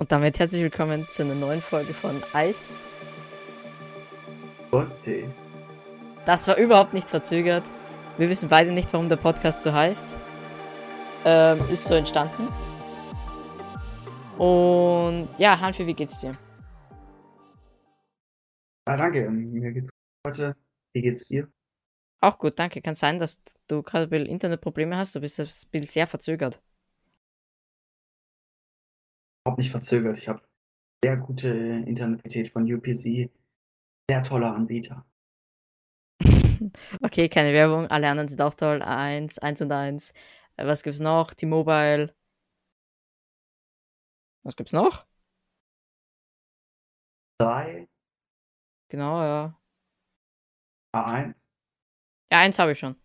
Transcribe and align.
Und 0.00 0.12
damit 0.12 0.38
herzlich 0.38 0.62
willkommen 0.62 1.08
zu 1.08 1.22
einer 1.24 1.34
neuen 1.34 1.60
Folge 1.60 1.92
von 1.92 2.22
Eis. 2.32 2.72
Tee. 5.02 5.28
Das 6.24 6.46
war 6.46 6.56
überhaupt 6.56 6.94
nicht 6.94 7.08
verzögert. 7.08 7.64
Wir 8.16 8.28
wissen 8.28 8.48
beide 8.48 8.70
nicht, 8.70 8.92
warum 8.92 9.08
der 9.08 9.16
Podcast 9.16 9.62
so 9.62 9.72
heißt. 9.72 10.16
Ähm, 11.24 11.68
ist 11.68 11.84
so 11.86 11.94
entstanden. 11.94 12.46
Und 14.40 15.30
ja, 15.36 15.58
Hanfi, 15.58 15.84
wie 15.84 15.94
geht's 15.94 16.20
dir? 16.20 16.32
Ah, 18.84 18.96
danke. 18.96 19.24
ähm, 19.24 19.50
Mir 19.52 19.72
geht's 19.72 19.90
gut 19.90 20.32
heute. 20.32 20.56
Wie 20.92 21.02
geht's 21.02 21.26
dir? 21.26 21.48
Auch 22.20 22.38
gut, 22.38 22.56
danke. 22.56 22.80
Kann 22.82 22.94
sein, 22.94 23.18
dass 23.18 23.42
du 23.66 23.82
gerade 23.82 24.04
ein 24.04 24.10
bisschen 24.10 24.26
Internetprobleme 24.26 24.96
hast. 24.96 25.16
Du 25.16 25.20
bist 25.20 25.40
ein 25.40 25.46
bisschen 25.46 25.86
sehr 25.88 26.06
verzögert. 26.06 26.60
Überhaupt 29.48 29.62
nicht 29.62 29.70
verzögert. 29.70 30.18
Ich 30.18 30.28
habe 30.28 30.42
sehr 31.02 31.16
gute 31.16 31.48
Internetqualität 31.48 32.52
von 32.52 32.70
UPC. 32.70 33.30
Sehr 34.10 34.22
toller 34.22 34.54
Anbieter. 34.54 35.06
Okay, 37.02 37.30
keine 37.30 37.54
Werbung. 37.54 37.86
Alle 37.86 38.10
anderen 38.10 38.28
sind 38.28 38.42
auch 38.42 38.52
toll. 38.52 38.82
Eins, 38.82 39.38
eins 39.38 39.62
und 39.62 39.72
eins. 39.72 40.12
Äh, 40.56 40.66
Was 40.66 40.82
gibt's 40.82 41.00
noch? 41.00 41.32
T-Mobile. 41.32 42.14
Was 44.44 44.54
gibt's 44.54 44.74
noch? 44.74 45.06
Drei, 47.40 47.88
Genau, 48.90 49.22
ja. 49.22 49.58
A1. 50.94 51.48
Ja, 52.30 52.40
eins 52.40 52.58
habe 52.58 52.72
ich 52.72 52.78
schon. 52.80 52.96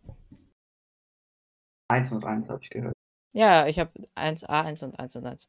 Eins 1.89 2.12
und 2.12 2.25
eins 2.25 2.50
habe 2.50 2.62
ich 2.64 2.70
gehört. 2.70 2.94
Ja, 3.36 3.66
ich 3.66 3.80
habe 3.80 3.91
1, 4.16 4.45
A1 4.45 4.84
und 4.84 5.00
1 5.00 5.16
und 5.16 5.25
1. 5.25 5.48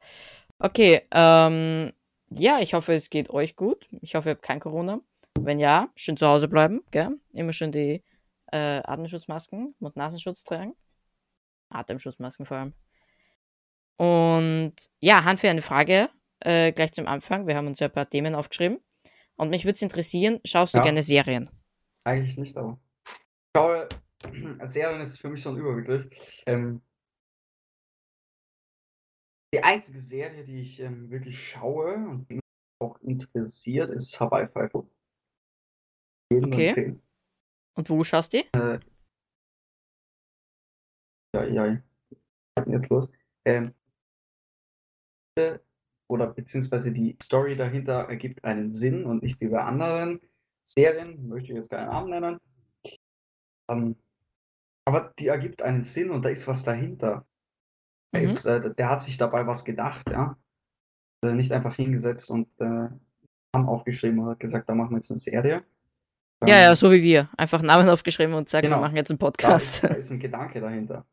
Okay, 0.59 1.03
ähm, 1.11 1.93
ja, 2.31 2.59
ich 2.61 2.75
hoffe, 2.75 2.95
es 2.95 3.11
geht 3.11 3.31
euch 3.31 3.57
gut. 3.57 3.89
Ich 4.01 4.15
hoffe, 4.15 4.31
ihr 4.31 4.35
habt 4.35 4.43
kein 4.43 4.61
Corona. 4.61 5.01
Wenn 5.41 5.59
ja, 5.59 5.89
schön 5.97 6.17
zu 6.17 6.27
Hause 6.27 6.49
bleiben, 6.49 6.83
gell? 6.91 7.19
Immer 7.33 7.53
schön 7.53 7.73
die 7.73 8.03
äh, 8.53 8.81
Atemschutzmasken 8.85 9.75
und 9.81 9.97
Nasenschutz 9.97 10.45
tragen. 10.45 10.75
Atemschutzmasken 11.71 12.47
vor 12.47 12.57
allem. 12.59 12.73
Und 13.97 14.75
ja, 15.01 15.25
Hanfi, 15.25 15.49
eine 15.49 15.63
Frage 15.63 16.09
äh, 16.41 16.73
gleich 16.73 16.93
zum 16.93 17.07
Anfang. 17.07 17.47
Wir 17.47 17.57
haben 17.57 17.67
uns 17.67 17.81
ja 17.81 17.89
ein 17.89 17.93
paar 17.93 18.09
Themen 18.09 18.35
aufgeschrieben. 18.35 18.79
Und 19.37 19.51
mich 19.51 19.65
würde 19.65 19.75
es 19.75 19.83
interessieren, 19.83 20.41
schaust 20.45 20.75
du 20.75 20.79
Ja. 20.79 20.85
gerne 20.85 21.03
Serien? 21.03 21.51
Eigentlich 22.05 22.39
nicht, 22.39 22.57
aber. 22.57 22.79
Ich 23.07 23.13
schaue, 23.57 23.89
Serien 24.65 25.01
ist 25.01 25.21
für 25.21 25.29
mich 25.29 25.43
so 25.43 25.51
ein 25.51 25.57
Überbegriff. 25.57 26.07
Ähm, 26.47 26.81
die 29.55 29.63
einzige 29.63 30.01
Serie, 30.01 30.43
die 30.43 30.61
ich 30.61 30.81
ähm, 30.81 31.11
wirklich 31.11 31.51
schaue 31.51 31.95
und 31.95 32.29
die 32.29 32.35
mich 32.35 32.43
auch 32.83 33.01
interessiert, 33.03 33.89
ist 33.91 34.19
Hawaii 34.19 34.49
Five-O. 34.49 34.91
Jedem 36.33 36.53
Okay. 36.53 36.69
empfehlen. 36.71 37.03
Und 37.77 37.89
wo 37.89 38.03
schaust 38.03 38.33
du 38.33 38.39
die? 38.39 38.49
Ja, 41.37 41.45
ja. 41.45 41.83
Was 42.57 42.67
ist 42.67 42.73
jetzt 42.73 42.91
los? 42.91 43.09
Ähm, 43.45 43.73
oder 46.09 46.27
beziehungsweise 46.33 46.93
die 46.93 47.17
Story 47.23 47.57
dahinter 47.57 48.09
ergibt 48.09 48.43
einen 48.45 48.73
Sinn 48.73 49.05
und 49.05 49.23
nicht 49.23 49.41
wie 49.41 49.49
bei 49.49 49.63
anderen 49.63 50.21
Serien, 50.65 51.29
möchte 51.29 51.53
ich 51.53 51.59
jetzt 51.59 51.71
keinen 51.71 51.91
Namen 51.91 52.11
nennen. 52.11 52.41
Ähm, 53.71 53.97
aber 54.85 55.15
die 55.17 55.29
ergibt 55.29 55.63
einen 55.63 55.85
Sinn 55.85 56.11
und 56.11 56.25
da 56.25 56.31
ist 56.31 56.49
was 56.49 56.65
dahinter. 56.65 57.25
Mhm. 58.21 58.25
Ist, 58.25 58.47
äh, 58.47 58.75
der 58.75 58.91
hat 58.91 59.03
sich 59.03 59.17
dabei 59.17 59.47
was 59.47 59.65
gedacht, 59.65 60.11
ja. 60.11 60.37
Nicht 61.25 61.53
einfach 61.53 61.75
hingesetzt 61.77 62.31
und 62.31 62.49
äh, 62.61 62.89
Namen 63.55 63.69
aufgeschrieben 63.69 64.19
und 64.19 64.27
hat 64.31 64.41
gesagt, 64.41 64.69
da 64.69 64.75
machen 64.75 64.91
wir 64.91 64.97
jetzt 64.99 65.11
eine 65.11 65.19
Serie. 65.19 65.65
Ja, 66.47 66.61
ja, 66.61 66.71
Ähm, 66.71 66.77
so 66.77 66.91
wie 66.93 67.03
wir. 67.03 67.31
Einfach 67.39 67.63
Namen 67.63 67.89
aufgeschrieben 67.91 68.35
und 68.35 68.49
sagen, 68.51 68.65
wir 68.65 68.71
Genau. 68.71 68.83
machen 68.83 68.97
jetzt 68.97 69.11
einen 69.11 69.19
da, 69.19 69.27
Podcast. 69.27 69.85
ist, 69.85 69.91
da 69.91 69.95
ist 69.95 70.11
ein 70.11 70.19
Gedanke 70.21 70.61
dahinter. 70.61 71.07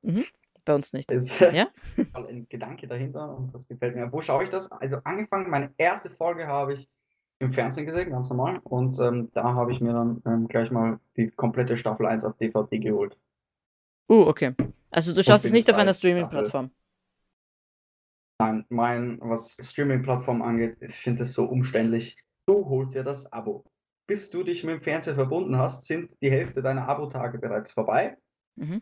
Bei 0.65 0.75
uns 0.75 0.91
nicht. 0.91 1.09
Da 1.09 1.15
ist 1.15 1.39
Ja? 1.39 1.67
ein 2.13 2.45
Gedanke 2.49 2.87
dahinter 2.87 3.37
und 3.37 3.53
das 3.53 3.67
gefällt 3.67 3.95
mir. 3.95 4.11
Wo 4.11 4.19
schaue 4.21 4.43
ich 4.43 4.49
das? 4.49 4.69
Also 4.71 4.97
angefangen, 5.05 5.49
meine 5.49 5.73
erste 5.77 6.09
Folge 6.09 6.45
habe 6.47 6.73
ich 6.73 6.89
im 7.39 7.51
Fernsehen 7.51 7.85
gesehen, 7.85 8.11
ganz 8.11 8.29
normal. 8.29 8.59
Und 8.63 8.99
ähm, 8.99 9.29
da 9.33 9.53
habe 9.55 9.71
ich 9.71 9.79
mir 9.79 9.93
dann 9.93 10.21
ähm, 10.25 10.47
gleich 10.47 10.69
mal 10.71 10.99
die 11.15 11.29
komplette 11.31 11.77
Staffel 11.77 12.05
1 12.05 12.25
auf 12.25 12.37
DVD 12.37 12.77
geholt. 12.79 13.17
Uh, 14.09 14.27
okay. 14.27 14.53
Also 14.91 15.13
du 15.13 15.23
schaust 15.23 15.45
es 15.45 15.53
nicht 15.53 15.71
auf 15.71 15.77
einer. 15.77 15.93
Streaming-Plattform. 15.93 16.69
Nein, 18.41 18.65
mein, 18.69 19.19
was 19.21 19.55
Streaming-Plattform 19.61 20.41
angeht, 20.41 20.77
ich 20.81 20.95
finde 20.95 21.23
es 21.23 21.33
so 21.35 21.45
umständlich. 21.45 22.17
Du 22.47 22.65
holst 22.65 22.95
dir 22.95 23.03
das 23.03 23.31
Abo. 23.31 23.63
Bis 24.07 24.31
du 24.31 24.41
dich 24.41 24.63
mit 24.63 24.73
dem 24.73 24.81
Fernseher 24.81 25.13
verbunden 25.13 25.59
hast, 25.59 25.83
sind 25.83 26.19
die 26.23 26.31
Hälfte 26.31 26.63
deiner 26.63 26.89
Abo-Tage 26.89 27.37
bereits 27.37 27.71
vorbei. 27.71 28.17
Mhm. 28.55 28.81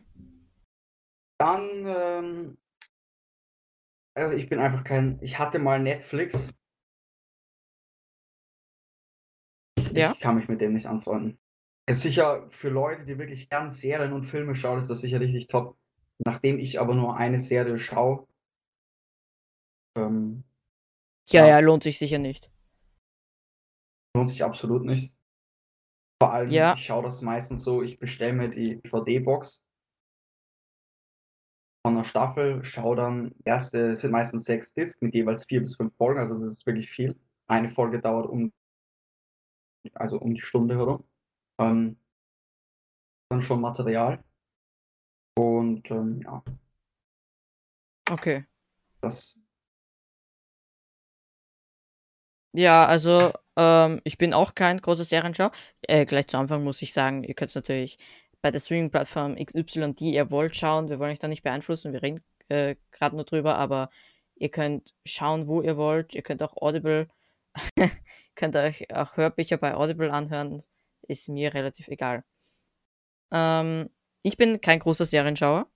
Dann, 1.36 1.84
ähm, 1.84 2.58
also 4.14 4.34
ich 4.34 4.48
bin 4.48 4.60
einfach 4.60 4.82
kein, 4.82 5.18
ich 5.20 5.38
hatte 5.38 5.58
mal 5.58 5.78
Netflix. 5.78 6.48
Ja. 9.92 10.12
Ich 10.12 10.20
kann 10.20 10.36
mich 10.36 10.48
mit 10.48 10.62
dem 10.62 10.72
nicht 10.72 10.86
anfreunden. 10.86 11.38
Ist 11.86 12.00
sicher 12.00 12.48
für 12.48 12.70
Leute, 12.70 13.04
die 13.04 13.18
wirklich 13.18 13.50
gern 13.50 13.70
Serien 13.70 14.14
und 14.14 14.24
Filme 14.24 14.54
schauen, 14.54 14.78
ist 14.78 14.88
das 14.88 15.02
sicherlich 15.02 15.32
nicht 15.32 15.50
top. 15.50 15.76
Nachdem 16.16 16.58
ich 16.58 16.80
aber 16.80 16.94
nur 16.94 17.18
eine 17.18 17.40
Serie 17.40 17.78
schaue, 17.78 18.26
ähm, 19.96 20.44
Ja, 21.28 21.46
Ja. 21.46 21.58
lohnt 21.60 21.82
sich 21.84 21.98
sicher 21.98 22.18
nicht. 22.18 22.50
lohnt 24.16 24.28
sich 24.28 24.42
absolut 24.42 24.84
nicht. 24.84 25.14
Vor 26.22 26.32
allem, 26.32 26.50
Ja. 26.50 26.74
ich 26.74 26.84
schaue 26.84 27.04
das 27.04 27.22
meistens 27.22 27.62
so, 27.64 27.82
ich 27.82 27.98
bestelle 27.98 28.32
mir 28.32 28.48
die 28.50 28.80
DVD-Box 28.82 29.62
von 31.86 31.94
der 31.94 32.04
Staffel, 32.04 32.62
schaue 32.64 32.96
dann, 32.96 33.34
erste 33.44 33.92
es 33.92 34.00
sind 34.02 34.10
meistens 34.10 34.44
sechs 34.44 34.74
Discs 34.74 35.00
mit 35.00 35.14
jeweils 35.14 35.46
vier 35.46 35.60
bis 35.60 35.76
fünf 35.76 35.94
Folgen, 35.96 36.18
also 36.20 36.38
das 36.38 36.50
ist 36.50 36.66
wirklich 36.66 36.90
viel. 36.90 37.18
Eine 37.46 37.70
Folge 37.70 38.00
dauert 38.00 38.28
um, 38.28 38.52
also 39.94 40.18
um 40.18 40.34
die 40.34 40.42
Stunde 40.42 40.76
herum. 40.76 41.04
Ähm, 41.58 41.96
dann 43.30 43.40
schon 43.42 43.60
Material. 43.60 44.22
Und 45.38 45.90
ähm, 45.90 46.20
ja, 46.22 46.42
Okay. 48.10 48.44
das 49.00 49.38
Ja, 52.52 52.86
also 52.86 53.32
ähm, 53.56 54.00
ich 54.04 54.18
bin 54.18 54.34
auch 54.34 54.54
kein 54.54 54.80
großer 54.80 55.04
Serienschau. 55.04 55.50
Äh, 55.82 56.04
gleich 56.04 56.26
zu 56.28 56.36
Anfang 56.38 56.64
muss 56.64 56.82
ich 56.82 56.92
sagen, 56.92 57.22
ihr 57.22 57.34
könnt 57.34 57.54
natürlich 57.54 57.98
bei 58.42 58.50
der 58.50 58.60
Streaming-Plattform 58.60 59.36
XY, 59.36 59.94
die 59.94 60.14
ihr 60.14 60.30
wollt, 60.30 60.56
schauen. 60.56 60.88
Wir 60.88 60.98
wollen 60.98 61.12
euch 61.12 61.18
da 61.18 61.28
nicht 61.28 61.42
beeinflussen, 61.42 61.92
wir 61.92 62.02
reden 62.02 62.24
äh, 62.48 62.76
gerade 62.90 63.16
nur 63.16 63.24
drüber, 63.24 63.56
aber 63.56 63.90
ihr 64.36 64.50
könnt 64.50 64.94
schauen, 65.04 65.46
wo 65.46 65.62
ihr 65.62 65.76
wollt. 65.76 66.14
Ihr 66.14 66.22
könnt 66.22 66.42
auch 66.42 66.56
Audible, 66.56 67.08
könnt 68.34 68.56
euch 68.56 68.92
auch 68.94 69.16
Hörbücher 69.16 69.58
bei 69.58 69.74
Audible 69.74 70.12
anhören. 70.12 70.62
Ist 71.02 71.28
mir 71.28 71.54
relativ 71.54 71.88
egal. 71.88 72.24
Ähm, 73.32 73.90
ich 74.22 74.36
bin 74.36 74.60
kein 74.60 74.80
großer 74.80 75.04
Serienschauer. 75.04 75.66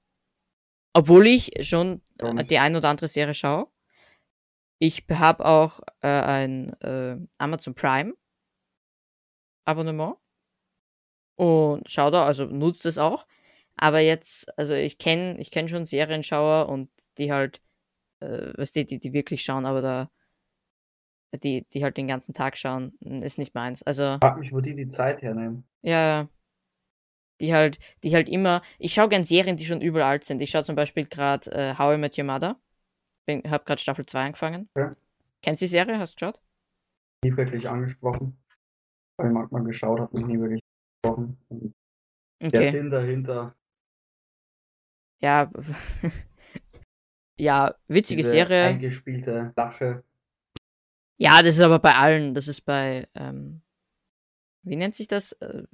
Obwohl 0.93 1.27
ich 1.27 1.53
schon 1.63 2.03
äh, 2.19 2.45
die 2.45 2.59
ein 2.59 2.77
oder 2.77 2.89
andere 2.89 3.09
Serie 3.09 3.35
schaue. 3.35 3.69
Ich 4.79 5.05
habe 5.11 5.45
auch 5.45 5.81
äh, 6.03 6.09
ein 6.09 6.73
äh, 6.81 7.17
Amazon 7.39 7.75
Prime 7.75 8.15
Abonnement 9.65 10.17
und 11.37 11.91
schaue 11.91 12.11
da, 12.11 12.27
also 12.27 12.45
nutzt 12.45 12.87
es 12.87 12.99
auch. 12.99 13.27
Aber 13.77 14.01
jetzt, 14.01 14.57
also 14.59 14.75
ich 14.75 14.99
kenne 14.99 15.39
ich 15.39 15.51
kenn 15.51 15.69
schon 15.69 15.85
Serienschauer 15.87 16.69
und 16.69 16.91
die 17.19 17.33
halt, 17.33 17.61
äh, 18.21 18.53
was 18.57 18.73
die, 18.73 18.85
die, 18.85 19.01
die 19.01 19.13
wirklich 19.13 19.43
schauen, 19.43 19.67
aber 19.67 19.83
da, 19.83 20.11
die, 21.43 21.67
die 21.73 21.83
halt 21.83 21.97
den 21.97 22.07
ganzen 22.07 22.35
Tag 22.35 22.57
schauen, 22.57 22.97
ist 23.01 23.39
nicht 23.39 23.55
meins. 23.55 23.83
Also, 23.83 24.19
frag 24.21 24.39
mich, 24.39 24.53
wo 24.53 24.61
die 24.61 24.75
die 24.75 24.89
Zeit 24.89 25.23
hernehmen. 25.23 25.67
ja, 25.83 26.07
ja. 26.23 26.29
Die 27.41 27.53
halt, 27.53 27.81
die 28.05 28.15
halt 28.15 28.29
immer. 28.29 28.63
Ich 28.79 28.95
schaue 28.95 29.09
gern 29.09 29.25
Serien, 29.25 29.57
die 29.57 29.67
schon 29.67 29.81
überall 29.81 30.13
alt 30.13 30.25
sind. 30.25 30.41
Ich 30.41 30.51
schaue 30.51 30.63
zum 30.63 30.77
Beispiel 30.77 31.05
gerade 31.05 31.51
äh, 31.51 31.75
How 31.77 31.97
I 31.97 31.99
Met 31.99 32.17
Your 32.17 32.25
Mother. 32.25 32.61
Bin, 33.27 33.43
hab 33.51 33.65
gerade 33.67 33.81
Staffel 33.81 34.05
2 34.07 34.27
angefangen. 34.27 34.69
Ja. 34.77 34.95
Kennst 35.43 35.63
du 35.63 35.65
die 35.65 35.71
Serie? 35.71 35.99
Hast 35.99 36.13
du 36.13 36.17
geschaut? 36.27 36.41
Nie 37.25 37.37
wirklich 37.37 37.69
angesprochen. 37.69 38.37
Habe 39.19 39.29
ich 39.29 39.35
manchmal 39.35 39.65
geschaut, 39.65 40.01
habe 40.01 40.17
mich 40.17 40.27
nie 40.27 40.39
wirklich 40.41 40.61
angesprochen. 41.05 41.39
Und 41.49 41.75
Der 42.41 42.61
Okay. 42.61 42.71
Sinn 42.71 42.91
dahinter, 42.91 43.55
Ja. 45.21 45.51
ja, 47.39 47.75
witzige 47.89 48.19
diese 48.19 48.31
Serie. 48.31 48.65
eingespielte 48.65 49.53
Lache. 49.57 50.05
Ja, 51.17 51.43
das 51.43 51.55
ist 51.55 51.61
aber 51.61 51.79
bei 51.79 51.95
allen. 51.95 52.35
Das 52.35 52.49
ist 52.49 52.63
bei, 52.63 53.09
ähm, 53.15 53.63
wie 54.63 54.77
nennt 54.77 54.95
sich 54.95 55.09
das? 55.09 55.33
Äh, 55.33 55.65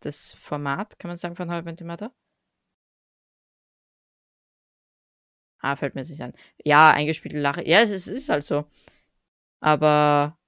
Das 0.00 0.34
Format, 0.34 0.98
kann 0.98 1.08
man 1.08 1.16
sagen, 1.16 1.34
von 1.34 1.50
How 1.50 1.60
I 1.62 1.64
Met 1.64 1.80
Your 1.80 1.86
Mother? 1.86 2.12
Ah, 5.64 5.76
fällt 5.76 5.94
mir 5.94 6.02
jetzt 6.02 6.10
nicht 6.10 6.22
an. 6.22 6.34
Ja, 6.64 6.90
eingespielte 6.90 7.40
Lache. 7.40 7.66
Ja, 7.66 7.80
es 7.80 7.90
ist, 7.90 8.06
es 8.06 8.12
ist 8.12 8.28
halt 8.28 8.44
so. 8.44 8.66
Aber 9.60 10.38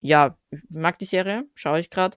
ja, 0.00 0.38
ich 0.50 0.60
mag 0.70 0.98
die 0.98 1.04
Serie, 1.04 1.46
schaue 1.54 1.80
ich 1.80 1.90
gerade. 1.90 2.16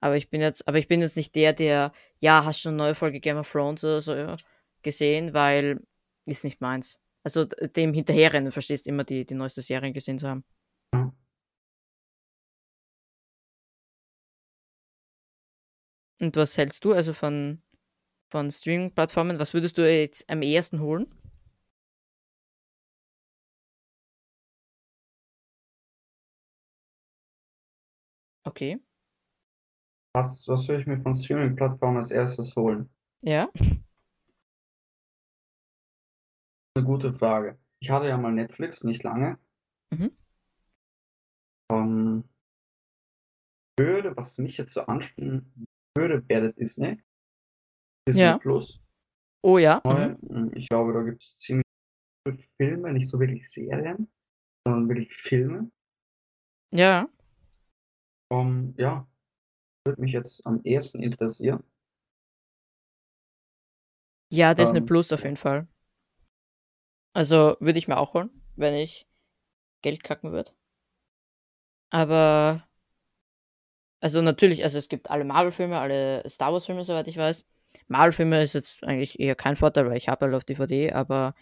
Aber 0.00 0.16
ich 0.16 0.30
bin 0.30 0.40
jetzt, 0.40 0.66
aber 0.68 0.78
ich 0.78 0.88
bin 0.88 1.00
jetzt 1.00 1.16
nicht 1.16 1.34
der, 1.36 1.52
der, 1.52 1.92
ja, 2.20 2.44
hast 2.44 2.60
schon 2.60 2.70
eine 2.72 2.78
neue 2.78 2.94
Folge 2.96 3.20
Game 3.20 3.36
of 3.36 3.50
Thrones 3.50 3.84
oder 3.84 4.00
so 4.02 4.14
ja, 4.14 4.36
gesehen, 4.82 5.32
weil 5.34 5.80
ist 6.26 6.44
nicht 6.44 6.60
meins. 6.60 7.00
Also 7.24 7.44
dem 7.44 7.94
hinterherrennen, 7.94 8.52
verstehst 8.52 8.88
immer 8.88 9.04
die, 9.04 9.24
die 9.24 9.34
neueste 9.34 9.62
Serie 9.62 9.92
gesehen 9.92 10.18
zu 10.18 10.28
haben. 10.28 10.44
Und 16.20 16.36
was 16.36 16.56
hältst 16.58 16.84
du 16.84 16.92
also 16.94 17.12
von, 17.12 17.62
von 18.32 18.50
Streaming-Plattformen? 18.50 19.38
Was 19.38 19.52
würdest 19.52 19.76
du 19.78 19.88
jetzt 19.88 20.28
am 20.28 20.40
ehesten 20.42 20.80
holen? 20.80 21.06
Okay. 28.44 28.80
Was, 30.14 30.48
was 30.48 30.66
will 30.68 30.80
ich 30.80 30.86
mir 30.86 31.00
von 31.00 31.14
Streaming-Plattformen 31.14 31.98
als 31.98 32.10
erstes 32.10 32.56
holen? 32.56 32.88
Ja. 33.22 33.50
Eine 36.74 36.86
gute 36.86 37.12
Frage. 37.12 37.58
Ich 37.80 37.90
hatte 37.90 38.08
ja 38.08 38.16
mal 38.16 38.32
Netflix, 38.32 38.82
nicht 38.82 39.02
lange. 39.02 39.38
Mhm. 39.90 40.10
Ähm, 41.70 42.24
würde, 43.78 44.16
was 44.16 44.38
mich 44.38 44.56
jetzt 44.56 44.72
so 44.72 44.86
anspielen 44.86 45.66
würde, 45.94 46.26
wäre 46.28 46.54
Disney. 46.54 47.02
Disney 48.08 48.22
Ja. 48.22 48.38
Plus. 48.38 48.80
Oh 49.42 49.58
ja. 49.58 49.80
Mhm. 49.84 50.18
ähm, 50.30 50.50
Ich 50.54 50.68
glaube, 50.68 50.92
da 50.92 51.02
gibt 51.02 51.22
es 51.22 51.36
ziemlich 51.38 51.64
viele 52.26 52.38
Filme, 52.58 52.92
nicht 52.92 53.08
so 53.08 53.20
wirklich 53.20 53.50
Serien, 53.50 54.08
sondern 54.66 54.88
wirklich 54.88 55.12
Filme. 55.14 55.70
Ja. 56.70 57.08
Ähm, 58.32 58.74
ja, 58.78 59.06
würde 59.86 60.00
mich 60.02 60.12
jetzt 60.12 60.46
am 60.46 60.60
ehesten 60.64 61.02
interessieren. 61.02 61.64
Ja, 64.30 64.54
Disney 64.54 64.80
Ähm, 64.80 64.86
Plus 64.86 65.12
auf 65.12 65.24
jeden 65.24 65.36
Fall. 65.36 65.68
Also 67.14 67.56
würde 67.60 67.78
ich 67.78 67.88
mir 67.88 67.96
auch 67.96 68.12
holen, 68.12 68.28
wenn 68.56 68.74
ich 68.74 69.06
Geld 69.82 70.04
kacken 70.04 70.32
würde. 70.32 70.52
Aber 71.90 72.66
also 74.00 74.20
natürlich, 74.22 74.62
also 74.64 74.78
es 74.78 74.88
gibt 74.88 75.10
alle 75.10 75.24
Marvel-Filme, 75.24 75.78
alle 75.78 76.28
Star 76.28 76.52
Wars-Filme, 76.52 76.84
soweit 76.84 77.08
ich 77.08 77.16
weiß. 77.16 77.44
Marvel-Filme 77.88 78.42
ist 78.42 78.54
jetzt 78.54 78.82
eigentlich 78.84 79.18
eher 79.20 79.34
kein 79.34 79.56
Vorteil, 79.56 79.86
weil 79.88 79.96
ich 79.96 80.08
habe 80.08 80.26
halt 80.26 80.34
auf 80.34 80.44
DVD, 80.44 80.92
aber 80.92 81.34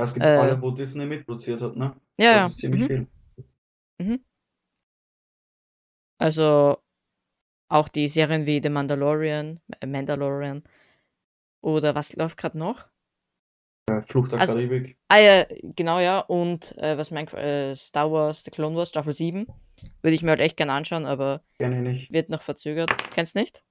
Es 0.00 0.14
gibt 0.14 0.24
Äh. 0.24 0.28
alle, 0.36 0.62
wo 0.62 0.70
Disney 0.70 1.06
mitproduziert 1.06 1.60
hat, 1.60 1.74
ne? 1.76 1.96
ja. 2.18 2.36
Das 2.44 2.52
ist 2.52 2.58
ziemlich 2.58 2.82
Mhm. 2.82 3.08
viel. 3.98 4.20
Also 6.20 6.78
auch 7.70 7.88
die 7.88 8.08
Serien 8.08 8.46
wie 8.46 8.60
The 8.62 8.70
Mandalorian, 8.70 9.60
äh, 9.80 9.86
Mandalorian 9.86 10.62
oder 11.62 11.94
was 11.94 12.14
läuft 12.16 12.38
gerade 12.38 12.58
noch? 12.58 12.88
Äh, 13.90 14.02
Fluch 14.02 14.28
der 14.28 14.40
Also- 14.40 14.54
Karibik. 14.54 14.96
Ah 15.08 15.18
ja, 15.18 15.46
genau 15.62 15.98
ja. 16.00 16.20
Und 16.20 16.76
äh, 16.78 16.96
was 16.96 17.10
mein 17.10 17.26
äh, 17.28 17.74
Star 17.76 18.10
Wars, 18.10 18.42
The 18.44 18.50
Clone 18.50 18.76
Wars, 18.76 18.88
Staffel 18.90 19.12
7. 19.12 19.46
Würde 20.02 20.14
ich 20.14 20.22
mir 20.22 20.30
halt 20.30 20.40
echt 20.40 20.56
gerne 20.56 20.72
anschauen, 20.72 21.06
aber 21.06 21.42
ich 21.58 21.66
nicht. 21.66 22.12
wird 22.12 22.30
noch 22.30 22.42
verzögert. 22.42 22.90
Kennst 23.12 23.36
nicht? 23.36 23.62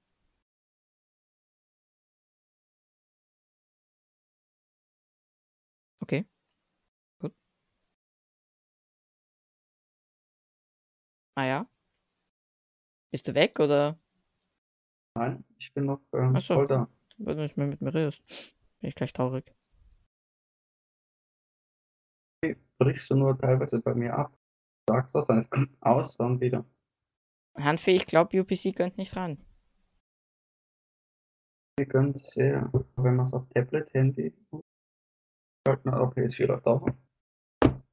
Okay. 6.08 6.24
Gut. 7.20 7.34
Ah 11.36 11.44
ja. 11.44 11.68
Bist 13.10 13.28
du 13.28 13.34
weg 13.34 13.60
oder? 13.60 13.98
Nein, 15.14 15.44
ich 15.58 15.74
bin 15.74 15.84
noch 15.84 16.00
ähm, 16.14 16.34
Ach 16.34 16.40
so. 16.40 16.54
voll 16.54 16.66
da. 16.66 16.88
Weil 17.18 17.34
du 17.34 17.42
nicht 17.42 17.58
mehr 17.58 17.66
mit 17.66 17.82
mir 17.82 17.92
redest. 17.92 18.24
Bin 18.80 18.88
ich 18.88 18.94
gleich 18.94 19.12
traurig. 19.12 19.54
Brichst 22.78 23.10
du 23.10 23.16
nur 23.16 23.36
teilweise 23.38 23.82
bei 23.82 23.94
mir 23.94 24.16
ab. 24.16 24.32
Sagst 24.88 25.14
was, 25.14 25.26
dann 25.26 25.36
ist 25.38 25.52
aus, 25.80 26.16
dann 26.16 26.40
wieder. 26.40 26.64
Hanfi, 27.54 27.90
ich 27.90 28.06
glaube, 28.06 28.40
UPC 28.40 28.74
gönnt 28.74 28.96
nicht 28.96 29.14
ran. 29.14 29.44
Wir 31.76 31.86
können 31.86 32.12
es 32.12 32.30
sehr, 32.30 32.72
wenn 32.96 33.16
man 33.16 33.26
es 33.26 33.34
auf 33.34 33.46
Tablet, 33.50 33.92
Handy. 33.92 34.32
Okay, 35.84 36.24
ist 36.24 36.38
wieder 36.38 36.60
da. 36.60 36.82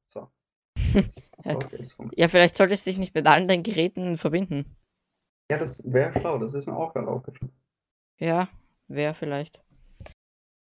So. 0.06 0.30
Ja, 2.16 2.28
vielleicht 2.28 2.56
solltest 2.56 2.86
du 2.86 2.90
dich 2.90 2.98
nicht 2.98 3.14
mit 3.14 3.26
allen 3.26 3.48
deinen 3.48 3.62
Geräten 3.62 4.16
verbinden. 4.16 4.76
Ja, 5.50 5.58
das 5.58 5.92
wäre 5.92 6.18
schlau, 6.18 6.38
das 6.38 6.54
ist 6.54 6.66
mir 6.66 6.76
auch 6.76 6.92
gerade 6.92 7.08
aufgefallen. 7.08 7.52
Ja, 8.18 8.48
wäre 8.88 9.14
vielleicht. 9.14 9.62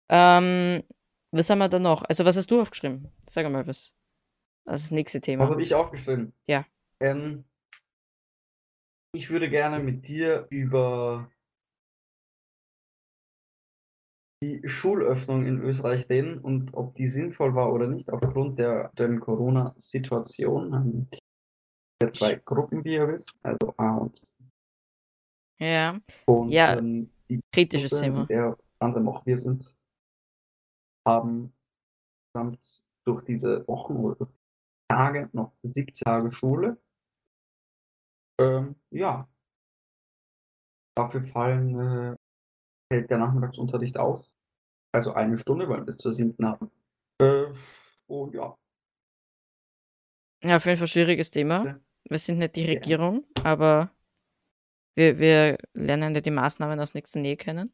Ähm, 0.10 0.84
was 1.32 1.50
haben 1.50 1.60
wir 1.60 1.70
da 1.70 1.80
noch? 1.80 2.04
Also, 2.04 2.26
was 2.26 2.38
hast 2.38 2.50
du 2.50 2.62
aufgeschrieben? 2.62 3.12
Sag 3.28 3.50
mal 3.50 3.68
was. 3.68 3.96
Was 4.66 4.82
ist 4.82 4.92
das 4.92 4.92
nächste 4.92 5.22
Thema? 5.22 5.44
Was 5.44 5.52
habe 5.52 5.62
ich 5.62 5.74
aufgeschrieben? 5.74 6.34
Ja. 6.46 6.66
Ähm, 7.00 7.46
ich 9.14 9.30
würde 9.30 9.50
gerne 9.50 9.80
mit 9.80 10.08
dir 10.08 10.48
über 10.50 11.30
die 14.44 14.68
Schulöffnung 14.68 15.46
in 15.46 15.62
Österreich 15.62 16.10
reden 16.10 16.40
und 16.40 16.74
ob 16.74 16.94
die 16.96 17.08
sinnvoll 17.08 17.54
war 17.54 17.72
oder 17.72 17.88
nicht 17.88 18.10
aufgrund 18.10 18.58
der 18.60 18.86
aktuellen 18.86 19.20
Corona-Situation. 19.20 20.74
Ähm, 20.74 21.08
Der 22.02 22.12
zwei 22.12 22.36
Gruppen, 22.36 22.84
wie 22.84 22.94
ihr 22.94 23.08
wisst, 23.08 23.34
also 23.44 23.74
A 23.78 23.98
und 23.98 24.22
ja, 25.60 26.00
Und 26.26 26.50
Ja, 26.50 26.78
ähm, 26.78 27.12
die 27.30 27.40
kritisches 27.54 27.92
Gruppe, 27.92 28.04
Thema. 28.04 28.26
der 28.26 28.58
anderem 28.80 29.10
auch 29.10 29.24
wir 29.28 29.38
sind, 29.38 29.78
haben 31.08 31.54
insgesamt 32.34 32.82
durch 33.06 33.24
diese 33.24 33.68
Wochen 33.68 33.96
oder 33.98 34.28
Tage 34.90 35.30
noch 35.34 35.54
17 35.62 36.04
Tage 36.04 36.32
Schule. 36.32 36.82
Ähm, 38.40 38.76
ja. 38.90 39.30
Dafür 40.98 41.22
fallen, 41.22 41.80
äh, 41.80 42.18
fällt 42.92 43.10
der 43.10 43.20
Nachmittagsunterricht 43.20 43.98
aus. 43.98 44.36
Also 44.92 45.14
eine 45.14 45.38
Stunde, 45.38 45.70
weil 45.70 45.78
wir 45.78 45.86
bis 45.86 45.98
zur 45.98 46.12
siebten 46.12 46.46
haben. 46.46 46.70
Äh, 47.20 47.46
und 48.08 48.34
ja, 48.34 48.58
Ja, 50.44 50.58
auf 50.58 50.66
jeden 50.66 50.78
Fall 50.78 50.88
schwieriges 50.88 51.32
Thema. 51.32 51.66
Ja. 51.66 51.80
Wir 52.10 52.18
sind 52.18 52.40
nicht 52.40 52.56
die 52.58 52.66
Ja. 52.66 52.72
Regierung, 52.74 53.24
aber 53.44 53.92
wir, 54.96 55.20
wir 55.20 55.58
lernen 55.74 56.14
ja 56.16 56.20
die 56.22 56.32
Maßnahmen 56.32 56.80
aus 56.80 56.94
nächster 56.94 57.20
Nähe 57.20 57.38
kennen. 57.38 57.72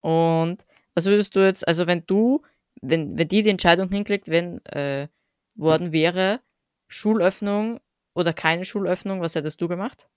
Und 0.00 0.66
was 0.94 1.06
würdest 1.06 1.34
du 1.34 1.40
jetzt, 1.40 1.66
also 1.66 1.86
wenn 1.86 2.04
du, 2.06 2.42
wenn, 2.82 3.16
wenn 3.16 3.28
die 3.28 3.42
die 3.42 3.48
Entscheidung 3.48 3.90
hinklickt, 3.90 4.28
wenn 4.28 4.62
äh, 4.66 5.08
worden 5.54 5.92
wäre, 5.92 6.40
Schulöffnung 6.88 7.80
oder 8.14 8.34
keine 8.34 8.64
Schulöffnung, 8.66 9.20
was 9.22 9.34
hättest 9.34 9.60
du 9.62 9.68
gemacht? 9.68 10.08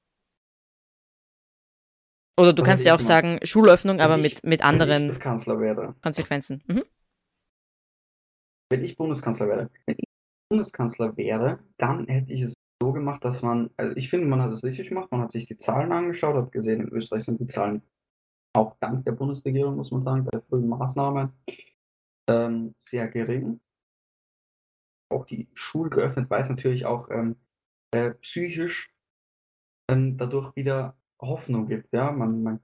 Oder 2.39 2.53
du 2.53 2.63
kannst 2.63 2.86
ja 2.86 2.96
auch 2.96 3.00
sagen, 3.01 3.39
Schulöffnung, 3.43 4.00
aber 4.00 4.15
ich- 4.17 4.22
mit, 4.24 4.43
mit 4.46 4.63
anderen 4.63 5.10
wäre, 5.10 5.96
Konsequenzen. 6.01 6.63
Mhm. 6.67 6.84
wenn 8.72 8.84
ich 8.84 8.98
Bundeskanzler 8.98 9.48
wäre, 9.48 9.69
wenn 9.86 9.96
ich 9.98 10.05
Bundeskanzler 10.50 11.17
wäre, 11.17 11.60
dann 11.77 12.08
hätte 12.08 12.34
ich 12.34 12.41
es 12.43 12.53
so 12.81 12.93
gemacht, 12.93 13.25
dass 13.25 13.41
man, 13.41 13.69
also 13.77 13.96
ich 13.98 14.10
finde, 14.10 14.27
man 14.27 14.41
hat 14.41 14.51
es 14.51 14.63
richtig 14.63 14.89
gemacht, 14.89 15.12
man 15.12 15.22
hat 15.22 15.31
sich 15.31 15.46
die 15.48 15.58
Zahlen 15.58 15.91
angeschaut, 15.91 16.36
hat 16.36 16.51
gesehen, 16.51 16.81
in 16.81 16.89
Österreich 16.89 17.25
sind 17.25 17.39
die 17.39 17.48
Zahlen 17.48 17.81
auch 18.55 18.75
dank 18.79 19.05
der 19.05 19.12
Bundesregierung, 19.12 19.75
muss 19.75 19.91
man 19.91 20.01
sagen, 20.01 20.24
bei 20.24 20.31
der 20.31 20.41
frühen 20.43 20.67
Maßnahme 20.67 21.34
ähm, 22.29 22.74
sehr 22.77 23.08
gering. 23.10 23.60
Auch 25.12 25.25
die 25.25 25.48
Schule 25.53 25.89
geöffnet, 25.89 26.29
weil 26.29 26.41
es 26.41 26.50
natürlich 26.50 26.86
auch 26.86 27.10
ähm, 27.10 27.36
äh, 27.91 28.12
psychisch 28.12 28.93
ähm, 29.89 30.17
dadurch 30.17 30.55
wieder 30.55 30.96
Hoffnung 31.22 31.68
gibt. 31.68 31.92
Ja? 31.94 32.12
Man, 32.12 32.44
man 32.44 32.60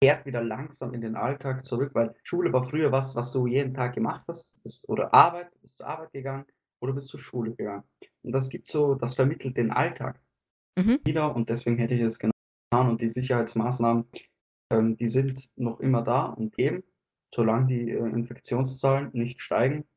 kehrt 0.00 0.26
wieder 0.26 0.42
langsam 0.42 0.94
in 0.94 1.00
den 1.00 1.16
Alltag 1.16 1.64
zurück, 1.64 1.90
weil 1.94 2.14
Schule 2.22 2.52
war 2.52 2.64
früher 2.64 2.92
was, 2.92 3.16
was 3.16 3.32
du 3.32 3.46
jeden 3.46 3.74
Tag 3.74 3.94
gemacht 3.94 4.24
hast, 4.28 4.54
bist, 4.62 4.88
oder 4.88 5.12
Arbeit, 5.12 5.50
bist 5.60 5.76
zur 5.76 5.86
Arbeit 5.86 6.12
gegangen 6.12 6.46
oder 6.80 6.92
bist 6.92 7.08
zur 7.08 7.20
Schule 7.20 7.54
gegangen. 7.54 7.84
Und 8.22 8.32
das 8.32 8.48
gibt 8.48 8.70
so, 8.70 8.94
das 8.94 9.14
vermittelt 9.14 9.56
den 9.56 9.70
Alltag 9.70 10.20
Mhm. 10.78 11.00
wieder 11.04 11.34
und 11.34 11.50
deswegen 11.50 11.78
hätte 11.78 11.94
ich 11.94 12.02
es 12.02 12.18
getan. 12.20 12.32
Und 12.70 13.00
die 13.00 13.08
Sicherheitsmaßnahmen, 13.08 14.04
ähm, 14.70 14.96
die 14.96 15.08
sind 15.08 15.50
noch 15.56 15.80
immer 15.80 16.02
da 16.02 16.26
und 16.26 16.54
geben. 16.54 16.84
Solange 17.34 17.66
die 17.66 17.90
äh, 17.90 17.98
Infektionszahlen 17.98 19.10
nicht 19.12 19.40
steigen, 19.40 19.88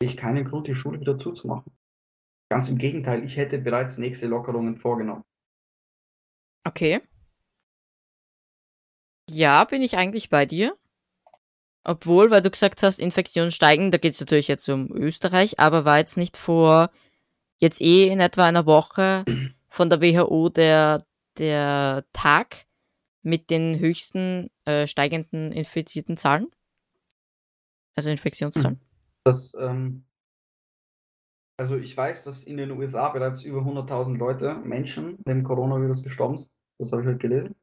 sehe 0.00 0.08
ich 0.08 0.16
keinen 0.16 0.44
Grund, 0.44 0.66
die 0.66 0.74
Schule 0.74 0.98
wieder 0.98 1.18
zuzumachen. 1.18 1.72
Ganz 2.50 2.68
im 2.70 2.78
Gegenteil, 2.78 3.22
ich 3.22 3.36
hätte 3.36 3.58
bereits 3.58 3.98
nächste 3.98 4.28
Lockerungen 4.28 4.76
vorgenommen. 4.76 5.24
Okay. 6.64 7.00
Ja, 9.32 9.64
bin 9.64 9.82
ich 9.82 9.96
eigentlich 9.96 10.28
bei 10.28 10.44
dir. 10.46 10.76
Obwohl, 11.84 12.30
weil 12.30 12.42
du 12.42 12.50
gesagt 12.50 12.82
hast, 12.82 13.00
Infektionen 13.00 13.50
steigen, 13.50 13.90
da 13.90 13.98
geht 13.98 14.14
es 14.14 14.20
natürlich 14.20 14.46
jetzt 14.46 14.68
um 14.68 14.94
Österreich, 14.94 15.58
aber 15.58 15.84
war 15.84 15.98
jetzt 15.98 16.16
nicht 16.16 16.36
vor 16.36 16.90
jetzt 17.58 17.80
eh 17.80 18.08
in 18.08 18.20
etwa 18.20 18.46
einer 18.46 18.66
Woche 18.66 19.24
von 19.68 19.90
der 19.90 20.00
WHO 20.00 20.48
der, 20.50 21.06
der 21.38 22.04
Tag 22.12 22.66
mit 23.22 23.50
den 23.50 23.78
höchsten 23.78 24.50
äh, 24.64 24.86
steigenden 24.86 25.50
infizierten 25.50 26.16
Zahlen. 26.16 26.48
Also 27.94 28.10
Infektionszahlen. 28.10 28.80
Das, 29.24 29.54
ähm, 29.58 30.04
also 31.56 31.76
ich 31.76 31.96
weiß, 31.96 32.24
dass 32.24 32.44
in 32.44 32.56
den 32.58 32.70
USA 32.72 33.08
bereits 33.08 33.44
über 33.44 33.60
100.000 33.60 34.18
Leute, 34.18 34.54
Menschen, 34.54 35.22
dem 35.24 35.42
Coronavirus 35.42 36.02
gestorben 36.02 36.36
sind. 36.36 36.52
Das 36.78 36.92
habe 36.92 37.02
ich 37.02 37.08
heute 37.08 37.18
gelesen. 37.18 37.54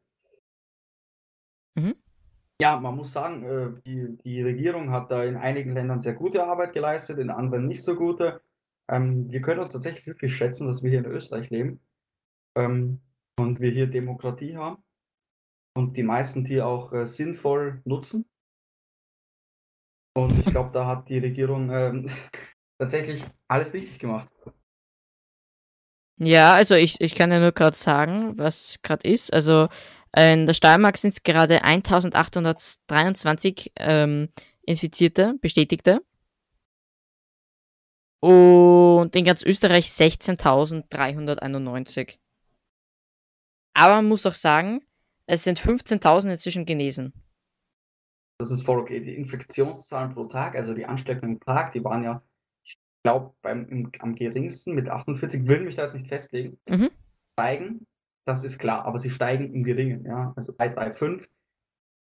Ja, 2.61 2.77
man 2.77 2.95
muss 2.95 3.13
sagen, 3.13 3.43
äh, 3.43 3.81
die, 3.85 4.17
die 4.23 4.41
Regierung 4.41 4.91
hat 4.91 5.11
da 5.11 5.23
in 5.23 5.37
einigen 5.37 5.73
Ländern 5.73 6.01
sehr 6.01 6.13
gute 6.13 6.43
Arbeit 6.43 6.73
geleistet, 6.73 7.17
in 7.17 7.29
anderen 7.29 7.67
nicht 7.67 7.83
so 7.83 7.95
gute. 7.95 8.41
Ähm, 8.89 9.31
wir 9.31 9.41
können 9.41 9.61
uns 9.61 9.73
tatsächlich 9.73 10.07
wirklich 10.07 10.35
schätzen, 10.35 10.67
dass 10.67 10.83
wir 10.83 10.89
hier 10.89 10.99
in 10.99 11.05
Österreich 11.05 11.49
leben 11.49 11.79
ähm, 12.55 12.99
und 13.39 13.61
wir 13.61 13.71
hier 13.71 13.87
Demokratie 13.87 14.57
haben 14.57 14.83
und 15.73 15.95
die 15.95 16.03
meisten 16.03 16.43
die 16.43 16.61
auch 16.61 16.91
äh, 16.91 17.05
sinnvoll 17.05 17.81
nutzen. 17.85 18.25
Und 20.17 20.39
ich 20.39 20.45
glaube, 20.51 20.71
da 20.73 20.85
hat 20.85 21.07
die 21.07 21.19
Regierung 21.19 21.71
ähm, 21.71 22.09
tatsächlich 22.77 23.23
alles 23.47 23.73
richtig 23.73 23.99
gemacht. 23.99 24.27
Ja, 26.17 26.53
also 26.53 26.75
ich, 26.75 26.99
ich 26.99 27.15
kann 27.15 27.31
ja 27.31 27.39
nur 27.39 27.53
gerade 27.53 27.77
sagen, 27.77 28.37
was 28.37 28.79
gerade 28.81 29.07
ist. 29.07 29.31
Also 29.31 29.69
in 30.15 30.45
der 30.45 30.53
Steiermark 30.53 30.97
sind 30.97 31.13
es 31.13 31.23
gerade 31.23 31.63
1823 31.63 33.73
ähm, 33.77 34.29
Infizierte, 34.61 35.33
Bestätigte. 35.41 36.01
Und 38.21 39.15
in 39.15 39.23
ganz 39.23 39.43
Österreich 39.43 39.85
16.391. 39.87 42.17
Aber 43.73 43.95
man 43.95 44.09
muss 44.09 44.25
auch 44.25 44.33
sagen, 44.33 44.81
es 45.25 45.43
sind 45.43 45.57
15.000 45.59 46.31
inzwischen 46.31 46.65
genesen. 46.65 47.13
Das 48.39 48.51
ist 48.51 48.63
voll 48.63 48.79
okay. 48.79 48.99
Die 48.99 49.15
Infektionszahlen 49.15 50.13
pro 50.13 50.25
Tag, 50.25 50.55
also 50.55 50.73
die 50.73 50.85
Ansteckungen 50.85 51.39
pro 51.39 51.53
Tag, 51.53 51.71
die 51.73 51.83
waren 51.83 52.03
ja, 52.03 52.21
ich 52.65 52.77
glaube, 53.03 53.33
am 53.43 54.15
geringsten 54.15 54.73
mit 54.75 54.89
48, 54.89 55.47
will 55.47 55.61
mich 55.61 55.75
da 55.75 55.85
jetzt 55.85 55.93
nicht 55.93 56.07
festlegen, 56.07 56.59
Mhm. 56.67 56.89
steigen, 57.37 57.85
das 58.29 58.43
ist 58.43 58.59
klar, 58.59 58.85
aber 58.85 58.99
sie 58.99 59.09
steigen 59.09 59.53
im 59.53 59.63
Geringen, 59.63 60.05
ja, 60.05 60.33
also 60.35 60.53
3, 60.55 60.69
3, 60.69 60.91
5. 60.93 61.27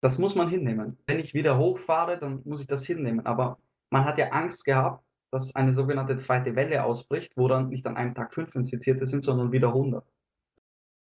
Das 0.02 0.18
muss 0.18 0.36
man 0.36 0.50
hinnehmen. 0.50 0.98
Wenn 1.08 1.20
ich 1.20 1.34
wieder 1.34 1.58
hochfahre, 1.58 2.20
dann 2.20 2.42
muss 2.46 2.62
ich 2.62 2.68
das 2.68 2.86
hinnehmen. 2.86 3.26
Aber 3.26 3.60
man 3.92 4.06
hat 4.06 4.18
ja 4.18 4.30
Angst 4.30 4.66
gehabt, 4.66 5.04
dass 5.32 5.56
eine 5.56 5.74
sogenannte 5.74 6.18
zweite 6.18 6.56
Welle 6.56 6.84
ausbricht, 6.84 7.34
wo 7.36 7.48
dann 7.48 7.70
nicht 7.70 7.86
an 7.88 7.98
einem 7.98 8.16
Tag 8.16 8.34
fünf 8.34 8.56
Infizierte 8.56 9.06
sind, 9.06 9.26
sondern 9.26 9.52
wieder 9.52 9.74
100. 9.74 10.06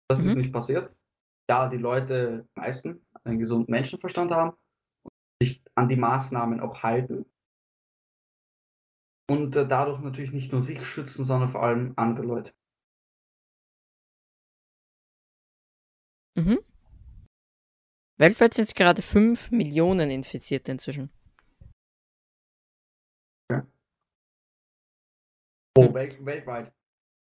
Das 0.09 0.19
ist 0.19 0.35
Mhm. 0.35 0.41
nicht 0.41 0.53
passiert. 0.53 0.95
Da 1.47 1.67
die 1.69 1.77
Leute, 1.77 2.47
meisten, 2.55 3.05
einen 3.23 3.39
gesunden 3.39 3.71
Menschenverstand 3.71 4.31
haben 4.31 4.51
und 5.03 5.13
sich 5.41 5.63
an 5.75 5.89
die 5.89 5.97
Maßnahmen 5.97 6.59
auch 6.59 6.83
halten. 6.83 7.25
Und 9.29 9.55
äh, 9.55 9.67
dadurch 9.67 10.01
natürlich 10.01 10.33
nicht 10.33 10.51
nur 10.51 10.61
sich 10.61 10.85
schützen, 10.85 11.23
sondern 11.23 11.49
vor 11.49 11.63
allem 11.63 11.93
andere 11.97 12.25
Leute. 12.25 12.53
Mhm. 16.35 16.59
Weltweit 18.17 18.53
sind 18.53 18.65
es 18.65 18.75
gerade 18.75 19.01
5 19.01 19.51
Millionen 19.51 20.09
Infizierte 20.09 20.71
inzwischen. 20.71 21.09
Oh, 25.75 25.85
Hm. 25.87 25.93
wel 25.93 26.25
weltweit. 26.25 26.71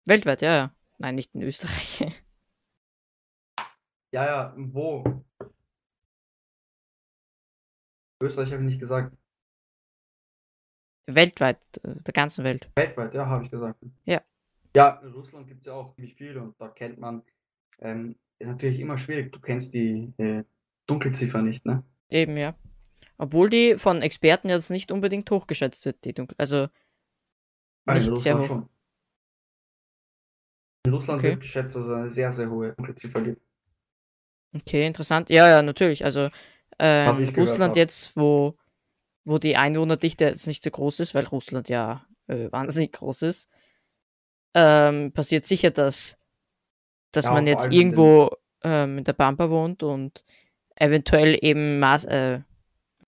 Weltweit, 0.07 0.43
ja, 0.43 0.55
ja. 0.57 0.75
Nein, 0.99 1.15
nicht 1.15 1.35
in 1.35 1.43
Österreich. 1.43 2.01
Ja, 4.15 4.27
ja, 4.27 4.55
wo? 4.59 5.03
Österreich 8.23 8.53
habe 8.53 8.63
ich 8.63 8.67
nicht 8.69 8.79
gesagt. 8.79 9.17
Weltweit, 11.07 11.59
äh, 11.83 11.95
der 12.03 12.13
ganzen 12.13 12.45
Welt. 12.45 12.71
Weltweit, 12.77 13.15
ja, 13.15 13.25
habe 13.25 13.45
ich 13.47 13.51
gesagt. 13.51 13.83
Ja. 14.05 14.21
Ja, 14.77 15.01
in 15.03 15.13
Russland 15.13 15.49
gibt 15.49 15.61
es 15.63 15.67
ja 15.69 15.73
auch 15.73 15.95
ziemlich 15.95 16.15
viel 16.15 16.37
und 16.37 16.61
da 16.61 16.69
kennt 16.69 16.99
man, 16.99 17.23
ähm, 17.79 18.19
ist 18.43 18.49
natürlich 18.49 18.81
immer 18.81 18.99
schwierig. 18.99 19.33
Du 19.33 19.41
kennst 19.41 19.73
die 19.75 20.13
äh, 20.19 20.45
Dunkelziffer 20.87 21.43
nicht, 21.43 21.65
ne? 21.65 21.85
Eben, 22.09 22.37
ja. 22.37 22.55
Obwohl 23.17 23.49
die 23.49 23.77
von 23.79 24.03
Experten 24.03 24.49
jetzt 24.49 24.71
nicht 24.71 24.91
unbedingt 24.91 25.31
hochgeschätzt 25.31 25.87
wird, 25.87 26.05
die 26.05 26.13
Dunkel. 26.13 26.35
Also 26.39 26.69
nicht 27.87 28.17
sehr 28.19 28.39
hoch. 28.39 28.47
schon. 28.47 28.69
In 30.87 30.93
Russland 30.93 31.21
Okay. 31.21 31.31
wird 31.31 31.41
geschätzt, 31.41 31.77
dass 31.77 31.85
es 31.85 31.91
eine 31.91 32.11
sehr, 32.11 32.33
sehr 32.33 32.51
hohe 32.51 32.73
Dunkelziffer 32.73 33.21
gibt. 33.21 33.41
Okay, 34.55 34.87
interessant. 34.87 35.31
Ja, 35.31 35.49
ja, 35.49 35.63
natürlich. 35.63 36.05
Also 36.05 36.29
gehört 36.79 37.37
Russland 37.37 37.71
hab. 37.71 37.77
jetzt, 37.77 38.17
wo, 38.17 38.59
wo 39.25 39.39
die 39.39 39.57
Einwohnerdichte 39.57 40.25
jetzt 40.25 40.47
nicht 40.47 40.65
so 40.65 40.71
groß 40.71 41.01
ist, 41.01 41.15
weil 41.15 41.27
Russland 41.27 41.69
ja 41.69 42.05
äh, 42.27 42.51
wahnsinnig 42.51 42.93
groß 42.93 43.23
ist, 43.23 43.49
ähm, 44.55 45.13
passiert 45.13 45.47
sicher, 45.47 45.71
dass, 45.71 46.19
dass 47.13 47.29
Ja, 47.29 47.31
man 47.31 47.47
jetzt 47.47 47.71
irgendwo 47.73 48.31
ähm, 48.65 48.99
in 48.99 49.05
der 49.05 49.13
Pampa 49.15 49.51
wohnt 49.51 49.83
und 49.83 50.25
eventuell 50.77 51.39
eben 51.43 51.81
Maß, 51.81 52.05
äh, 52.07 52.41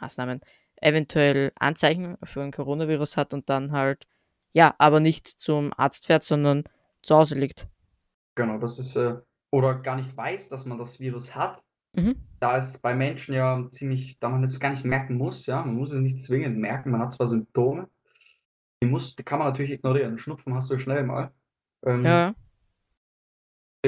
Maßnahmen, 0.01 0.41
eventuell 0.81 1.53
Anzeichen 1.59 2.19
für 2.25 2.43
ein 2.43 2.53
Coronavirus 2.53 3.17
hat 3.17 3.35
und 3.35 3.51
dann 3.51 3.73
halt, 3.73 4.07
ja, 4.53 4.75
aber 4.79 5.01
nicht 5.01 5.29
zum 5.29 5.73
Arzt 5.77 6.07
fährt, 6.07 6.25
sondern 6.25 6.65
zu 7.03 7.17
Hause 7.17 7.37
liegt. 7.37 7.69
Genau, 8.35 8.59
das 8.59 8.79
ist, 8.79 8.97
äh, 8.97 9.17
oder 9.51 9.77
gar 9.77 9.97
nicht 9.97 10.17
weiß, 10.17 10.49
dass 10.49 10.65
man 10.67 10.79
das 10.79 10.99
Virus 11.01 11.35
hat. 11.35 11.63
Mhm. 11.97 12.15
Da 12.41 12.57
es 12.59 12.79
bei 12.79 12.95
Menschen 12.95 13.35
ja 13.35 13.69
ziemlich, 13.73 14.19
da 14.21 14.29
man 14.31 14.45
es 14.45 14.61
gar 14.61 14.71
nicht 14.71 14.85
merken 14.85 15.17
muss, 15.17 15.47
ja, 15.47 15.63
man 15.65 15.77
muss 15.77 15.93
es 15.93 16.01
nicht 16.01 16.21
zwingend 16.21 16.59
merken, 16.59 16.91
man 16.93 17.01
hat 17.03 17.15
zwar 17.15 17.29
Symptome, 17.29 17.89
die 18.83 18.89
muss, 18.89 19.17
die 19.17 19.25
kann 19.25 19.39
man 19.41 19.49
natürlich 19.49 19.73
ignorieren. 19.73 20.19
Schnupfen 20.19 20.55
hast 20.55 20.71
du 20.71 20.79
schnell 20.79 21.05
mal. 21.05 21.33
Ähm, 21.85 22.03
Ja, 22.03 22.35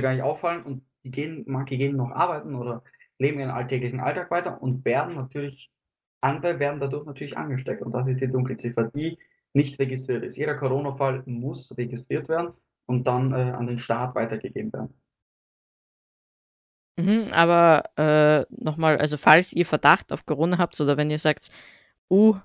gar 0.02 0.12
nicht 0.12 0.22
auffallen 0.22 0.62
und 0.62 0.84
die 1.04 1.10
gehen, 1.10 1.44
manche 1.46 1.76
gehen 1.76 1.96
noch 1.96 2.10
arbeiten 2.10 2.54
oder 2.54 2.82
leben 3.18 3.40
ihren 3.40 3.50
alltäglichen 3.50 4.00
Alltag 4.00 4.30
weiter 4.30 4.60
und 4.60 4.84
werden 4.84 5.14
natürlich, 5.14 5.70
andere 6.20 6.58
werden 6.58 6.80
dadurch 6.80 7.06
natürlich 7.06 7.36
angesteckt. 7.36 7.82
Und 7.82 7.92
das 7.92 8.08
ist 8.08 8.20
die 8.20 8.28
Dunkelziffer, 8.28 8.90
die 8.94 9.18
nicht 9.52 9.78
registriert 9.78 10.24
ist. 10.24 10.36
Jeder 10.36 10.54
Corona-Fall 10.54 11.22
muss 11.26 11.76
registriert 11.78 12.28
werden 12.28 12.52
und 12.86 13.06
dann 13.06 13.32
äh, 13.32 13.52
an 13.52 13.66
den 13.66 13.78
Staat 13.78 14.14
weitergegeben 14.14 14.72
werden. 14.72 14.94
Mhm, 16.98 17.28
aber 17.32 17.84
äh, 17.96 18.46
nochmal, 18.50 18.98
also 18.98 19.16
falls 19.16 19.52
ihr 19.52 19.66
Verdacht 19.66 20.12
auf 20.12 20.24
Corona 20.26 20.58
habt 20.58 20.80
oder 20.80 20.96
wenn 20.96 21.10
ihr 21.10 21.18
sagt, 21.18 21.50
uh, 22.10 22.36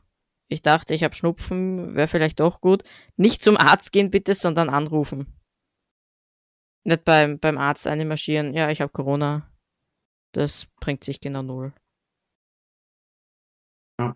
ich 0.50 0.62
dachte, 0.62 0.93
ich 0.93 1.03
habe 1.03 1.15
Schnupfen, 1.15 1.96
wäre 1.96 2.10
vielleicht 2.10 2.41
doch 2.41 2.60
gut, 2.60 2.84
nicht 3.15 3.41
zum 3.41 3.55
Arzt 3.55 3.93
gehen 3.93 4.12
bitte, 4.12 4.34
sondern 4.34 4.70
anrufen. 4.70 5.40
Nicht 6.84 7.06
beim, 7.06 7.40
beim 7.40 7.58
Arzt 7.58 7.88
einmarschieren, 7.88 8.54
ja, 8.54 8.70
ich 8.70 8.82
habe 8.82 8.92
Corona. 8.92 9.48
Das 10.32 10.68
bringt 10.80 11.04
sich 11.04 11.20
genau 11.20 11.42
null. 11.44 11.74
Ja. 14.00 14.16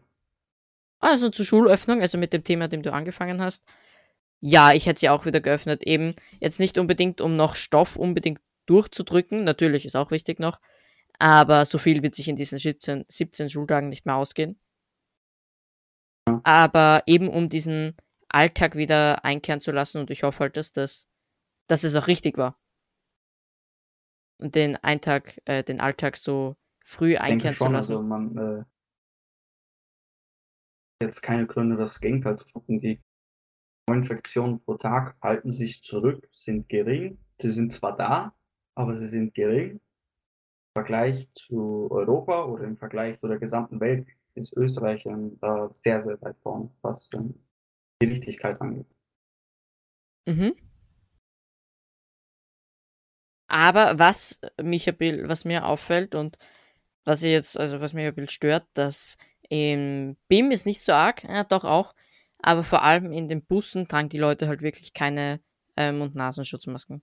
Also 0.99 1.29
zur 1.29 1.45
Schulöffnung, 1.45 2.01
also 2.01 2.17
mit 2.17 2.33
dem 2.33 2.43
Thema, 2.43 2.67
dem 2.67 2.81
du 2.81 2.91
angefangen 2.93 3.41
hast. 3.41 3.63
Ja, 4.41 4.73
ich 4.73 4.85
hätte 4.85 4.99
sie 4.99 5.09
auch 5.09 5.25
wieder 5.25 5.41
geöffnet. 5.41 5.83
Eben 5.83 6.15
jetzt 6.39 6.59
nicht 6.59 6.77
unbedingt, 6.77 7.21
um 7.21 7.35
noch 7.35 7.55
Stoff 7.55 7.97
unbedingt 7.97 8.41
durchzudrücken. 8.65 9.43
Natürlich 9.43 9.85
ist 9.85 9.95
auch 9.95 10.11
wichtig 10.11 10.39
noch. 10.39 10.59
Aber 11.19 11.65
so 11.65 11.77
viel 11.77 12.03
wird 12.03 12.15
sich 12.15 12.27
in 12.27 12.35
diesen 12.35 12.57
17, 12.57 13.05
17 13.07 13.49
Schultagen 13.49 13.89
nicht 13.89 14.05
mehr 14.05 14.15
ausgehen. 14.15 14.59
Ja. 16.27 16.41
Aber 16.43 17.03
eben 17.05 17.29
um 17.29 17.49
diesen 17.49 17.95
Alltag 18.29 18.75
wieder 18.75 19.23
einkehren 19.23 19.61
zu 19.61 19.71
lassen 19.71 19.99
und 19.99 20.11
ich 20.11 20.23
hoffe 20.23 20.39
halt, 20.39 20.57
dass 20.57 20.73
das, 20.73 21.07
dass 21.67 21.83
es 21.83 21.95
auch 21.95 22.07
richtig 22.07 22.37
war. 22.37 22.59
Und 24.37 24.55
den 24.55 24.75
Eintag, 24.77 25.39
äh, 25.45 25.63
den 25.63 25.79
Alltag 25.79 26.17
so 26.17 26.55
früh 26.83 27.17
einkehren 27.17 27.55
zu 27.55 27.65
lassen. 27.65 27.93
also 27.93 28.01
man 28.03 28.37
äh, 28.37 28.63
jetzt 31.01 31.21
keine 31.21 31.47
Gründe, 31.47 31.77
das 31.77 31.99
Gegenteil 31.99 32.37
zu 32.37 32.47
tun. 32.47 32.79
Die 32.79 33.01
Neuinfektionen 33.87 34.61
pro 34.61 34.75
Tag 34.75 35.15
halten 35.21 35.51
sich 35.51 35.81
zurück, 35.83 36.27
sind 36.31 36.69
gering. 36.69 37.17
Sie 37.39 37.51
sind 37.51 37.71
zwar 37.71 37.95
da, 37.95 38.33
aber 38.75 38.95
sie 38.95 39.07
sind 39.07 39.33
gering. 39.33 39.71
Im 39.71 39.79
Vergleich 40.73 41.29
zu 41.33 41.87
Europa 41.91 42.45
oder 42.45 42.65
im 42.65 42.77
Vergleich 42.77 43.19
zu 43.19 43.27
der 43.27 43.39
gesamten 43.39 43.79
Welt 43.79 44.07
ist 44.33 44.55
Österreich 44.57 45.07
da 45.39 45.69
sehr, 45.69 46.01
sehr 46.01 46.21
weit 46.21 46.37
vorne, 46.39 46.69
was 46.81 47.13
ähm, 47.13 47.35
die 48.01 48.07
Richtigkeit 48.07 48.59
angeht. 48.59 48.87
Mhm. 50.27 50.53
Aber 53.47 53.99
was 53.99 54.39
mich 54.61 54.87
ein 54.89 54.97
bisschen, 54.97 55.29
was 55.29 55.45
mir 55.45 55.65
auffällt 55.65 56.15
und 56.15 56.37
was 57.05 57.23
ich 57.23 57.31
jetzt, 57.31 57.59
also 57.59 57.79
was 57.81 57.93
mich 57.93 58.05
ein 58.05 58.15
bisschen 58.15 58.29
stört, 58.29 58.67
dass 58.73 59.17
im 59.49 60.17
BIM 60.27 60.51
ist 60.51 60.65
nicht 60.65 60.81
so 60.81 60.93
arg, 60.93 61.23
ja, 61.23 61.43
doch 61.43 61.63
auch, 61.63 61.93
aber 62.39 62.63
vor 62.63 62.83
allem 62.83 63.11
in 63.11 63.27
den 63.29 63.45
Bussen 63.45 63.87
tragen 63.87 64.09
die 64.09 64.17
Leute 64.17 64.47
halt 64.47 64.61
wirklich 64.61 64.93
keine 64.93 65.39
äh, 65.77 65.91
Mund-Nasenschutzmasken? 65.91 67.01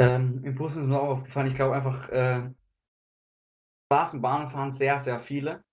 Ähm, 0.00 0.42
Im 0.44 0.54
Bus 0.54 0.76
ist 0.76 0.84
mir 0.84 1.00
auch 1.00 1.08
aufgefallen, 1.08 1.48
ich 1.48 1.54
glaube 1.54 1.74
einfach, 1.74 2.08
äh, 2.10 2.50
Straßenbahnen 3.90 4.48
fahren 4.48 4.70
sehr, 4.70 5.00
sehr 5.00 5.18
viele. 5.18 5.64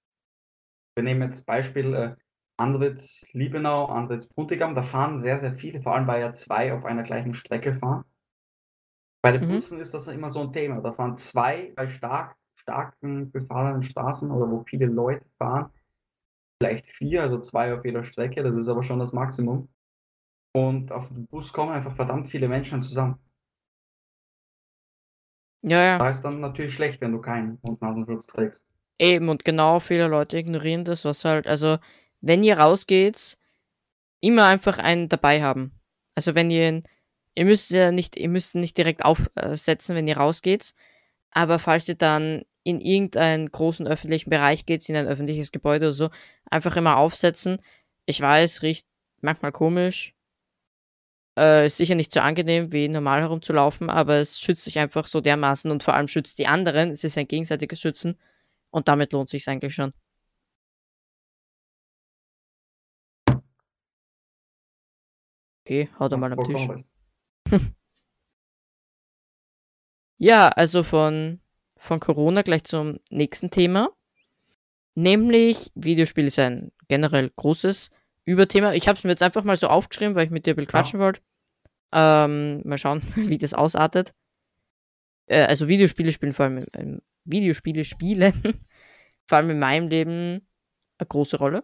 Wir 0.95 1.03
nehmen 1.03 1.21
jetzt 1.23 1.45
Beispiel 1.45 1.93
äh, 1.93 2.15
Andritz 2.57 3.25
Liebenau, 3.33 3.85
Andritz 3.87 4.27
Puntigam, 4.27 4.75
da 4.75 4.83
fahren 4.83 5.17
sehr, 5.17 5.39
sehr 5.39 5.55
viele, 5.57 5.81
vor 5.81 5.95
allem 5.95 6.07
weil 6.07 6.21
ja 6.21 6.33
zwei 6.33 6.73
auf 6.73 6.85
einer 6.85 7.03
gleichen 7.03 7.33
Strecke 7.33 7.75
fahren. 7.75 8.05
Bei 9.21 9.31
den 9.31 9.41
Mhm. 9.41 9.47
Bussen 9.49 9.79
ist 9.79 9.93
das 9.93 10.07
immer 10.07 10.29
so 10.29 10.41
ein 10.41 10.53
Thema. 10.53 10.81
Da 10.81 10.91
fahren 10.91 11.17
zwei 11.17 11.73
bei 11.75 11.89
stark, 11.89 12.37
starken 12.55 13.31
befahrenen 13.31 13.83
Straßen 13.83 14.31
oder 14.31 14.49
wo 14.49 14.59
viele 14.59 14.85
Leute 14.85 15.25
fahren, 15.37 15.71
vielleicht 16.61 16.89
vier, 16.89 17.23
also 17.23 17.39
zwei 17.39 17.73
auf 17.73 17.85
jeder 17.85 18.03
Strecke, 18.03 18.43
das 18.43 18.55
ist 18.55 18.69
aber 18.69 18.83
schon 18.83 18.99
das 18.99 19.13
Maximum. 19.13 19.69
Und 20.55 20.91
auf 20.91 21.09
den 21.09 21.27
Bus 21.27 21.53
kommen 21.53 21.71
einfach 21.73 21.95
verdammt 21.95 22.29
viele 22.29 22.47
Menschen 22.47 22.81
zusammen. 22.81 23.19
Ja, 25.63 25.83
ja. 25.83 25.97
Da 25.97 26.09
ist 26.09 26.21
dann 26.21 26.39
natürlich 26.39 26.75
schlecht, 26.75 27.01
wenn 27.01 27.11
du 27.11 27.19
keinen 27.19 27.59
Mund-Nasenschutz 27.63 28.27
trägst. 28.27 28.67
Eben, 28.99 29.29
und 29.29 29.43
genau 29.45 29.79
viele 29.79 30.07
Leute 30.07 30.37
ignorieren 30.37 30.85
das, 30.85 31.03
was 31.05 31.25
halt, 31.25 31.47
also, 31.47 31.77
wenn 32.25 32.43
ihr 32.43 32.57
rausgeht, 32.57 33.37
immer 34.19 34.45
einfach 34.45 34.79
einen 34.79 35.09
dabei 35.09 35.43
haben. 35.43 35.79
Also 36.15 36.33
wenn 36.33 36.49
ihr, 36.49 36.81
ihr 37.35 37.45
müsst 37.45 37.69
ja 37.69 37.91
nicht, 37.91 38.17
ihr 38.17 38.29
müsst 38.29 38.55
nicht 38.55 38.77
direkt 38.77 39.05
aufsetzen, 39.05 39.95
wenn 39.95 40.07
ihr 40.07 40.17
rausgeht, 40.17 40.73
aber 41.29 41.59
falls 41.59 41.87
ihr 41.87 41.95
dann 41.95 42.43
in 42.63 42.81
irgendeinen 42.81 43.51
großen 43.51 43.87
öffentlichen 43.87 44.31
Bereich 44.31 44.65
geht, 44.65 44.89
in 44.89 44.95
ein 44.95 45.07
öffentliches 45.07 45.51
Gebäude 45.51 45.85
oder 45.85 45.93
so, 45.93 46.09
einfach 46.49 46.75
immer 46.77 46.97
aufsetzen. 46.97 47.61
Ich 48.07 48.19
weiß, 48.19 48.63
riecht 48.63 48.87
manchmal 49.21 49.51
komisch. 49.51 50.15
Äh, 51.37 51.67
ist 51.67 51.77
sicher 51.77 51.93
nicht 51.93 52.11
so 52.11 52.21
angenehm, 52.21 52.71
wie 52.71 52.87
normal 52.87 53.21
herumzulaufen, 53.21 53.91
aber 53.91 54.15
es 54.15 54.39
schützt 54.39 54.63
sich 54.63 54.79
einfach 54.79 55.05
so 55.05 55.21
dermaßen 55.21 55.69
und 55.69 55.83
vor 55.83 55.93
allem 55.93 56.07
schützt 56.07 56.39
die 56.39 56.47
anderen. 56.47 56.89
Es 56.89 57.03
ist 57.03 57.19
ein 57.19 57.27
gegenseitiges 57.27 57.81
Schützen 57.81 58.17
und 58.71 58.87
damit 58.87 59.13
lohnt 59.13 59.29
sich 59.29 59.47
eigentlich 59.47 59.75
schon. 59.75 59.93
Okay, 65.65 65.89
haut 65.99 66.11
er 66.11 66.17
mal 66.19 66.31
am 66.31 66.43
Tisch. 66.43 66.67
ja, 70.17 70.49
also 70.49 70.83
von, 70.83 71.41
von 71.75 71.99
Corona 71.99 72.43
gleich 72.43 72.65
zum 72.65 72.99
nächsten 73.09 73.49
Thema. 73.49 73.89
Nämlich, 74.93 75.71
Videospiel 75.73 76.27
ist 76.27 76.37
ein 76.37 76.71
generell 76.87 77.31
großes 77.35 77.89
Überthema. 78.25 78.73
Ich 78.73 78.87
habe 78.87 78.95
es 78.95 79.03
mir 79.03 79.09
jetzt 79.09 79.23
einfach 79.23 79.43
mal 79.43 79.57
so 79.57 79.67
aufgeschrieben, 79.67 80.13
weil 80.13 80.25
ich 80.25 80.31
mit 80.31 80.45
dir 80.45 80.53
ein 80.53 80.57
bisschen 80.57 80.69
quatschen 80.69 80.99
ja. 80.99 81.05
wollte. 81.05 81.21
Ähm, 81.91 82.61
mal 82.63 82.77
schauen, 82.77 83.01
wie 83.15 83.39
das 83.39 83.55
ausartet. 83.55 84.13
Äh, 85.25 85.45
also 85.45 85.67
Videospiele 85.67 86.11
spielen 86.11 86.33
vor 86.33 86.45
allem 86.45 86.63
ähm, 86.73 87.01
Videospiele 87.23 87.85
spielen 87.85 88.67
vor 89.27 89.39
allem 89.39 89.49
in 89.49 89.57
meinem 89.57 89.87
Leben 89.87 90.47
eine 90.99 91.07
große 91.07 91.37
Rolle. 91.37 91.63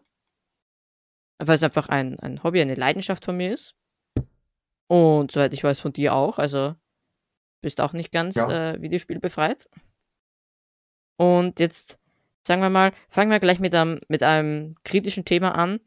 Weil 1.37 1.55
es 1.55 1.63
einfach 1.63 1.89
ein, 1.89 2.19
ein 2.19 2.41
Hobby, 2.41 2.61
eine 2.61 2.73
Leidenschaft 2.73 3.25
von 3.25 3.37
mir 3.37 3.53
ist. 3.53 3.75
Und 4.91 5.31
soweit 5.31 5.53
ich 5.53 5.63
weiß, 5.63 5.79
von 5.79 5.93
dir 5.93 6.13
auch. 6.13 6.37
Also 6.37 6.75
bist 7.61 7.79
auch 7.79 7.93
nicht 7.93 8.11
ganz 8.11 8.35
ja. 8.35 8.73
äh, 8.73 8.81
Videospielbefreit. 8.81 9.69
Und 11.15 11.61
jetzt 11.61 11.97
sagen 12.45 12.61
wir 12.61 12.69
mal, 12.69 12.91
fangen 13.09 13.31
wir 13.31 13.39
gleich 13.39 13.59
mit 13.59 13.73
einem, 13.73 14.01
mit 14.09 14.21
einem 14.21 14.75
kritischen 14.83 15.23
Thema 15.23 15.55
an. 15.55 15.79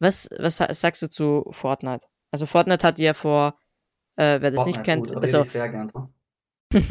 Was, 0.00 0.28
was 0.36 0.56
sagst 0.56 1.02
du 1.02 1.08
zu 1.08 1.44
Fortnite? 1.52 2.04
Also 2.32 2.46
Fortnite 2.46 2.84
hat 2.84 2.98
ja 2.98 3.14
vor, 3.14 3.56
äh, 4.16 4.40
wer 4.40 4.50
das 4.50 4.64
Fortnite, 4.64 4.78
nicht 4.78 4.84
kennt, 4.84 5.06
gut, 5.06 5.18
also 5.18 5.44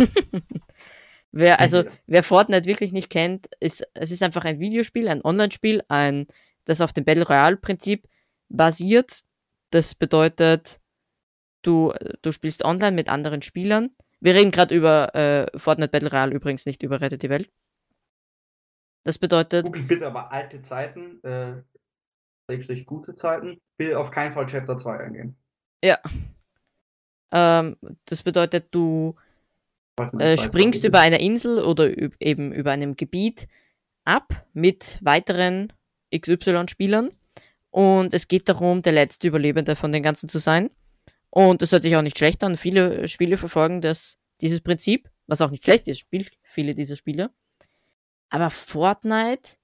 wer, 1.33 1.59
also 1.59 1.83
wer 2.07 2.23
Fortnite 2.23 2.65
wirklich 2.65 2.93
nicht 2.93 3.09
kennt, 3.09 3.49
ist 3.59 3.85
es 3.93 4.11
ist 4.11 4.23
einfach 4.23 4.45
ein 4.45 4.61
Videospiel, 4.61 5.09
ein 5.09 5.21
Online-Spiel, 5.21 5.83
ein 5.89 6.27
das 6.63 6.79
auf 6.79 6.93
dem 6.93 7.03
Battle 7.03 7.27
Royale 7.27 7.57
Prinzip 7.57 8.07
basiert. 8.47 9.25
Das 9.71 9.95
bedeutet, 9.95 10.80
du 11.61 11.93
du 12.21 12.31
spielst 12.31 12.63
online 12.63 12.93
mit 12.93 13.09
anderen 13.09 13.41
Spielern. 13.41 13.91
Wir 14.19 14.35
reden 14.35 14.51
gerade 14.51 14.75
über 14.75 15.15
äh, 15.15 15.47
Fortnite 15.57 15.89
Battle 15.89 16.11
Royale 16.11 16.33
übrigens 16.33 16.65
nicht 16.65 16.83
über 16.83 17.01
Rettet 17.01 17.23
die 17.23 17.29
Welt. 17.29 17.49
Das 19.03 19.17
bedeutet. 19.17 19.65
Google 19.65 19.83
bitte 19.83 20.07
aber 20.07 20.31
alte 20.31 20.61
Zeiten, 20.61 21.23
äh, 21.23 21.63
gute 22.85 23.15
Zeiten, 23.15 23.59
will 23.77 23.95
auf 23.95 24.11
keinen 24.11 24.33
Fall 24.33 24.45
Chapter 24.45 24.77
2 24.77 24.97
eingehen. 24.99 25.35
Ja. 25.83 25.99
Ähm, 27.31 27.77
das 28.05 28.21
bedeutet, 28.21 28.67
du 28.71 29.15
äh, 30.19 30.37
springst 30.37 30.83
über 30.83 30.99
einer 30.99 31.19
Insel 31.19 31.59
oder 31.63 31.89
eben 32.19 32.51
über 32.51 32.71
einem 32.71 32.95
Gebiet 32.95 33.47
ab 34.03 34.45
mit 34.53 34.99
weiteren 35.01 35.73
XY-Spielern 36.15 37.11
und 37.69 38.13
es 38.13 38.27
geht 38.27 38.49
darum, 38.49 38.81
der 38.81 38.93
letzte 38.93 39.27
Überlebende 39.27 39.75
von 39.75 39.91
den 39.91 40.03
ganzen 40.03 40.29
zu 40.29 40.39
sein. 40.39 40.69
Und 41.31 41.61
das 41.61 41.71
hört 41.71 41.83
sich 41.83 41.95
auch 41.95 42.01
nicht 42.01 42.17
schlecht 42.17 42.43
an. 42.43 42.57
Viele 42.57 43.07
Spiele 43.07 43.37
verfolgen 43.37 43.81
das, 43.81 44.19
dieses 44.41 44.61
Prinzip, 44.61 45.09
was 45.27 45.41
auch 45.41 45.49
nicht 45.49 45.63
schlecht 45.63 45.87
ist, 45.87 45.99
spielt 45.99 46.31
viele 46.43 46.75
dieser 46.75 46.97
Spiele. 46.97 47.31
Aber 48.29 48.49
Fortnite 48.49 49.57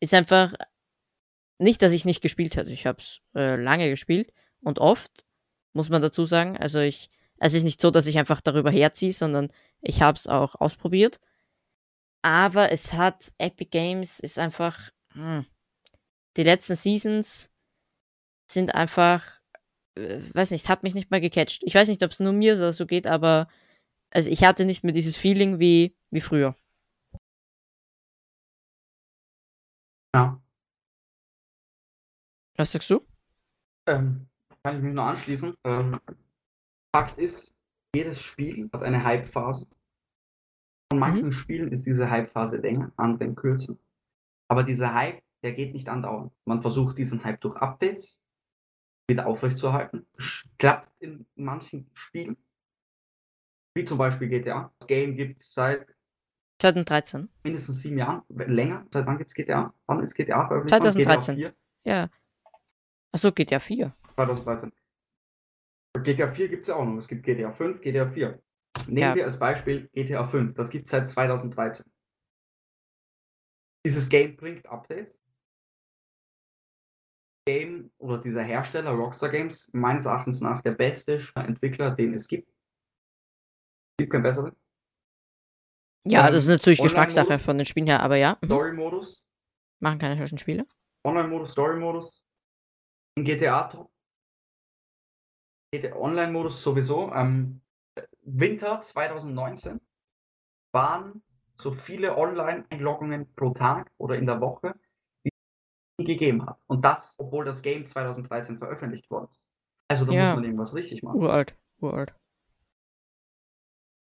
ist 0.00 0.12
einfach 0.12 0.54
nicht, 1.58 1.82
dass 1.82 1.92
ich 1.92 2.04
nicht 2.04 2.20
gespielt 2.20 2.56
hätte. 2.56 2.72
Ich 2.72 2.86
habe 2.86 2.98
es 2.98 3.20
äh, 3.34 3.56
lange 3.56 3.88
gespielt 3.88 4.32
und 4.60 4.80
oft, 4.80 5.24
muss 5.72 5.88
man 5.88 6.02
dazu 6.02 6.26
sagen. 6.26 6.56
Also 6.56 6.80
ich, 6.80 7.10
es 7.38 7.54
ist 7.54 7.64
nicht 7.64 7.80
so, 7.80 7.90
dass 7.90 8.06
ich 8.06 8.18
einfach 8.18 8.40
darüber 8.40 8.70
herziehe, 8.70 9.12
sondern 9.12 9.52
ich 9.80 10.02
habe 10.02 10.16
es 10.16 10.26
auch 10.26 10.56
ausprobiert. 10.56 11.20
Aber 12.22 12.72
es 12.72 12.92
hat, 12.92 13.32
Epic 13.38 13.70
Games 13.70 14.18
ist 14.20 14.38
einfach, 14.38 14.90
hm, 15.12 15.46
die 16.36 16.42
letzten 16.42 16.76
Seasons 16.76 17.50
sind 18.50 18.74
einfach, 18.74 19.37
weiß 20.34 20.50
nicht, 20.50 20.68
hat 20.68 20.82
mich 20.82 20.94
nicht 20.94 21.10
mal 21.10 21.20
gecatcht. 21.20 21.62
Ich 21.64 21.74
weiß 21.74 21.88
nicht, 21.88 22.02
ob 22.02 22.10
es 22.10 22.20
nur 22.20 22.32
mir 22.32 22.72
so 22.72 22.86
geht, 22.86 23.06
aber 23.06 23.48
also 24.10 24.30
ich 24.30 24.44
hatte 24.44 24.64
nicht 24.64 24.84
mehr 24.84 24.92
dieses 24.92 25.16
Feeling 25.16 25.58
wie, 25.58 25.96
wie 26.10 26.20
früher. 26.20 26.54
Ja. 30.14 30.40
Was 32.56 32.72
sagst 32.72 32.90
du? 32.90 33.06
Ähm, 33.86 34.26
kann 34.62 34.76
ich 34.76 34.82
mich 34.82 34.94
nur 34.94 35.04
anschließen. 35.04 35.54
Ähm, 35.64 36.00
Fakt 36.94 37.18
ist, 37.18 37.54
jedes 37.94 38.20
Spiel 38.20 38.68
hat 38.72 38.82
eine 38.82 39.04
Hype-Phase. 39.04 39.66
Von 40.90 40.98
manchen 40.98 41.26
mhm. 41.26 41.32
Spielen 41.32 41.70
ist 41.70 41.86
diese 41.86 42.10
Hype-Phase 42.10 42.56
länger, 42.58 42.92
anderen 42.96 43.34
kürzer. 43.34 43.76
Aber 44.50 44.62
dieser 44.62 44.94
Hype, 44.94 45.22
der 45.42 45.52
geht 45.52 45.74
nicht 45.74 45.88
andauernd. 45.88 46.32
Man 46.46 46.62
versucht 46.62 46.98
diesen 46.98 47.22
Hype 47.22 47.40
durch 47.42 47.56
Updates 47.56 48.22
wieder 49.08 49.26
aufrechtzuerhalten. 49.26 50.06
Klappt 50.58 50.90
in 51.00 51.26
manchen 51.34 51.90
Spielen. 51.94 52.36
Wie 53.74 53.84
zum 53.84 53.98
Beispiel 53.98 54.28
GTA. 54.28 54.72
Das 54.78 54.88
Game 54.88 55.16
gibt 55.16 55.40
es 55.40 55.54
seit 55.54 55.86
2013. 56.60 57.28
Mindestens 57.44 57.80
sieben 57.82 57.98
Jahren. 57.98 58.22
Länger. 58.28 58.86
Seit 58.92 59.06
wann 59.06 59.18
gibt 59.18 59.30
es 59.30 59.34
GTA? 59.34 59.72
Wann 59.86 60.02
ist 60.02 60.14
GTA 60.14 60.46
veröffentlicht? 60.46 60.82
2013. 60.82 61.36
GTA 61.36 61.50
4? 61.50 61.56
Ja. 61.84 62.10
Achso, 63.12 63.32
GTA 63.32 63.60
4. 63.60 63.94
2013. 64.16 64.72
GTA 66.02 66.28
4 66.28 66.48
gibt 66.48 66.62
es 66.62 66.68
ja 66.68 66.76
auch 66.76 66.84
noch. 66.84 66.98
Es 66.98 67.08
gibt 67.08 67.24
GTA 67.24 67.52
5, 67.52 67.80
GTA 67.80 68.06
4. 68.06 68.42
Nehmen 68.86 68.98
ja. 68.98 69.14
wir 69.14 69.24
als 69.24 69.38
Beispiel 69.38 69.88
GTA 69.94 70.26
5. 70.26 70.54
Das 70.54 70.70
gibt 70.70 70.86
es 70.86 70.90
seit 70.90 71.08
2013. 71.08 71.86
Dieses 73.86 74.08
Game 74.08 74.36
bringt 74.36 74.66
Updates. 74.66 75.20
Game 77.48 77.90
oder 77.96 78.18
dieser 78.18 78.42
Hersteller 78.42 78.90
Rockstar 78.90 79.30
Games 79.30 79.70
meines 79.72 80.04
Erachtens 80.04 80.42
nach 80.42 80.60
der 80.60 80.72
beste 80.72 81.18
Entwickler, 81.34 81.90
den 81.92 82.12
es 82.12 82.28
gibt. 82.28 82.46
Es 82.46 84.02
gibt 84.02 84.12
keinen 84.12 84.22
besseren. 84.22 84.54
Ja, 86.06 86.30
das 86.30 86.44
ist 86.44 86.50
natürlich 86.50 86.82
Geschmackssache 86.82 87.38
von 87.38 87.56
den 87.56 87.64
Spielen 87.64 87.86
her, 87.86 88.02
aber 88.02 88.16
ja. 88.16 88.36
Mhm. 88.42 88.46
Story-Modus. 88.46 89.24
Machen 89.80 89.98
keine 89.98 90.18
solchen 90.18 90.36
Spiele. 90.36 90.66
Online-Modus, 91.04 91.52
Story-Modus. 91.52 92.26
GTA 93.16 93.62
Top. 93.68 93.90
GTA 95.72 95.96
Online-Modus 95.96 96.62
sowieso. 96.62 97.10
Ähm, 97.14 97.62
Winter 98.20 98.82
2019 98.82 99.80
waren 100.72 101.22
so 101.56 101.72
viele 101.72 102.14
Online-Einloggungen 102.18 103.34
pro 103.34 103.50
Tag 103.50 103.90
oder 103.96 104.16
in 104.16 104.26
der 104.26 104.38
Woche, 104.42 104.74
gegeben 106.04 106.46
hat. 106.46 106.58
Und 106.66 106.84
das, 106.84 107.14
obwohl 107.18 107.44
das 107.44 107.62
Game 107.62 107.84
2013 107.84 108.58
veröffentlicht 108.58 109.10
worden 109.10 109.28
ist. 109.28 109.44
Also 109.88 110.04
da 110.04 110.12
ja. 110.12 110.26
muss 110.26 110.34
man 110.36 110.44
irgendwas 110.44 110.74
richtig 110.74 111.02
machen. 111.02 111.18
Uralt, 111.18 111.54
uralt. 111.80 112.12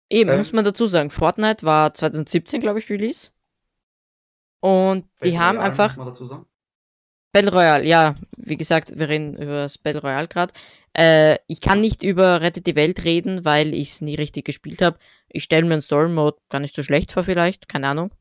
Eben, 0.10 0.30
ähm, 0.30 0.38
muss 0.38 0.54
man 0.54 0.66
dazu 0.66 0.88
sagen, 0.88 1.10
Fortnite 1.10 1.66
war 1.66 1.94
2017, 1.94 2.62
glaube 2.62 2.80
ich, 2.80 2.90
Release. 2.90 3.32
Und 4.62 5.08
die 5.24 5.38
haben 5.38 5.58
Jahren, 5.58 5.60
einfach. 5.60 5.90
Muss 5.90 5.98
man 5.98 6.08
dazu 6.08 6.26
sagen? 6.26 6.46
Battle 7.34 7.52
Royale, 7.52 7.84
ja, 7.84 8.16
wie 8.38 8.56
gesagt, 8.56 8.98
wir 8.98 9.10
reden 9.10 9.36
über 9.36 9.64
das 9.64 9.78
Battle 9.78 10.02
Royale 10.02 10.28
gerade. 10.28 10.54
Äh, 10.94 11.38
ich 11.48 11.60
kann 11.60 11.82
nicht 11.82 12.02
über 12.02 12.42
Rettet 12.42 12.66
die 12.66 12.76
Welt 12.76 13.04
reden, 13.04 13.44
weil 13.44 13.74
ich 13.74 13.92
es 13.92 14.02
nie 14.02 14.16
richtig 14.16 14.46
gespielt 14.46 14.82
habe. 14.82 14.98
Ich 15.28 15.44
stelle 15.44 15.66
mir 15.66 15.74
einen 15.74 15.82
Story 15.82 16.08
Mode 16.08 16.38
gar 16.50 16.60
nicht 16.60 16.74
so 16.74 16.82
schlecht 16.82 17.12
vor, 17.12 17.26
vielleicht, 17.26 17.68
keine 17.68 17.90
Ahnung. 17.90 18.12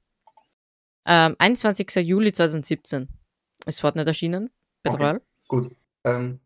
Ähm, 1.07 1.37
21. 1.39 1.95
Juli 1.97 2.33
2017 2.33 3.09
ist 3.67 3.81
Fortnite 3.81 4.09
erschienen, 4.09 4.51
Battle 4.83 5.17
Okay. 5.17 5.25
Gut. 5.49 5.77
Ähm, 6.05 6.41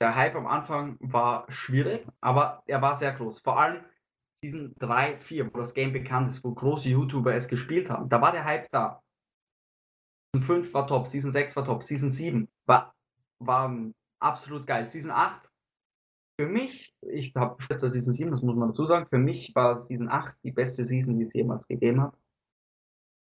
der 0.00 0.14
Hype 0.14 0.36
am 0.36 0.46
Anfang 0.46 0.96
war 1.00 1.50
schwierig, 1.50 2.06
aber 2.20 2.62
er 2.66 2.80
war 2.82 2.94
sehr 2.94 3.12
groß. 3.12 3.40
Vor 3.40 3.58
allem 3.58 3.84
Season 4.36 4.74
3, 4.78 5.18
4, 5.18 5.52
wo 5.52 5.58
das 5.58 5.74
Game 5.74 5.92
bekannt 5.92 6.30
ist, 6.30 6.44
wo 6.44 6.54
große 6.54 6.88
YouTuber 6.88 7.34
es 7.34 7.48
gespielt 7.48 7.90
haben. 7.90 8.08
Da 8.08 8.20
war 8.20 8.30
der 8.30 8.44
Hype 8.44 8.70
da. 8.70 9.02
Season 10.32 10.46
5 10.46 10.74
war 10.74 10.86
top, 10.86 11.08
Season 11.08 11.30
6 11.30 11.56
war 11.56 11.64
top, 11.64 11.82
Season 11.82 12.10
7 12.10 12.48
war, 12.66 12.94
war 13.40 13.66
ähm, 13.66 13.94
absolut 14.20 14.66
geil. 14.66 14.86
Season 14.86 15.10
8, 15.10 15.50
für 16.40 16.46
mich, 16.46 16.94
ich 17.00 17.34
habe 17.34 17.60
Schwester 17.60 17.88
Season 17.88 18.12
7, 18.12 18.30
das 18.30 18.42
muss 18.42 18.54
man 18.54 18.68
dazu 18.68 18.86
sagen, 18.86 19.08
für 19.08 19.18
mich 19.18 19.52
war 19.56 19.76
Season 19.76 20.08
8 20.08 20.36
die 20.44 20.52
beste 20.52 20.84
Season, 20.84 21.16
die 21.16 21.24
es 21.24 21.34
jemals 21.34 21.66
gegeben 21.66 22.02
hat. 22.02 22.16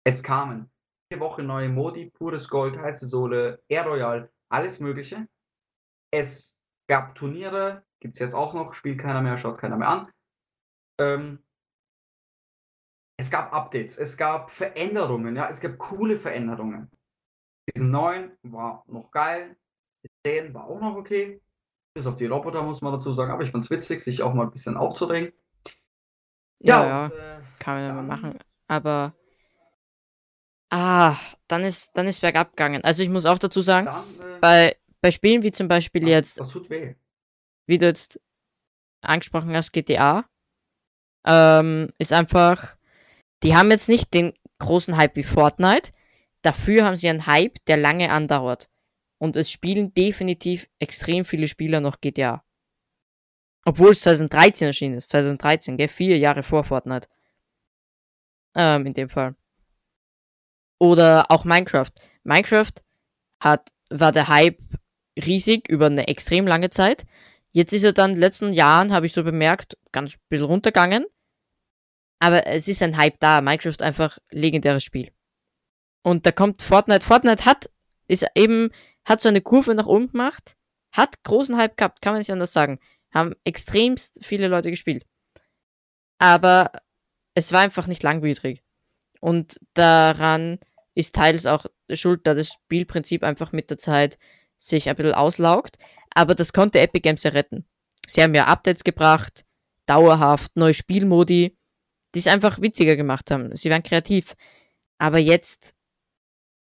Es 0.04 0.24
kamen 0.24 0.72
Woche 1.12 1.44
neue 1.44 1.70
Modi, 1.70 2.10
pures 2.10 2.50
Gold, 2.50 2.78
heiße 2.78 3.08
Sohle, 3.08 3.64
Air 3.70 3.86
Royal, 3.86 4.32
alles 4.50 4.80
Mögliche. 4.80 5.28
Es 6.12 6.62
gab 6.88 7.16
Turniere, 7.16 7.86
gibt 8.00 8.16
es 8.16 8.20
jetzt 8.20 8.34
auch 8.34 8.54
noch, 8.54 8.74
spielt 8.74 9.00
keiner 9.00 9.22
mehr, 9.22 9.38
schaut 9.38 9.58
keiner 9.58 9.78
mehr 9.78 9.90
an. 9.90 10.12
Ähm, 11.00 11.44
es 13.18 13.30
gab 13.30 13.54
Updates, 13.54 13.98
es 13.98 14.18
gab 14.18 14.52
Veränderungen, 14.52 15.36
ja, 15.36 15.48
es 15.48 15.62
gab 15.62 15.78
coole 15.78 16.18
Veränderungen. 16.18 16.92
Season 17.70 17.92
9 17.92 18.38
war 18.44 18.84
noch 18.88 19.12
geil, 19.12 19.56
10 20.26 20.54
war 20.54 20.66
auch 20.66 20.80
noch 20.80 20.96
okay. 20.96 21.42
Bis 21.94 22.08
auf 22.08 22.18
die 22.18 22.26
Roboter 22.26 22.62
muss 22.62 22.82
man 22.82 22.92
dazu 22.92 23.14
sagen, 23.14 23.32
aber 23.32 23.44
ich 23.44 23.52
fand's 23.52 23.70
witzig, 23.70 24.02
sich 24.02 24.22
auch 24.22 24.34
mal 24.34 24.44
ein 24.44 24.52
bisschen 24.52 24.76
aufzuregen. 24.76 25.32
Ja, 26.60 26.86
ja, 26.86 27.06
und, 27.06 27.12
äh, 27.14 27.42
kann 27.60 27.76
man 27.76 27.84
ja 27.84 27.94
mal 27.94 28.04
machen. 28.04 28.40
Aber. 28.68 29.14
Ah, 30.70 31.16
dann 31.48 31.64
ist, 31.64 31.92
dann 31.96 32.08
ist 32.08 32.22
bergab 32.22 32.52
gegangen. 32.52 32.84
Also 32.84 33.04
ich 33.04 33.10
muss 33.10 33.26
auch 33.26 33.40
dazu 33.40 33.62
sagen, 33.62 33.86
dann, 33.86 34.04
äh, 34.36 34.40
bei, 34.40 34.78
bei 35.02 35.12
Spielen 35.12 35.44
wie 35.44 35.52
zum 35.52 35.68
Beispiel 35.68 36.02
das- 36.02 36.10
jetzt 36.10 36.40
Das 36.40 36.50
tut 36.50 36.70
weh. 36.70 36.96
wie 37.68 37.78
du 37.78 37.86
jetzt 37.86 38.20
angesprochen 39.02 39.56
hast, 39.56 39.72
GTA, 39.72 40.26
ähm, 41.26 41.90
ist 42.00 42.14
einfach, 42.14 42.76
die 43.44 43.56
haben 43.56 43.72
jetzt 43.72 43.90
nicht 43.90 44.14
den 44.14 44.34
großen 44.60 44.98
Hype 44.98 45.16
wie 45.16 45.24
Fortnite, 45.24 45.92
dafür 46.42 46.86
haben 46.86 46.96
sie 46.96 47.10
einen 47.10 47.26
Hype, 47.28 47.64
der 47.66 47.78
lange 47.78 48.12
andauert. 48.12 48.70
Und 49.18 49.36
es 49.36 49.50
spielen 49.52 49.94
definitiv 49.94 50.68
extrem 50.80 51.26
viele 51.26 51.48
Spieler 51.48 51.80
noch 51.80 52.02
GTA. 52.02 52.44
Obwohl 53.66 53.92
es 53.92 54.02
2013 54.02 54.68
erschienen 54.68 54.96
ist, 54.96 55.10
2013, 55.10 55.78
gell, 55.78 55.88
vier 55.88 56.18
Jahre 56.18 56.44
vor 56.44 56.64
Fortnite. 56.64 57.08
Ähm, 58.56 58.86
in 58.86 58.94
dem 58.94 59.10
Fall. 59.10 59.36
Oder 60.86 61.32
auch 61.32 61.46
Minecraft. 61.46 61.90
Minecraft 62.24 62.74
hat, 63.40 63.72
war 63.90 64.12
der 64.12 64.28
Hype 64.28 64.60
riesig 65.18 65.68
über 65.68 65.88
eine 65.88 66.08
extrem 66.08 66.46
lange 66.46 66.70
Zeit. 66.70 67.08
Jetzt 67.54 67.74
ist 67.74 67.84
er 67.84 67.92
dann 67.92 68.12
in 68.12 68.16
den 68.18 68.22
letzten 68.22 68.54
Jahren, 68.54 68.94
habe 68.94 69.08
ich 69.08 69.14
so 69.14 69.24
bemerkt, 69.24 69.80
ganz 69.92 70.14
ein 70.14 70.20
bisschen 70.30 70.46
runtergegangen. 70.46 71.08
Aber 72.20 72.46
es 72.46 72.68
ist 72.68 72.84
ein 72.84 72.98
Hype 72.98 73.20
da. 73.20 73.42
Minecraft 73.42 73.82
einfach 73.82 74.20
legendäres 74.30 74.84
Spiel. 74.84 75.12
Und 76.04 76.28
da 76.28 76.32
kommt 76.32 76.62
Fortnite. 76.62 77.04
Fortnite 77.04 77.46
hat, 77.46 77.68
ist 78.08 78.28
eben, 78.36 78.70
hat 79.06 79.22
so 79.22 79.30
eine 79.30 79.42
Kurve 79.42 79.74
nach 79.74 79.88
oben 79.88 80.12
gemacht. 80.12 80.56
Hat 80.92 81.24
großen 81.24 81.58
Hype 81.58 81.78
gehabt, 81.78 82.04
kann 82.04 82.14
man 82.14 82.20
nicht 82.20 82.32
anders 82.32 82.54
sagen. 82.54 82.80
Haben 83.12 83.34
extremst 83.44 84.24
viele 84.24 84.48
Leute 84.48 84.70
gespielt. 84.70 85.04
Aber 86.20 86.72
es 87.34 87.52
war 87.52 87.62
einfach 87.62 87.88
nicht 87.88 88.04
langwierig. 88.04 88.64
Und 89.20 89.60
daran 89.74 90.60
ist 90.96 91.14
teils 91.14 91.46
auch 91.46 91.66
schuld, 91.94 92.22
da 92.26 92.34
das 92.34 92.50
Spielprinzip 92.54 93.24
einfach 93.24 93.52
mit 93.52 93.70
der 93.70 93.78
Zeit 93.78 94.18
sich 94.58 94.90
ein 94.90 94.96
bisschen 94.96 95.14
auslaugt. 95.14 95.78
Aber 96.10 96.34
das 96.34 96.54
konnte 96.54 96.80
Epic 96.80 97.02
Games 97.02 97.24
ja 97.24 97.32
retten. 97.32 97.66
Sie 98.08 98.24
haben 98.24 98.34
ja 98.34 98.46
Updates 98.46 98.84
gebracht, 98.84 99.46
dauerhaft, 99.86 100.56
neue 100.56 100.74
Spielmodi, 100.74 101.58
die 102.14 102.20
es 102.20 102.28
einfach 102.28 102.62
witziger 102.62 102.96
gemacht 102.96 103.30
haben. 103.30 103.56
Sie 103.56 103.70
waren 103.70 103.84
kreativ. 103.84 104.36
Aber 104.98 105.20
jetzt, 105.20 105.76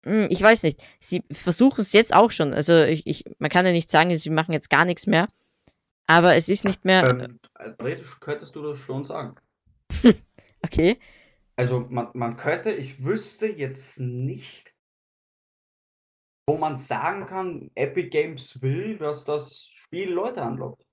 hm, 0.05 0.27
ich 0.29 0.41
weiß 0.41 0.63
nicht, 0.63 0.85
sie 0.99 1.23
versuchen 1.31 1.81
es 1.81 1.93
jetzt 1.93 2.13
auch 2.13 2.31
schon. 2.31 2.53
Also 2.53 2.83
ich, 2.83 3.07
ich, 3.07 3.23
man 3.39 3.49
kann 3.49 3.65
ja 3.65 3.71
nicht 3.71 3.89
sagen, 3.89 4.15
sie 4.15 4.29
machen 4.29 4.51
jetzt 4.51 4.69
gar 4.69 4.83
nichts 4.83 5.07
mehr. 5.07 5.27
Aber 6.07 6.35
es 6.35 6.49
ist 6.49 6.65
nicht 6.65 6.83
mehr. 6.83 7.09
Ähm, 7.09 7.39
äh, 7.57 7.71
theoretisch 7.77 8.19
könntest 8.19 8.55
du 8.55 8.61
das 8.61 8.77
schon 8.79 9.05
sagen. 9.05 9.35
Okay. 10.61 10.97
Also 11.57 11.87
man, 11.89 12.09
man 12.13 12.37
könnte, 12.37 12.71
ich 12.71 13.03
wüsste 13.03 13.47
jetzt 13.47 13.99
nicht, 13.99 14.75
wo 16.47 16.57
man 16.57 16.77
sagen 16.77 17.25
kann, 17.25 17.71
Epic 17.75 18.09
Games 18.09 18.61
will, 18.61 18.97
dass 18.97 19.25
das 19.25 19.65
Spiel 19.67 20.11
Leute 20.11 20.41
anlockt. 20.41 20.85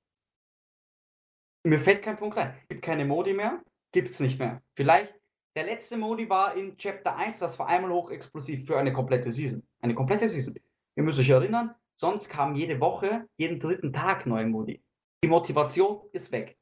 Mir 1.65 1.79
fällt 1.79 2.03
kein 2.03 2.17
Punkt 2.17 2.39
ein. 2.39 2.57
Gibt 2.69 2.83
keine 2.83 3.05
Modi 3.05 3.35
mehr? 3.35 3.63
Gibt's 3.93 4.21
nicht 4.21 4.39
mehr. 4.39 4.63
Vielleicht, 4.75 5.15
der 5.57 5.65
letzte 5.65 5.97
Modi 5.97 6.29
war 6.29 6.57
in 6.57 6.77
Chapter 6.77 7.17
1, 7.17 7.41
das 7.41 7.59
war 7.59 7.67
einmal 7.67 7.93
hochexplosiv 7.93 8.67
für 8.67 8.79
eine 8.79 8.93
komplette 8.93 9.31
Season. 9.31 9.63
Eine 9.81 9.95
komplette 9.95 10.29
Season. 10.29 10.55
Ihr 10.97 11.03
müsst 11.03 11.19
euch 11.19 11.31
erinnern, 11.31 11.75
sonst 11.97 12.29
kam 12.29 12.55
jede 12.55 12.81
Woche, 12.81 13.27
jeden 13.37 13.61
dritten 13.61 13.93
Tag 13.93 14.27
neue 14.27 14.47
Modi. 14.47 14.83
Die 15.23 15.29
Motivation 15.29 16.09
ist 16.13 16.33
weg. 16.33 16.59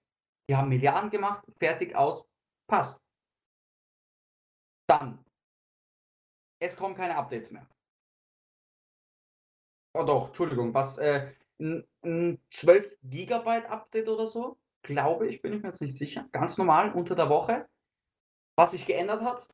Die 0.48 0.56
haben 0.56 0.68
Milliarden 0.68 1.10
gemacht, 1.10 1.44
fertig 1.58 1.94
aus, 1.94 2.28
passt. 2.66 3.00
Dann. 4.90 5.24
Es 6.60 6.76
kommen 6.76 6.96
keine 6.96 7.16
Updates 7.16 7.52
mehr. 7.52 7.64
Oh 9.94 10.02
doch, 10.02 10.28
Entschuldigung, 10.28 10.74
was, 10.74 10.98
äh, 10.98 11.32
ein, 11.60 11.86
ein 12.04 12.40
12 12.50 12.96
Gigabyte 13.04 13.66
Update 13.66 14.08
oder 14.08 14.26
so? 14.26 14.58
Glaube 14.82 15.28
ich, 15.28 15.42
bin 15.42 15.52
ich 15.52 15.62
mir 15.62 15.68
jetzt 15.68 15.80
nicht 15.80 15.96
sicher. 15.96 16.28
Ganz 16.32 16.58
normal, 16.58 16.92
unter 16.92 17.14
der 17.14 17.28
Woche. 17.28 17.68
Was 18.56 18.72
sich 18.72 18.84
geändert 18.84 19.22
hat, 19.22 19.46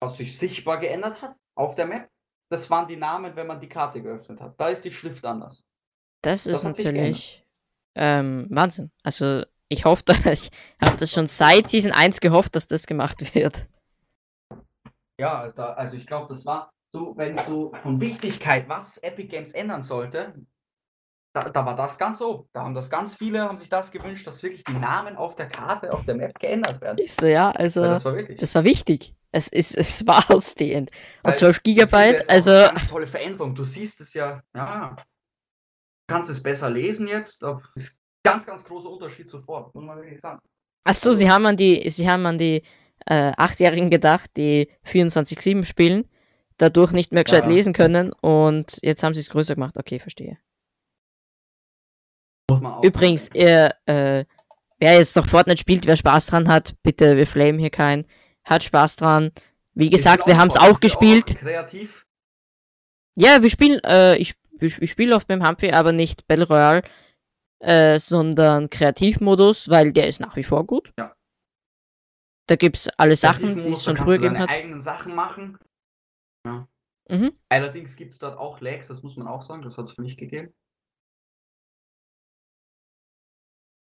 was 0.00 0.16
sich 0.16 0.38
sichtbar 0.38 0.78
geändert 0.78 1.20
hat 1.20 1.36
auf 1.54 1.74
der 1.74 1.86
Map, 1.86 2.10
das 2.50 2.70
waren 2.70 2.88
die 2.88 2.96
Namen, 2.96 3.36
wenn 3.36 3.46
man 3.46 3.60
die 3.60 3.68
Karte 3.68 4.02
geöffnet 4.02 4.40
hat. 4.40 4.58
Da 4.58 4.70
ist 4.70 4.84
die 4.84 4.92
Schrift 4.92 5.24
anders. 5.24 5.64
Das 6.22 6.46
ist 6.46 6.56
Das 6.56 6.64
natürlich 6.64 7.44
ähm, 7.94 8.48
Wahnsinn. 8.50 8.90
Also 9.02 9.44
ich 9.68 9.84
hoffe, 9.84 10.04
ich 10.30 10.50
habe 10.80 10.96
das 10.96 11.10
schon 11.10 11.26
seit 11.26 11.68
Season 11.68 11.92
1 11.92 12.20
gehofft, 12.20 12.56
dass 12.56 12.66
das 12.66 12.86
gemacht 12.86 13.34
wird. 13.34 13.68
Ja, 15.22 15.38
also, 15.38 15.54
da- 15.54 15.72
also 15.74 15.96
ich 15.96 16.06
glaube, 16.06 16.34
das 16.34 16.44
war 16.44 16.72
so, 16.92 17.16
wenn 17.16 17.38
so 17.38 17.72
von 17.82 18.00
Wichtigkeit, 18.00 18.68
was 18.68 18.98
Epic 18.98 19.28
Games 19.28 19.52
ändern 19.52 19.82
sollte, 19.82 20.34
da, 21.32 21.48
da 21.48 21.64
war 21.64 21.76
das 21.76 21.96
ganz 21.96 22.20
oben. 22.20 22.48
Da 22.52 22.64
haben 22.64 22.74
das 22.74 22.90
ganz 22.90 23.14
viele, 23.14 23.40
haben 23.42 23.56
sich 23.56 23.68
das 23.68 23.92
gewünscht, 23.92 24.26
dass 24.26 24.42
wirklich 24.42 24.64
die 24.64 24.72
Namen 24.72 25.16
auf 25.16 25.36
der 25.36 25.48
Karte, 25.48 25.92
auf 25.92 26.04
der 26.04 26.16
Map 26.16 26.38
geändert 26.40 26.80
werden. 26.80 26.98
Ist 26.98 27.20
so, 27.20 27.26
ja, 27.26 27.52
also 27.52 27.82
Weil 27.82 27.88
das, 27.90 28.02
das 28.02 28.04
war 28.04 28.16
wirklich. 28.16 28.54
war 28.54 28.64
wichtig. 28.64 29.12
Es 29.30 29.46
ist, 29.46 29.74
es 29.78 30.06
war 30.08 30.28
ausstehend. 30.28 30.90
Und 31.22 31.28
Weil 31.28 31.36
12 31.36 31.56
das 31.56 31.58
ist 31.58 31.62
Gigabyte, 31.62 32.28
also 32.28 32.50
Eine 32.50 32.66
ganz 32.68 32.88
tolle 32.88 33.06
Veränderung. 33.06 33.54
Du 33.54 33.64
siehst 33.64 34.00
es 34.00 34.12
ja, 34.14 34.42
ja. 34.56 34.96
Du 34.96 36.14
kannst 36.14 36.30
es 36.30 36.42
besser 36.42 36.68
lesen 36.68 37.06
jetzt. 37.06 37.44
Das 37.44 37.62
ist 37.76 37.92
ein 37.94 38.32
ganz, 38.32 38.44
ganz 38.44 38.64
großer 38.64 38.90
Unterschied 38.90 39.30
zuvor, 39.30 39.70
muss 39.72 39.84
man 39.84 39.96
wirklich 39.98 40.20
sagen. 40.20 40.40
Ach 40.84 40.94
so, 40.94 41.12
sie 41.12 41.30
haben 41.30 41.46
an 41.46 41.56
die, 41.56 41.88
sie 41.88 42.10
haben 42.10 42.26
an 42.26 42.38
die 42.38 42.62
äh, 43.06 43.32
Achtjährigen 43.36 43.90
gedacht, 43.90 44.30
die 44.36 44.68
24-7 44.86 45.64
spielen, 45.64 46.04
dadurch 46.58 46.92
nicht 46.92 47.12
mehr 47.12 47.24
gescheit 47.24 47.46
Ja. 47.46 47.52
lesen 47.52 47.72
können 47.72 48.12
und 48.12 48.78
jetzt 48.82 49.02
haben 49.02 49.14
sie 49.14 49.20
es 49.20 49.30
größer 49.30 49.54
gemacht. 49.54 49.76
Okay, 49.76 49.98
verstehe. 49.98 50.38
Auch 52.50 52.82
Übrigens, 52.82 53.30
ihr, 53.34 53.74
äh, 53.86 54.24
wer 54.78 54.98
jetzt 54.98 55.16
noch 55.16 55.28
Fortnite 55.28 55.58
spielt, 55.60 55.86
wer 55.86 55.96
Spaß 55.96 56.26
dran 56.26 56.48
hat, 56.48 56.74
bitte, 56.82 57.16
wir 57.16 57.26
flamen 57.26 57.58
hier 57.58 57.70
keinen. 57.70 58.04
Hat 58.44 58.64
Spaß 58.64 58.96
dran. 58.96 59.30
Wie 59.74 59.88
gesagt, 59.90 60.26
wir 60.26 60.36
haben 60.36 60.48
es 60.48 60.56
auch 60.56 60.80
gespielt. 60.80 61.36
Kreativ. 61.36 62.06
Ja, 63.16 63.42
wir 63.42 63.50
spielen, 63.50 63.80
äh, 63.84 64.16
ich, 64.16 64.34
ich, 64.60 64.80
ich 64.82 64.90
spiele 64.90 65.14
oft 65.16 65.28
mit 65.28 65.38
dem 65.40 65.46
Humphrey, 65.46 65.72
aber 65.72 65.92
nicht 65.92 66.26
Battle 66.26 66.46
Royale, 66.46 66.82
äh, 67.60 67.98
sondern 67.98 68.68
Kreativmodus, 68.70 69.68
weil 69.70 69.92
der 69.92 70.08
ist 70.08 70.20
nach 70.20 70.36
wie 70.36 70.42
vor 70.42 70.66
gut. 70.66 70.92
Ja. 70.98 71.14
Da 72.52 72.56
gibt's 72.56 72.86
alle 72.98 73.16
Sachen, 73.16 73.64
die 73.64 73.70
es 73.70 73.82
schon 73.82 73.96
früher 73.96 74.18
gegeben 74.18 74.38
hat. 74.38 74.50
eigenen 74.50 74.82
Sachen 74.82 75.14
machen. 75.14 75.56
Mhm. 77.08 77.32
Allerdings 77.48 77.96
gibt 77.96 78.12
es 78.12 78.18
dort 78.18 78.36
auch 78.36 78.60
Lags, 78.60 78.88
das 78.88 79.02
muss 79.02 79.16
man 79.16 79.26
auch 79.26 79.42
sagen, 79.42 79.62
das 79.62 79.78
hat 79.78 79.86
es 79.86 79.92
für 79.92 80.02
mich 80.02 80.18
gegeben. 80.18 80.52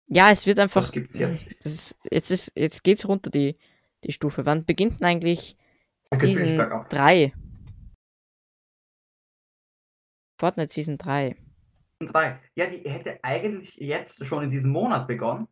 Ja, 0.06 0.30
es 0.30 0.46
wird 0.46 0.58
einfach. 0.58 0.80
Das 0.80 0.92
gibt's 0.92 1.18
jetzt. 1.18 1.54
Es 1.64 1.74
ist, 1.74 1.98
jetzt 2.10 2.30
ist, 2.30 2.52
jetzt 2.56 2.82
geht's 2.82 3.06
runter 3.06 3.28
die, 3.28 3.58
die 4.04 4.12
Stufe. 4.12 4.46
Wann 4.46 4.64
beginnt 4.64 5.00
denn 5.00 5.06
eigentlich 5.06 5.54
Season 6.14 6.56
bergab. 6.56 6.88
3? 6.88 7.34
Fortnite 10.40 10.72
Season 10.72 10.96
3. 10.96 11.36
3. 12.00 12.40
Ja, 12.54 12.70
die 12.70 12.88
hätte 12.88 13.22
eigentlich 13.22 13.76
jetzt 13.76 14.24
schon 14.24 14.44
in 14.44 14.50
diesem 14.50 14.72
Monat 14.72 15.06
begonnen. 15.06 15.46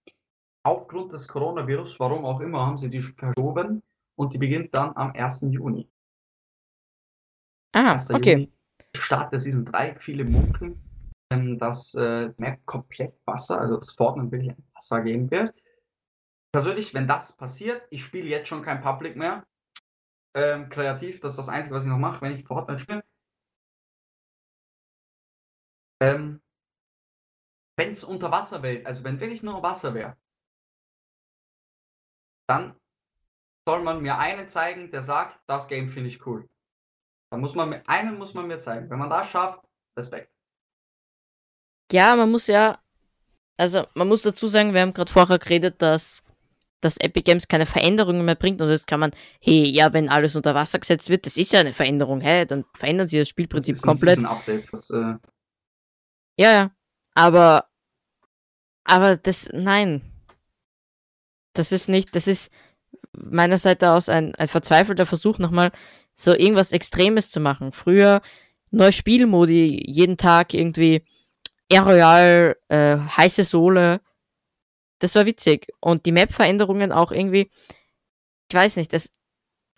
Aufgrund 0.66 1.12
des 1.12 1.28
Coronavirus, 1.28 2.00
warum 2.00 2.24
auch 2.24 2.40
immer, 2.40 2.66
haben 2.66 2.78
sie 2.78 2.88
die 2.88 3.02
verschoben 3.02 3.82
und 4.16 4.32
die 4.32 4.38
beginnt 4.38 4.74
dann 4.74 4.96
am 4.96 5.12
1. 5.12 5.42
Juni. 5.50 5.90
Ah, 7.72 7.92
1. 7.92 8.10
okay. 8.10 8.32
Juni, 8.32 8.52
Start 8.96 9.32
der 9.32 9.40
Season 9.40 9.66
3. 9.66 9.94
Viele 9.96 10.24
munkeln, 10.24 10.80
ähm, 11.30 11.58
dass 11.58 11.94
äh, 11.94 12.32
Map 12.38 12.64
komplett 12.64 13.14
Wasser, 13.26 13.60
also 13.60 13.76
das 13.76 13.90
Fortnite 13.92 14.32
wirklich 14.32 14.50
ein 14.52 14.64
Wasser 14.74 15.02
geben 15.02 15.30
wird. 15.30 15.54
Persönlich, 16.50 16.94
wenn 16.94 17.08
das 17.08 17.36
passiert, 17.36 17.86
ich 17.90 18.02
spiele 18.02 18.28
jetzt 18.28 18.48
schon 18.48 18.62
kein 18.62 18.80
Public 18.80 19.16
mehr. 19.16 19.46
Ähm, 20.34 20.68
kreativ, 20.70 21.20
das 21.20 21.32
ist 21.32 21.38
das 21.38 21.48
Einzige, 21.48 21.76
was 21.76 21.84
ich 21.84 21.90
noch 21.90 21.98
mache, 21.98 22.22
wenn 22.22 22.32
ich 22.32 22.46
Fortnite 22.46 22.78
spiele. 22.78 23.04
Ähm, 26.00 26.40
wenn 27.76 27.92
es 27.92 28.02
unter 28.02 28.30
Wasser 28.30 28.62
wäre, 28.62 28.86
also 28.86 29.04
wenn 29.04 29.20
wirklich 29.20 29.42
nur 29.42 29.62
Wasser 29.62 29.94
wäre, 29.94 30.16
dann 32.46 32.74
soll 33.66 33.82
man 33.82 34.02
mir 34.02 34.18
einen 34.18 34.48
zeigen, 34.48 34.90
der 34.90 35.02
sagt, 35.02 35.40
das 35.46 35.68
Game 35.68 35.90
finde 35.90 36.10
ich 36.10 36.26
cool. 36.26 36.48
Dann 37.30 37.40
muss 37.40 37.54
man 37.54 37.70
mir, 37.70 37.82
einen 37.88 38.18
muss 38.18 38.34
man 38.34 38.46
mir 38.46 38.60
zeigen. 38.60 38.90
Wenn 38.90 38.98
man 38.98 39.10
das 39.10 39.28
schafft, 39.28 39.60
Respekt. 39.96 40.30
Ja, 41.90 42.16
man 42.16 42.30
muss 42.30 42.46
ja, 42.46 42.78
also 43.56 43.84
man 43.94 44.08
muss 44.08 44.22
dazu 44.22 44.46
sagen, 44.48 44.74
wir 44.74 44.80
haben 44.80 44.94
gerade 44.94 45.12
vorher 45.12 45.38
geredet, 45.38 45.80
dass, 45.80 46.22
dass 46.80 46.96
Epic 46.98 47.22
Games 47.22 47.48
keine 47.48 47.66
Veränderungen 47.66 48.24
mehr 48.24 48.34
bringt 48.34 48.60
und 48.60 48.68
jetzt 48.68 48.86
kann 48.86 49.00
man, 49.00 49.12
hey, 49.40 49.68
ja, 49.70 49.92
wenn 49.92 50.08
alles 50.08 50.36
unter 50.36 50.54
Wasser 50.54 50.78
gesetzt 50.78 51.08
wird, 51.08 51.26
das 51.26 51.36
ist 51.36 51.52
ja 51.52 51.60
eine 51.60 51.74
Veränderung, 51.74 52.20
hey, 52.20 52.46
dann 52.46 52.64
verändern 52.74 53.08
sie 53.08 53.18
das 53.18 53.28
Spielprinzip 53.28 53.74
das 53.74 53.78
ist 53.78 53.84
ein 53.84 53.88
komplett. 53.88 54.16
Season-Update, 54.16 54.72
was, 54.72 54.90
äh, 54.90 55.14
Ja, 56.38 56.52
ja. 56.52 56.70
Aber, 57.14 57.68
aber 58.84 59.16
das, 59.16 59.48
nein. 59.52 60.13
Das 61.54 61.72
ist 61.72 61.88
nicht, 61.88 62.14
das 62.14 62.26
ist 62.26 62.50
meiner 63.12 63.58
Seite 63.58 63.90
aus 63.90 64.08
ein, 64.08 64.34
ein 64.34 64.48
verzweifelter 64.48 65.06
Versuch, 65.06 65.38
nochmal 65.38 65.72
so 66.16 66.32
irgendwas 66.32 66.72
Extremes 66.72 67.30
zu 67.30 67.40
machen. 67.40 67.72
Früher 67.72 68.22
neue 68.70 68.92
Spielmodi, 68.92 69.82
jeden 69.86 70.16
Tag 70.16 70.52
irgendwie 70.54 71.04
Air 71.68 71.82
Royal, 71.82 72.56
äh, 72.68 72.96
heiße 72.98 73.44
Sohle. 73.44 74.00
Das 74.98 75.14
war 75.14 75.26
witzig. 75.26 75.68
Und 75.80 76.06
die 76.06 76.12
Map-Veränderungen 76.12 76.92
auch 76.92 77.12
irgendwie, 77.12 77.50
ich 78.48 78.54
weiß 78.54 78.76
nicht, 78.76 78.92
das, 78.92 79.12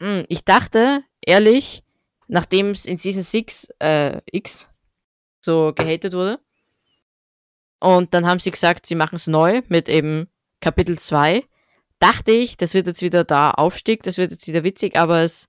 hm, 0.01 0.25
ich 0.29 0.45
dachte, 0.45 1.03
ehrlich, 1.21 1.85
nachdem 2.29 2.71
es 2.71 2.87
in 2.87 2.97
Season 2.97 3.23
6, 3.23 3.69
äh, 3.79 4.21
X 4.31 4.69
so 5.41 5.73
gehatet 5.75 6.12
wurde, 6.12 6.41
und 7.79 8.15
dann 8.15 8.27
haben 8.27 8.41
sie 8.41 8.51
gesagt, 8.51 8.87
sie 8.87 8.95
machen 8.95 9.17
es 9.17 9.27
neu 9.27 9.62
mit 9.69 9.89
eben 9.89 10.29
Kapitel 10.61 10.99
2. 10.99 11.45
Dachte 11.99 12.31
ich, 12.33 12.57
das 12.57 12.75
wird 12.75 12.87
jetzt 12.87 13.03
wieder 13.03 13.25
da 13.25 13.51
Aufstieg, 13.51 14.03
das 14.03 14.19
wird 14.19 14.31
jetzt 14.31 14.47
wieder 14.47 14.65
witzig, 14.65 14.97
aber 14.97 15.23
es. 15.23 15.49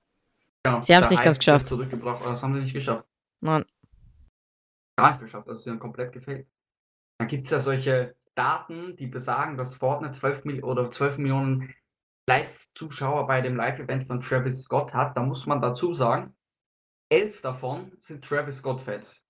genau, 0.63 0.81
Sie 0.81 0.95
haben's 0.95 1.09
der 1.09 1.17
nicht 1.17 1.25
ganz 1.25 1.37
geschafft. 1.39 1.67
Zurückgebracht, 1.67 2.21
aber 2.21 2.31
das 2.31 2.43
haben 2.43 2.53
sie 2.53 2.61
nicht 2.61 2.73
geschafft. 2.73 3.05
Nein. 3.41 3.65
Gar 4.97 5.11
nicht 5.11 5.21
geschafft, 5.21 5.47
also 5.47 5.61
sie 5.61 5.69
haben 5.69 5.79
komplett 5.79 6.13
gefällt. 6.13 6.47
Dann 7.17 7.27
gibt 7.27 7.45
es 7.45 7.51
ja 7.51 7.59
solche 7.59 8.15
Daten, 8.35 8.95
die 8.95 9.07
besagen, 9.07 9.57
dass 9.57 9.75
Fortnite 9.75 10.13
12, 10.13 10.45
Mil 10.45 10.63
oder 10.63 10.89
12 10.89 11.17
Millionen 11.17 11.73
Live-Zuschauer 12.27 13.27
bei 13.27 13.41
dem 13.41 13.55
Live-Event 13.55 14.07
von 14.07 14.21
Travis 14.21 14.63
Scott 14.63 14.93
hat. 14.93 15.17
Da 15.17 15.23
muss 15.23 15.45
man 15.45 15.61
dazu 15.61 15.93
sagen, 15.93 16.35
elf 17.09 17.41
davon 17.41 17.91
sind 17.99 18.23
Travis 18.23 18.57
Scott-Fans. 18.57 19.26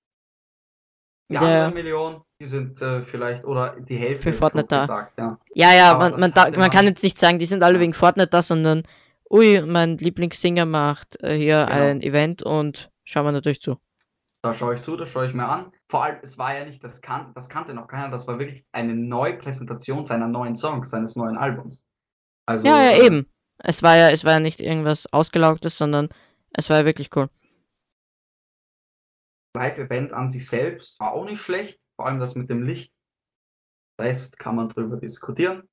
Die 1.29 1.33
Ja, 1.33 1.41
anderen 1.41 1.61
ja. 1.61 1.71
Millionen, 1.71 2.21
die 2.41 2.45
sind 2.45 2.81
äh, 2.81 3.03
vielleicht, 3.03 3.43
oder 3.43 3.75
die 3.79 3.97
Hälfte 3.97 4.31
Für 4.31 4.33
Fortnite 4.33 4.67
da. 4.67 4.79
gesagt, 4.81 5.19
ja. 5.19 5.37
Ja, 5.53 5.73
ja, 5.73 5.97
man, 5.97 6.19
man, 6.19 6.31
da, 6.33 6.45
hatte 6.45 6.57
man 6.59 6.69
kann 6.69 6.85
jetzt 6.85 7.03
nicht 7.03 7.19
sagen, 7.19 7.37
die 7.39 7.45
sind 7.45 7.63
alle 7.63 7.75
Ja. 7.75 7.79
wegen 7.81 7.93
Fortnite 7.93 8.29
da, 8.29 8.41
sondern, 8.41 8.83
ui, 9.29 9.61
mein 9.61 9.97
Lieblingssinger 9.97 10.65
macht 10.65 11.21
äh, 11.21 11.35
hier 11.37 11.65
Genau. 11.65 11.71
ein 11.83 12.01
Event 12.01 12.43
und 12.43 12.89
schauen 13.03 13.25
wir 13.25 13.31
natürlich 13.33 13.61
zu. 13.61 13.77
Da 14.43 14.53
schaue 14.53 14.75
ich 14.75 14.81
zu, 14.83 14.95
das 14.95 15.09
schaue 15.09 15.27
ich 15.27 15.33
mir 15.33 15.49
an. 15.49 15.71
Vor 15.89 16.03
allem, 16.03 16.17
es 16.21 16.37
war 16.37 16.57
ja 16.57 16.63
nicht, 16.63 16.81
das, 16.83 17.01
kan 17.01 17.31
das 17.35 17.49
kannte 17.49 17.73
noch 17.73 17.87
keiner, 17.87 18.09
das 18.09 18.27
war 18.27 18.39
wirklich 18.39 18.63
eine 18.71 18.93
Neupräsentation 18.95 20.05
seiner 20.05 20.27
neuen 20.27 20.55
Songs, 20.55 20.89
seines 20.89 21.15
neuen 21.17 21.37
Albums. 21.37 21.83
Also, 22.45 22.65
Ja, 22.65 22.83
ja, 22.83 22.91
äh, 22.91 23.05
eben. 23.05 23.27
Es 23.57 23.83
war 23.83 23.97
ja, 23.97 24.09
es 24.11 24.23
war 24.23 24.33
ja 24.33 24.39
nicht 24.39 24.61
irgendwas 24.61 25.11
Ausgelaugtes, 25.11 25.77
sondern 25.77 26.07
es 26.53 26.69
war 26.69 26.77
ja 26.77 26.85
wirklich 26.85 27.09
cool. 27.15 27.27
Live-Event 29.57 30.13
an 30.13 30.27
sich 30.27 30.47
selbst 30.47 30.99
war 30.99 31.11
auch 31.11 31.25
nicht 31.25 31.41
schlecht, 31.41 31.79
vor 31.95 32.05
allem 32.05 32.19
das 32.19 32.35
mit 32.35 32.49
dem 32.49 32.63
Licht. 32.63 32.93
Rest 33.99 34.37
kann 34.37 34.55
man 34.55 34.69
drüber 34.69 34.97
diskutieren. 34.97 35.67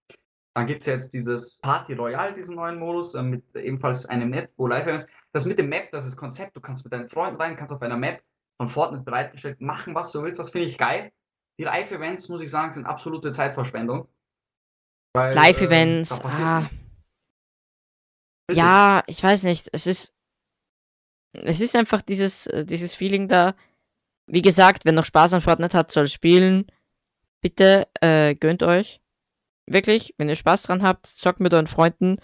Dann 0.56 0.66
gibt 0.66 0.80
es 0.80 0.86
jetzt 0.86 1.12
dieses 1.12 1.58
Party 1.60 1.94
Royale, 1.94 2.32
diesen 2.32 2.54
neuen 2.54 2.78
Modus, 2.78 3.14
äh, 3.14 3.22
mit 3.22 3.44
ebenfalls 3.56 4.06
einer 4.06 4.24
Map, 4.24 4.52
wo 4.56 4.66
Live-Events. 4.66 5.06
Das 5.32 5.46
mit 5.46 5.58
dem 5.58 5.68
Map, 5.68 5.90
das 5.90 6.06
ist 6.06 6.16
Konzept, 6.16 6.56
du 6.56 6.60
kannst 6.60 6.84
mit 6.84 6.92
deinen 6.92 7.08
Freunden 7.08 7.40
rein, 7.40 7.56
kannst 7.56 7.74
auf 7.74 7.82
einer 7.82 7.96
Map 7.96 8.22
von 8.56 8.68
Fortnite 8.68 9.04
bereitgestellt 9.04 9.60
machen, 9.60 9.94
was 9.94 10.12
du 10.12 10.22
willst, 10.22 10.38
das 10.38 10.50
finde 10.50 10.68
ich 10.68 10.78
geil. 10.78 11.12
Die 11.58 11.64
Live-Events, 11.64 12.28
muss 12.28 12.40
ich 12.40 12.50
sagen, 12.50 12.72
sind 12.72 12.86
absolute 12.86 13.32
Zeitverschwendung. 13.32 14.08
Weil, 15.12 15.34
Live-Events, 15.34 16.20
äh, 16.20 16.22
ah, 16.24 16.70
ja, 18.50 19.02
ich 19.06 19.22
weiß 19.22 19.44
nicht, 19.44 19.68
es 19.72 19.86
ist, 19.86 20.12
es 21.32 21.60
ist 21.60 21.74
einfach 21.76 22.02
dieses, 22.02 22.46
äh, 22.46 22.64
dieses 22.64 22.94
Feeling 22.94 23.28
da. 23.28 23.54
Wie 24.26 24.42
gesagt, 24.42 24.84
wer 24.84 24.92
noch 24.92 25.04
Spaß 25.04 25.34
an 25.34 25.40
Fortnite 25.40 25.76
hat, 25.76 25.90
soll 25.92 26.08
spielen. 26.08 26.66
Bitte, 27.40 27.86
äh, 28.00 28.34
gönnt 28.34 28.62
euch. 28.62 29.00
Wirklich, 29.66 30.14
wenn 30.18 30.28
ihr 30.28 30.36
Spaß 30.36 30.62
dran 30.62 30.82
habt, 30.82 31.06
zockt 31.06 31.40
mit 31.40 31.52
euren 31.52 31.66
Freunden. 31.66 32.16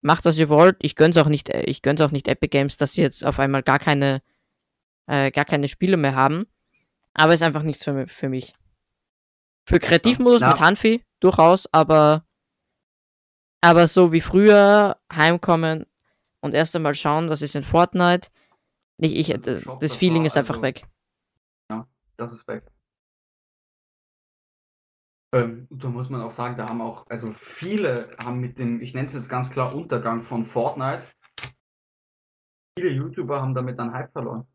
Macht, 0.00 0.24
was 0.24 0.38
ihr 0.38 0.48
wollt. 0.48 0.76
Ich 0.80 0.94
gönn's 0.94 1.16
auch 1.16 1.26
nicht, 1.28 1.48
äh, 1.50 1.62
ich 1.62 1.82
gönn's 1.82 2.00
auch 2.00 2.10
nicht 2.10 2.28
Epic 2.28 2.48
Games, 2.50 2.76
dass 2.76 2.92
sie 2.92 3.02
jetzt 3.02 3.24
auf 3.24 3.38
einmal 3.38 3.62
gar 3.62 3.78
keine, 3.78 4.22
äh, 5.06 5.30
gar 5.30 5.44
keine 5.44 5.68
Spiele 5.68 5.96
mehr 5.96 6.14
haben. 6.14 6.46
Aber 7.14 7.34
ist 7.34 7.42
einfach 7.42 7.62
nichts 7.64 7.84
für, 7.84 8.06
für 8.08 8.28
mich. 8.28 8.52
Für 9.66 9.80
Kreativmodus 9.80 10.40
Ja. 10.40 10.48
mit 10.48 10.60
Hanfi, 10.60 11.04
durchaus, 11.20 11.68
aber, 11.72 12.24
aber 13.60 13.88
so 13.88 14.12
wie 14.12 14.20
früher 14.20 14.96
heimkommen 15.12 15.84
und 16.40 16.54
erst 16.54 16.76
einmal 16.76 16.94
schauen, 16.94 17.28
was 17.28 17.42
ist 17.42 17.56
in 17.56 17.64
Fortnite. 17.64 18.28
Nicht 18.98 19.14
ich, 19.16 19.30
äh, 19.30 19.60
Shop, 19.60 19.80
das 19.80 19.90
das 19.92 19.98
Feeling 19.98 20.22
war 20.22 20.26
ist 20.26 20.36
einfach 20.36 20.54
also- 20.56 20.62
weg. 20.62 20.86
Das 22.16 22.32
ist 22.32 22.48
weg. 22.48 22.64
Ähm, 25.32 25.68
da 25.70 25.88
muss 25.88 26.10
man 26.10 26.20
auch 26.22 26.32
sagen, 26.32 26.56
da 26.56 26.68
haben 26.68 26.80
auch, 26.80 27.06
also 27.08 27.32
viele 27.32 28.16
haben 28.24 28.40
mit 28.40 28.58
dem, 28.58 28.80
ich 28.80 28.92
nenne 28.92 29.06
es 29.06 29.12
jetzt 29.12 29.28
ganz 29.28 29.50
klar, 29.52 29.72
Untergang 29.72 30.24
von 30.24 30.44
Fortnite, 30.44 31.04
viele 32.76 32.90
YouTuber 32.90 33.40
haben 33.40 33.54
damit 33.54 33.78
dann 33.78 33.92
Hype 33.92 34.10
verloren. 34.10 34.48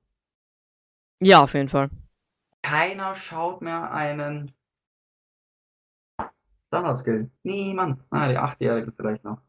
Ja, 1.21 1.41
auf 1.43 1.53
jeden 1.53 1.69
Fall. 1.69 1.89
Keiner 2.63 3.15
schaut 3.15 3.61
mehr 3.61 3.93
einen 3.93 4.51
Standard-Skill. 6.67 7.31
Niemand. 7.43 8.03
Na, 8.09 8.27
die 8.27 8.37
Achtjährigen 8.37 8.91
vielleicht 8.93 9.23
noch. 9.23 9.41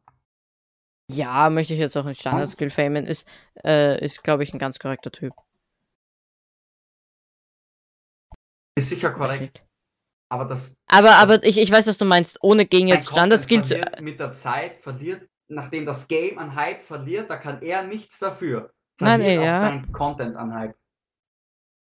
Ja, 1.10 1.50
möchte 1.50 1.74
ich 1.74 1.80
jetzt 1.80 1.96
auch 1.96 2.04
nicht 2.04 2.20
Standard 2.20 2.48
Skill 2.48 2.70
famen. 2.70 3.04
Ist, 3.06 3.26
äh, 3.62 4.02
ist 4.04 4.22
glaube 4.24 4.42
ich, 4.42 4.52
ein 4.54 4.58
ganz 4.58 4.78
korrekter 4.78 5.12
Typ. 5.12 5.32
Ist 8.76 8.88
sicher 8.88 9.10
korrekt, 9.12 9.62
aber 10.30 10.46
das 10.46 10.80
Aber, 10.88 11.08
Das- 11.08 11.22
aber 11.22 11.44
ich, 11.44 11.58
ich 11.58 11.70
weiß, 11.70 11.86
was 11.86 11.98
du 11.98 12.04
meinst. 12.04 12.38
Ohne 12.42 12.66
gegen 12.66 12.88
jetzt 12.88 13.08
Standard 13.08 13.42
Skill 13.42 13.60
Content 13.60 13.96
zu. 13.96 14.02
mit 14.02 14.18
der 14.18 14.32
Zeit 14.32 14.78
verliert, 14.78 15.28
nachdem 15.48 15.86
das 15.86 16.08
Game 16.08 16.38
an 16.38 16.56
Hype 16.56 16.82
verliert, 16.82 17.30
da 17.30 17.36
kann 17.36 17.62
er 17.62 17.84
nichts 17.84 18.18
dafür. 18.18 18.72
Nein, 19.00 19.20
Verliert 19.20 19.28
nee, 19.28 19.38
auch 19.38 19.44
ja. 19.44 19.60
sein 19.60 19.92
Content 19.92 20.36
an 20.36 20.54
Hype. 20.54 20.76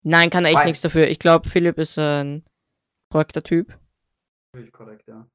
Nein, 0.04 0.30
kann 0.30 0.46
er 0.46 0.50
echt 0.52 0.60
Weil- 0.60 0.66
nichts 0.66 0.82
dafür. 0.82 1.08
Ich 1.08 1.20
glaube, 1.20 1.50
Philipp 1.50 1.78
ist 1.80 1.98
ein 1.98 2.46
korrekter 3.12 3.42
Typ. 3.44 3.78
Korrekt, 4.72 5.08
ja. 5.08 5.28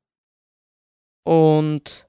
Und. 1.25 2.09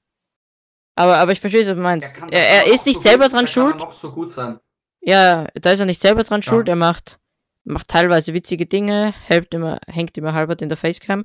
Aber, 0.96 1.16
aber 1.18 1.32
ich 1.32 1.40
verstehe, 1.40 1.62
was 1.66 1.74
du 1.74 1.80
meinst. 1.80 2.16
Er, 2.30 2.32
er 2.32 2.62
kann 2.64 2.72
ist 2.72 2.86
nicht 2.86 2.96
so 3.02 3.08
selber 3.08 3.24
gut, 3.24 3.32
dran 3.32 3.46
der 3.46 3.54
kann 3.54 3.62
schuld. 3.70 3.78
noch 3.78 3.92
so 3.92 4.12
gut 4.12 4.30
sein. 4.30 4.60
Ja, 5.00 5.46
da 5.54 5.72
ist 5.72 5.80
er 5.80 5.86
nicht 5.86 6.00
selber 6.00 6.22
dran 6.22 6.40
Ja. 6.40 6.42
schuld. 6.50 6.68
Er 6.68 6.76
macht, 6.76 7.18
macht 7.64 7.88
teilweise 7.88 8.32
witzige 8.32 8.66
Dinge, 8.66 9.12
hält 9.26 9.52
immer, 9.54 9.78
hängt 9.86 10.16
immer 10.16 10.32
halbert 10.34 10.62
in 10.62 10.68
der 10.68 10.78
Facecam. 10.78 11.24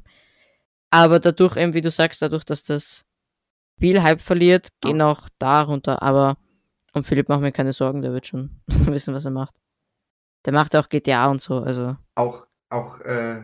Aber 0.90 1.20
dadurch, 1.20 1.56
eben 1.56 1.74
wie 1.76 1.82
du 1.82 1.92
sagst, 1.92 2.22
dadurch, 2.22 2.44
dass 2.44 2.64
das 2.64 3.06
Spiel 3.78 4.02
Hype 4.02 4.22
verliert, 4.22 4.70
Ja. 4.84 4.90
gehen 4.90 5.02
auch 5.02 5.30
da 5.38 5.62
runter. 5.62 6.02
Aber 6.02 6.38
um 6.94 7.04
Philipp 7.04 7.30
machen 7.30 7.44
wir 7.44 7.52
keine 7.52 7.72
Sorgen, 7.74 8.02
der 8.02 8.12
wird 8.12 8.26
schon 8.26 8.62
wissen, 8.68 9.14
was 9.14 9.26
er 9.26 9.32
macht. 9.32 9.56
Der 10.46 10.54
macht 10.54 10.76
auch 10.76 10.90
GTA 10.90 11.28
und 11.28 11.42
so, 11.42 11.60
also. 11.60 11.96
Auch, 12.16 12.48
auch, 12.70 13.00
äh, 13.02 13.44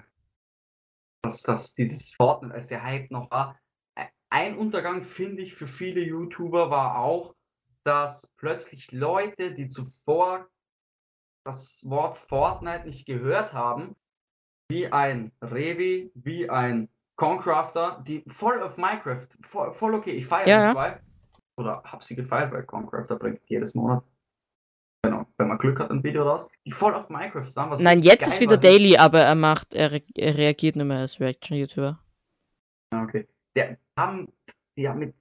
dass, 1.21 1.41
dass 1.43 1.75
dieses 1.75 2.11
Fortnite, 2.13 2.55
als 2.55 2.67
der 2.67 2.83
Hype 2.83 3.11
noch 3.11 3.29
war, 3.31 3.59
ein 4.35 4.57
Untergang, 4.57 5.05
finde 5.05 5.43
ich, 5.43 5.55
für 5.55 5.65
viele 5.65 6.01
YouTuber 6.01 6.69
war 6.69 6.97
auch, 6.97 7.35
dass 7.85 8.27
plötzlich 8.35 8.91
Leute, 8.91 9.53
die 9.53 9.69
zuvor 9.69 10.49
das 11.45 11.83
Wort 11.87 12.17
Fortnite 12.17 12.85
nicht 12.85 13.05
gehört 13.05 13.53
haben, 13.53 13.95
wie 14.69 14.91
ein 14.91 15.31
Revi, 15.41 16.11
wie 16.15 16.49
ein 16.49 16.89
Concrafter, 17.15 18.03
die 18.05 18.25
voll 18.27 18.61
auf 18.61 18.75
Minecraft, 18.75 19.27
voll, 19.41 19.73
voll 19.73 19.93
okay, 19.93 20.11
ich 20.11 20.27
feiere 20.27 20.47
Ja, 20.47 20.71
zwei. 20.73 20.99
Oder 21.57 21.81
hab 21.85 22.03
sie 22.03 22.17
gefeiert, 22.17 22.51
weil 22.51 22.63
Concrafter 22.63 23.15
bringt 23.15 23.39
jedes 23.45 23.73
Monat, 23.73 24.03
genau, 25.01 25.25
wenn 25.37 25.47
man 25.47 25.57
Glück 25.59 25.79
hat, 25.79 25.91
ein 25.91 26.03
Video 26.03 26.23
raus, 26.23 26.49
die 26.65 26.73
voll 26.73 26.93
auf 26.93 27.07
Minecraft 27.07 27.55
waren. 27.55 27.69
was 27.69 27.79
Nein, 27.79 28.01
jetzt 28.01 28.27
ist 28.27 28.41
wieder 28.41 28.55
war. 28.55 28.57
Daily, 28.57 28.97
aber 28.97 29.21
er 29.21 29.35
macht, 29.35 29.73
er, 29.73 29.93
re 29.93 30.03
er 30.15 30.35
reagiert 30.35 30.75
nur 30.75 30.85
mehr 30.85 30.99
als 30.99 31.21
Reaction-YouTuber. 31.21 31.97
Ja, 32.91 33.03
okay. 33.03 33.25
Der, 33.55 33.77
haben, 33.97 34.27
die 34.77 34.87
haben 34.87 34.99
mit, 34.99 35.15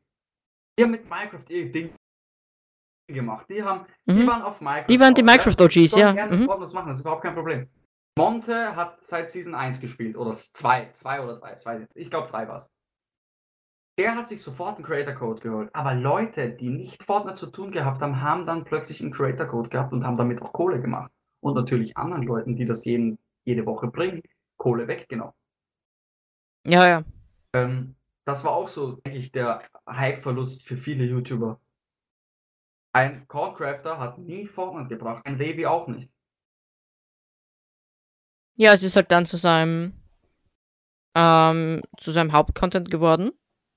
die 0.78 0.84
haben 0.84 0.90
mit 0.90 1.08
Minecraft 1.08 1.44
ihr 1.48 1.70
Ding 1.70 1.94
gemacht. 3.08 3.46
Die 3.48 3.62
haben, 3.62 3.86
die 4.06 4.22
Mhm. 4.22 4.26
waren 4.26 4.42
auf 4.42 4.60
Minecraft. 4.60 4.86
Die 4.88 5.00
waren 5.00 5.14
die 5.14 5.20
drauf, 5.22 5.30
ja. 5.30 5.36
Minecraft-OGs, 5.36 5.74
Sie 5.74 5.86
sollen 5.88 6.02
ja. 6.06 6.12
gerne 6.12 6.36
Mhm. 6.36 6.44
Fortnite 6.46 6.74
machen, 6.74 6.88
das 6.88 6.98
ist 6.98 7.02
überhaupt 7.02 7.22
kein 7.22 7.34
Problem. 7.34 7.68
Monte 8.16 8.76
hat 8.76 9.00
seit 9.00 9.30
Season 9.30 9.54
1 9.54 9.80
gespielt, 9.80 10.16
oder 10.16 10.32
2, 10.32 10.90
2 10.92 11.20
oder 11.22 11.36
3, 11.38 11.52
das 11.52 11.66
weiß 11.66 11.82
ich, 11.82 11.88
nicht. 11.94 11.96
ich 12.06 12.10
glaube 12.10 12.28
3 12.28 12.46
war 12.48 12.56
es. 12.58 12.70
Der 13.98 14.16
hat 14.16 14.26
sich 14.26 14.42
sofort 14.42 14.76
einen 14.76 14.84
Creator 14.84 15.14
Code 15.14 15.40
geholt. 15.40 15.70
Aber 15.72 15.94
Leute, 15.94 16.50
die 16.50 16.70
nicht 16.70 17.04
Fortnite 17.04 17.36
zu 17.36 17.46
tun 17.46 17.70
gehabt 17.70 18.02
haben, 18.02 18.20
haben 18.20 18.44
dann 18.46 18.64
plötzlich 18.64 19.00
einen 19.00 19.12
Creator 19.12 19.46
Code 19.46 19.68
gehabt 19.68 19.92
und 19.92 20.04
haben 20.04 20.16
damit 20.16 20.42
auch 20.42 20.52
Kohle 20.52 20.80
gemacht. 20.80 21.12
Und 21.40 21.54
natürlich 21.54 21.96
anderen 21.96 22.24
Leuten, 22.24 22.56
die 22.56 22.64
das 22.64 22.84
jeden, 22.84 23.18
jede 23.44 23.64
Woche 23.66 23.86
bringen, 23.88 24.22
Kohle 24.56 24.88
weggenommen. 24.88 25.34
Ja, 26.66 26.88
ja. 26.88 27.04
Ähm, 27.54 27.94
das 28.24 28.44
war 28.44 28.52
auch 28.52 28.68
so, 28.68 28.92
denke 28.92 29.18
ich, 29.18 29.32
der 29.32 29.62
Hype-Verlust 29.88 30.62
für 30.62 30.76
viele 30.76 31.04
YouTuber. 31.04 31.60
Ein 32.92 33.26
Codecrafter 33.26 33.98
hat 33.98 34.18
nie 34.18 34.46
Fortnite 34.46 34.88
gebracht, 34.88 35.26
ein 35.26 35.38
Levi 35.38 35.66
auch 35.66 35.88
nicht. 35.88 36.12
Ja, 38.56 38.72
es 38.72 38.84
ist 38.84 38.94
halt 38.96 39.10
dann 39.10 39.26
zu 39.26 39.36
seinem, 39.36 39.94
ähm, 41.16 41.82
zu 41.98 42.12
seinem 42.12 42.32
Hauptcontent 42.32 42.90
geworden. 42.90 43.32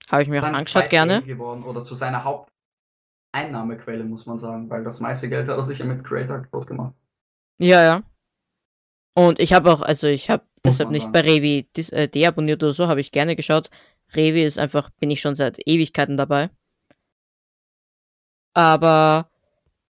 Habe 0.08 0.22
ich 0.22 0.30
mir 0.30 0.40
auch 0.40 0.46
Dann 0.46 0.56
angeschaut, 0.56 0.84
Side-Game 0.84 1.08
gerne. 1.08 1.24
geworden 1.24 1.64
oder 1.64 1.84
zu 1.84 1.96
seiner 1.96 2.24
Haupteinnahmequelle, 2.24 4.04
muss 4.04 4.26
man 4.28 4.38
sagen, 4.40 4.70
weil 4.70 4.84
das 4.84 5.00
meiste 5.00 5.30
Geld 5.30 5.50
hat 5.50 5.58
er 5.58 5.64
sicher 5.64 5.86
mit 5.86 6.04
Creator 6.04 6.44
Code 6.44 6.68
gemacht. 6.68 6.94
Ja, 7.58 7.84
ja. 7.84 8.04
Und 9.16 9.40
ich 9.40 9.52
habe 9.52 9.74
auch, 9.74 9.82
also 9.82 10.06
ich 10.06 10.30
habe 10.30 10.46
deshalb 10.64 10.92
nicht 10.92 11.04
sagen. 11.04 11.14
bei 11.14 11.22
Revi 11.22 11.68
äh, 11.76 12.08
deabonniert 12.08 12.62
oder 12.62 12.72
so, 12.72 12.88
habe 12.88 13.02
ich 13.02 13.12
gerne 13.12 13.36
geschaut. 13.36 13.72
Revi 14.14 14.44
ist 14.44 14.58
einfach, 14.58 14.90
bin 14.92 15.12
ich 15.12 15.22
schon 15.22 15.36
seit 15.36 15.60
Ewigkeiten 15.68 16.18
dabei. 16.18 16.50
Aber, 18.54 19.30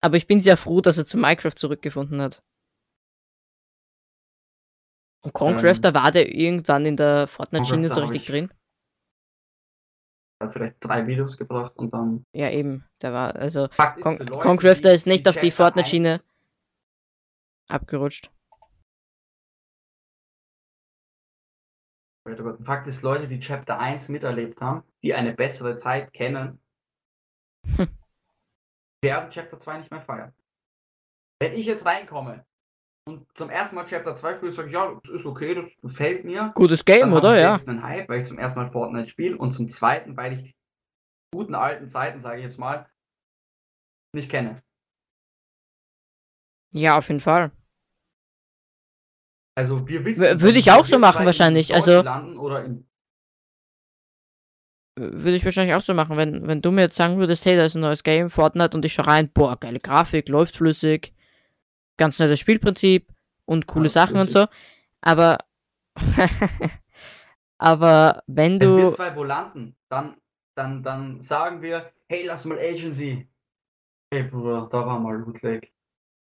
aber 0.00 0.16
ich 0.16 0.26
bin 0.26 0.42
sehr 0.42 0.56
froh, 0.56 0.80
dass 0.80 0.98
er 0.98 1.06
zu 1.06 1.16
Minecraft 1.16 1.54
zurückgefunden 1.56 2.20
hat. 2.20 2.42
Und 5.24 5.32
Concrafter 5.32 5.94
war 5.94 6.12
der 6.12 6.32
irgendwann 6.34 6.86
in 6.86 6.96
der 6.96 7.26
Fortnite-Schiene 7.28 7.88
so 7.88 8.00
richtig 8.00 8.22
ich- 8.22 8.28
drin? 8.28 8.52
Er 10.40 10.46
hat 10.46 10.52
vielleicht 10.52 10.76
drei 10.80 11.04
Videos 11.06 11.36
gebracht 11.36 11.76
und 11.76 11.92
dann. 11.92 12.24
Ja, 12.32 12.50
eben. 12.50 12.84
Der 13.02 13.12
war, 13.12 13.34
also 13.34 13.68
Con 14.00 14.18
die- 14.58 14.88
ist 14.88 15.06
nicht 15.06 15.26
auf 15.26 15.36
die 15.36 15.50
Fortnite-Schiene 15.50 16.20
1 22.30 22.38
abgerutscht. 22.40 22.66
Fakt 22.66 22.86
ist, 22.86 23.02
Leute, 23.02 23.28
die 23.28 23.40
Chapter 23.40 23.78
1 23.78 24.08
miterlebt 24.08 24.60
haben, 24.60 24.82
die 25.02 25.14
eine 25.14 25.32
bessere 25.34 25.76
Zeit 25.76 26.12
kennen, 26.12 26.60
Hm. 27.76 27.88
werden 29.02 29.30
Chapter 29.30 29.58
2 29.58 29.78
nicht 29.78 29.90
mehr 29.90 30.00
feiern. 30.00 30.32
Wenn 31.40 31.52
ich 31.52 31.66
jetzt 31.66 31.86
reinkomme 31.86 32.44
und 33.08 33.26
zum 33.36 33.50
ersten 33.50 33.76
Mal 33.76 33.86
Chapter 33.86 34.14
2 34.16 34.36
spiele, 34.36 34.52
sage 34.52 34.68
ich, 34.68 34.74
ja, 34.74 34.98
das 35.02 35.12
ist 35.12 35.26
okay, 35.26 35.54
das 35.54 35.80
gefällt 35.80 36.24
mir. 36.24 36.52
Gutes 36.54 36.84
Game, 36.84 37.12
oder? 37.12 37.34
ich 37.34 37.42
Ja. 37.42 37.56
selbst 37.56 37.68
einen 37.68 37.82
Hype, 37.82 38.08
weil 38.08 38.20
ich 38.20 38.26
zum 38.26 38.38
ersten 38.38 38.60
Mal 38.60 38.70
Fortnite 38.70 39.08
spiele 39.08 39.36
und 39.36 39.52
zum 39.52 39.68
zweiten, 39.68 40.16
weil 40.16 40.32
ich 40.32 40.42
die 40.42 40.54
guten 41.32 41.54
alten 41.54 41.88
Zeiten, 41.88 42.18
sage 42.18 42.38
ich 42.38 42.44
jetzt 42.44 42.58
mal, 42.58 42.88
nicht 44.14 44.30
kenne. 44.30 44.62
Ja, 46.74 46.98
auf 46.98 47.08
jeden 47.08 47.20
Fall. 47.20 47.50
Also 49.58 49.88
wir 49.88 50.04
wissen. 50.04 50.40
Würde 50.40 50.60
ich 50.60 50.70
auch 50.70 50.86
so 50.86 51.00
machen 51.00 51.26
wahrscheinlich, 51.26 51.74
also- 51.74 52.00
Würde 54.94 55.34
ich 55.34 55.44
wahrscheinlich 55.44 55.74
auch 55.74 55.80
so 55.80 55.94
machen, 55.94 56.16
wenn, 56.16 56.46
wenn 56.46 56.62
du 56.62 56.70
mir 56.70 56.82
jetzt 56.82 56.94
sagen 56.94 57.18
würdest, 57.18 57.44
hey, 57.44 57.56
da 57.56 57.64
ist 57.64 57.74
ein 57.74 57.80
neues 57.80 58.04
Game, 58.04 58.30
Fortnite, 58.30 58.76
und 58.76 58.84
ich 58.84 58.92
schau 58.92 59.02
rein, 59.02 59.28
boah, 59.32 59.58
geile 59.58 59.80
Grafik, 59.80 60.28
läuft 60.28 60.54
flüssig, 60.54 61.12
ganz 61.96 62.20
nettes 62.20 62.38
Spielprinzip 62.38 63.12
und 63.46 63.66
coole 63.66 63.82
Alles 63.86 63.94
Sachen 63.94 64.20
und 64.20 64.30
flüssig. 64.30 64.48
so. 64.48 64.56
Aber, 65.00 65.38
aber 67.58 68.22
wenn 68.28 68.60
wenn 68.60 68.76
wir 68.76 68.84
du, 68.84 68.90
zwei 68.92 69.16
wo 69.16 69.24
landen, 69.24 69.74
dann, 69.88 70.18
dann, 70.56 70.84
dann 70.84 71.20
sagen 71.20 71.62
wir, 71.62 71.90
hey, 72.08 72.24
lass 72.26 72.44
mal 72.44 72.58
Agency. 72.60 73.28
Hey 74.14 74.22
Bruder, 74.22 74.68
da 74.70 74.86
war 74.86 75.00
mal 75.00 75.16
Loot 75.18 75.42
Lake. 75.42 75.68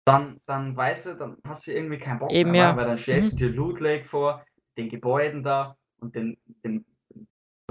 Dann, 0.05 0.41
dann 0.47 0.77
weißt 0.77 1.07
du, 1.07 1.15
dann 1.17 1.37
hast 1.47 1.67
du 1.67 1.73
irgendwie 1.73 1.99
keinen 1.99 2.19
Bock 2.19 2.39
Eben, 2.39 2.45
mehr, 2.45 2.75
ja. 2.75 2.77
weil 2.77 2.87
dann 2.87 2.99
stellst 2.99 3.33
Mhm. 3.33 3.41
du 3.41 3.49
dir 3.49 3.51
Loot 3.51 3.81
Lake 3.81 4.05
vor, 4.05 4.45
den 4.77 4.89
Gebäuden 4.89 5.43
da 5.43 5.77
und 6.01 6.15
den, 6.15 6.37
den 6.65 6.85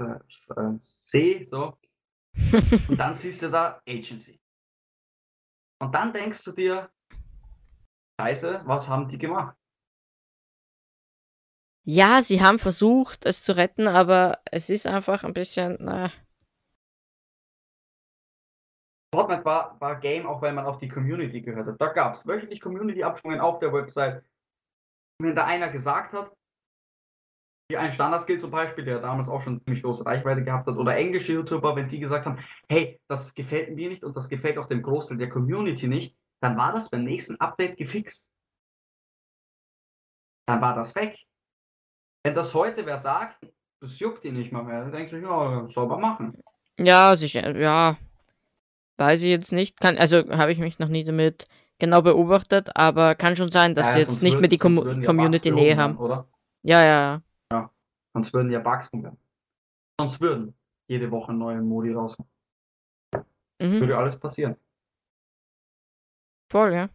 äh, 0.00 0.04
äh, 0.56 0.74
See, 0.78 1.44
so. 1.44 1.78
Und 2.88 3.00
dann 3.00 3.16
siehst 3.16 3.40
du 3.42 3.48
da 3.50 3.80
Agency. 3.88 4.38
Und 5.78 5.94
dann 5.94 6.12
denkst 6.12 6.42
du 6.44 6.52
dir, 6.52 6.90
Scheiße, 8.20 8.62
was 8.66 8.88
haben 8.88 9.08
die 9.08 9.18
gemacht? 9.18 9.56
ja, 11.84 12.22
sie 12.22 12.40
haben 12.42 12.58
versucht, 12.58 13.26
es 13.26 13.42
zu 13.42 13.52
retten, 13.56 13.88
aber 13.88 14.40
es 14.50 14.70
ist 14.70 14.86
einfach 14.86 15.24
ein 15.24 15.32
bisschen, 15.34 15.76
na, 15.80 16.10
Fortnite 19.12 19.44
war, 19.44 19.80
war 19.80 19.98
Game, 19.98 20.26
auch 20.26 20.40
weil 20.40 20.52
man 20.52 20.66
auf 20.66 20.78
die 20.78 20.88
Community 20.88 21.40
gehört 21.40 21.66
hat. 21.66 21.80
Da 21.80 21.88
gab 21.88 22.14
es 22.14 22.26
wöchentlich 22.26 22.60
Community-Abstimmungen 22.60 23.40
auf 23.40 23.58
der 23.58 23.72
Website. 23.72 24.24
Wenn 25.18 25.34
da 25.34 25.46
einer 25.46 25.68
gesagt 25.68 26.12
hat, 26.12 26.32
wie 27.68 27.76
ein 27.76 27.92
Standardskill 27.92 28.38
zum 28.38 28.50
Beispiel, 28.50 28.84
der 28.84 29.00
damals 29.00 29.28
auch 29.28 29.40
schon 29.40 29.62
ziemlich 29.64 29.82
große 29.82 30.06
Reichweite 30.06 30.44
gehabt 30.44 30.66
hat, 30.66 30.76
oder 30.76 30.96
englische 30.96 31.32
YouTuber, 31.32 31.76
wenn 31.76 31.88
die 31.88 32.00
gesagt 32.00 32.26
haben, 32.26 32.44
hey, 32.68 33.00
das 33.08 33.34
gefällt 33.34 33.74
mir 33.74 33.88
nicht 33.88 34.04
und 34.04 34.16
das 34.16 34.28
gefällt 34.28 34.58
auch 34.58 34.66
dem 34.66 34.82
Großteil 34.82 35.18
der 35.18 35.28
Community 35.28 35.86
nicht, 35.86 36.16
dann 36.40 36.56
war 36.56 36.72
das 36.72 36.88
beim 36.88 37.04
nächsten 37.04 37.36
Update 37.36 37.76
gefixt. 37.76 38.28
Dann 40.46 40.60
war 40.60 40.74
das 40.74 40.94
weg. 40.94 41.18
Wenn 42.24 42.34
das 42.34 42.54
heute 42.54 42.86
wer 42.86 42.98
sagt, 42.98 43.38
das 43.80 43.98
juckt 43.98 44.24
ihn 44.24 44.34
nicht 44.34 44.52
mal 44.52 44.62
mehr, 44.62 44.82
dann 44.82 44.92
denkt 44.92 45.10
sich, 45.10 45.22
ja, 45.22 45.68
soll 45.68 45.86
man 45.86 46.00
machen. 46.00 46.42
ja, 46.78 47.14
sicher, 47.16 47.56
ja, 47.56 47.96
weiß 49.00 49.22
ich 49.22 49.28
jetzt 49.30 49.52
nicht, 49.52 49.80
kann, 49.80 49.98
also 49.98 50.18
habe 50.30 50.52
ich 50.52 50.58
mich 50.58 50.78
noch 50.78 50.88
nie 50.88 51.02
damit 51.04 51.46
genau 51.78 52.02
beobachtet, 52.02 52.68
aber 52.76 53.14
kann 53.14 53.34
schon 53.34 53.50
sein, 53.50 53.74
dass 53.74 53.86
Ja, 53.88 53.92
sie 53.94 53.98
jetzt 54.00 54.08
sonst 54.08 54.22
nicht 54.22 54.32
würden- 54.34 54.40
mehr 54.42 54.48
die 54.50 54.58
Com 54.58 54.76
würden 54.76 55.00
ja 55.02 55.06
Community 55.06 55.50
Bugs 55.50 55.60
Nähe 55.60 55.74
behoben 55.76 55.82
haben. 55.82 55.98
Oder? 55.98 56.28
Ja, 56.62 56.82
ja, 56.84 57.22
ja. 57.52 57.70
Sonst 58.12 58.32
würden 58.34 58.50
ja 58.52 58.60
Bugs 58.60 58.92
werden. 58.92 59.16
Sonst 59.98 60.20
würden 60.20 60.54
jede 60.88 61.10
Woche 61.10 61.32
neue 61.32 61.60
Modi 61.62 61.92
raus. 61.92 62.16
Mhm. 63.60 63.80
Würde 63.80 63.96
alles 63.96 64.18
passieren. 64.18 64.56
Voll, 66.50 66.72
ja. 66.74 66.88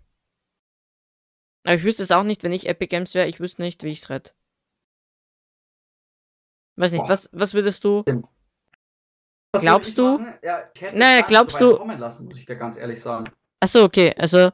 Aber 1.64 1.76
ich 1.76 1.84
wüsste 1.84 2.04
es 2.04 2.12
auch 2.12 2.24
nicht, 2.24 2.44
wenn 2.44 2.52
ich 2.52 2.68
Epic 2.68 2.88
Games 2.90 3.16
wäre, 3.16 3.28
ich 3.28 3.40
wüsste 3.40 3.62
nicht, 3.64 3.84
wie 3.84 3.90
ich 3.90 4.02
es 4.04 4.10
rette. 4.10 4.34
Weiß 6.78 6.92
nicht, 6.92 7.04
Boah. 7.04 7.10
was, 7.10 7.30
was 7.32 7.54
würdest 7.54 7.84
du? 7.86 8.04
Was 8.06 8.22
Glaubst 9.62 9.98
du- 9.98 10.20
es 10.42 10.94
Naja, 10.94 11.22
glaubst 11.22 11.60
du- 11.62 11.76
kommen 11.78 12.00
lassen, 12.00 12.26
muss 12.28 12.40
ich 12.40 12.46
dir 12.46 12.56
ganz 12.56 12.78
ehrlich 12.78 13.02
sagen. 13.02 13.30
Achso, 13.60 13.84
okay, 13.84 14.14
also 14.18 14.52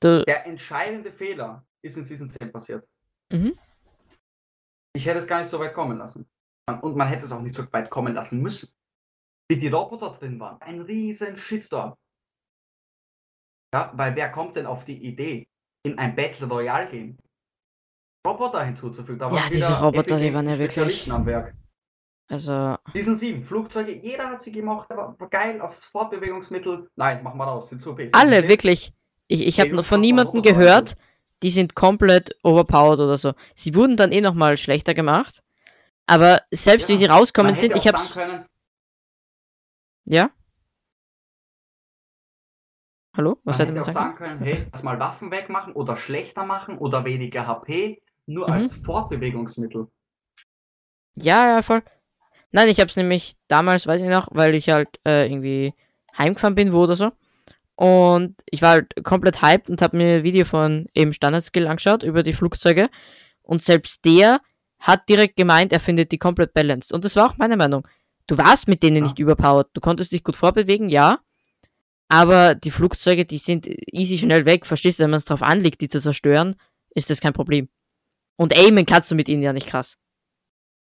du. 0.00 0.24
Der 0.24 0.46
entscheidende 0.46 1.10
Fehler 1.12 1.64
ist 1.82 1.96
in 1.96 2.04
Season 2.04 2.28
10 2.28 2.50
passiert. 2.52 2.86
Mhm. 3.32 3.56
Ich 4.94 5.04
hätte 5.06 5.18
es 5.18 5.26
gar 5.26 5.40
nicht 5.40 5.50
so 5.50 5.58
weit 5.58 5.74
kommen 5.74 5.98
lassen. 5.98 6.26
Und 6.82 6.96
man 6.96 7.08
hätte 7.08 7.24
es 7.26 7.32
auch 7.32 7.42
nicht 7.42 7.54
so 7.54 7.64
weit 7.72 7.90
kommen 7.90 8.14
lassen 8.14 8.40
müssen. 8.42 8.72
Wie 9.48 9.56
die 9.58 9.68
Roboter 9.68 10.10
drin 10.10 10.40
waren. 10.40 10.60
Ein 10.62 10.80
riesen 10.80 11.36
Shitstorm. 11.36 11.94
Ja, 13.74 13.92
weil 13.94 14.16
wer 14.16 14.30
kommt 14.30 14.56
denn 14.56 14.66
auf 14.66 14.84
die 14.84 14.96
Idee, 15.04 15.46
in 15.84 15.98
ein 15.98 16.16
Battle 16.16 16.46
Royale 16.48 16.88
Game 16.88 17.18
Roboter 18.26 18.64
hinzuzufügen? 18.64 19.18
Da 19.18 19.30
Ja, 19.30 19.42
diese 19.48 19.72
Roboter, 19.78 20.16
Epic 20.16 20.20
die 20.28 20.34
waren 20.34 20.48
ja 20.48 20.58
wirklich- 20.58 21.12
am 21.12 21.26
Werk. 21.26 21.54
Also, 22.28 22.76
Season 22.92 23.16
7, 23.16 23.44
Flugzeuge, 23.44 23.92
jeder 23.92 24.30
hat 24.30 24.42
sie 24.42 24.50
gemacht, 24.50 24.90
war 24.90 25.16
geil, 25.30 25.60
aufs 25.60 25.84
Fortbewegungsmittel. 25.84 26.90
Nein, 26.96 27.22
machen 27.22 27.38
wir 27.38 27.44
raus, 27.44 27.68
sind 27.68 27.80
zu 27.80 27.92
OP. 27.92 27.98
Season 28.00 28.18
alle, 28.20 28.40
10, 28.40 28.48
wirklich. 28.48 28.92
Ich, 29.28 29.46
ich 29.46 29.60
habe 29.60 29.82
von 29.84 30.00
niemandem 30.00 30.42
gehört, 30.42 30.96
die 31.42 31.50
sind 31.50 31.74
komplett 31.74 32.36
overpowered 32.42 32.98
oder 33.00 33.18
so. 33.18 33.34
Sie 33.54 33.74
wurden 33.74 33.96
dann 33.96 34.10
eh 34.10 34.20
nochmal 34.20 34.56
schlechter 34.56 34.94
gemacht. 34.94 35.42
Aber 36.06 36.42
selbst 36.50 36.88
wie 36.88 36.92
Ja, 36.92 36.98
sie 36.98 37.04
rauskommen 37.06 37.54
sind, 37.56 37.74
ich 37.76 37.86
hab's. 37.86 38.12
sagen 38.12 38.28
können, 38.30 38.46
Ja? 40.04 40.30
Hallo? 43.16 43.38
Was 43.44 43.58
man 43.58 43.66
hätte 43.66 43.76
man 43.76 43.84
sagen 43.84 43.98
sagen 43.98 44.16
können, 44.16 44.38
hey, 44.40 44.66
lass 44.72 44.82
mal 44.82 45.00
Waffen 45.00 45.30
wegmachen 45.30 45.72
oder 45.72 45.96
schlechter 45.96 46.44
machen 46.44 46.78
oder 46.78 47.04
weniger 47.04 47.46
HP, 47.46 48.02
nur 48.26 48.46
Mhm. 48.48 48.52
als 48.52 48.74
Fortbewegungsmittel. 48.76 49.88
Ja, 51.14 51.48
ja, 51.48 51.62
voll. 51.62 51.82
Nein, 52.56 52.70
ich 52.70 52.80
hab's 52.80 52.96
nämlich 52.96 53.36
damals, 53.48 53.86
weiß 53.86 54.00
ich 54.00 54.08
noch, 54.08 54.28
weil 54.30 54.54
ich 54.54 54.70
halt 54.70 54.88
äh, 55.06 55.26
irgendwie 55.30 55.74
heimgefahren 56.16 56.54
bin, 56.54 56.72
wo 56.72 56.84
oder 56.84 56.96
so. 56.96 57.12
Und 57.74 58.34
ich 58.46 58.62
war 58.62 58.70
halt 58.70 58.94
komplett 59.04 59.42
hyped 59.42 59.68
und 59.68 59.82
habe 59.82 59.98
mir 59.98 60.16
ein 60.16 60.22
Video 60.22 60.46
von 60.46 60.86
eben 60.94 61.12
Standard 61.12 61.44
Skill 61.44 61.66
angeschaut 61.66 62.02
über 62.02 62.22
die 62.22 62.32
Flugzeuge. 62.32 62.88
Und 63.42 63.62
selbst 63.62 64.06
der 64.06 64.40
hat 64.78 65.06
direkt 65.10 65.36
gemeint, 65.36 65.70
er 65.74 65.80
findet 65.80 66.12
die 66.12 66.16
komplett 66.18 66.54
balanced. 66.54 66.92
Und 66.94 67.04
das 67.04 67.14
war 67.16 67.26
auch 67.28 67.36
meine 67.36 67.58
Meinung. 67.58 67.86
Du 68.26 68.38
warst 68.38 68.68
mit 68.68 68.82
denen 68.82 68.96
Ja. 68.96 69.02
nicht 69.02 69.18
überpowered. 69.18 69.68
Du 69.74 69.82
konntest 69.82 70.12
dich 70.12 70.24
gut 70.24 70.38
vorbewegen, 70.38 70.88
ja. 70.88 71.18
Aber 72.08 72.54
die 72.54 72.70
Flugzeuge, 72.70 73.26
die 73.26 73.36
sind 73.36 73.66
easy 73.92 74.16
schnell 74.16 74.46
weg. 74.46 74.64
Verstehst 74.64 74.98
du, 74.98 75.02
wenn 75.04 75.10
man 75.10 75.18
es 75.18 75.26
drauf 75.26 75.42
anlegt, 75.42 75.82
die 75.82 75.88
zu 75.88 76.00
zerstören, 76.00 76.56
ist 76.94 77.10
das 77.10 77.20
kein 77.20 77.34
Problem. 77.34 77.68
Und 78.36 78.56
aimen 78.56 78.86
kannst 78.86 79.10
du 79.10 79.14
mit 79.14 79.28
ihnen 79.28 79.42
ja 79.42 79.52
nicht 79.52 79.66
krass. 79.66 79.98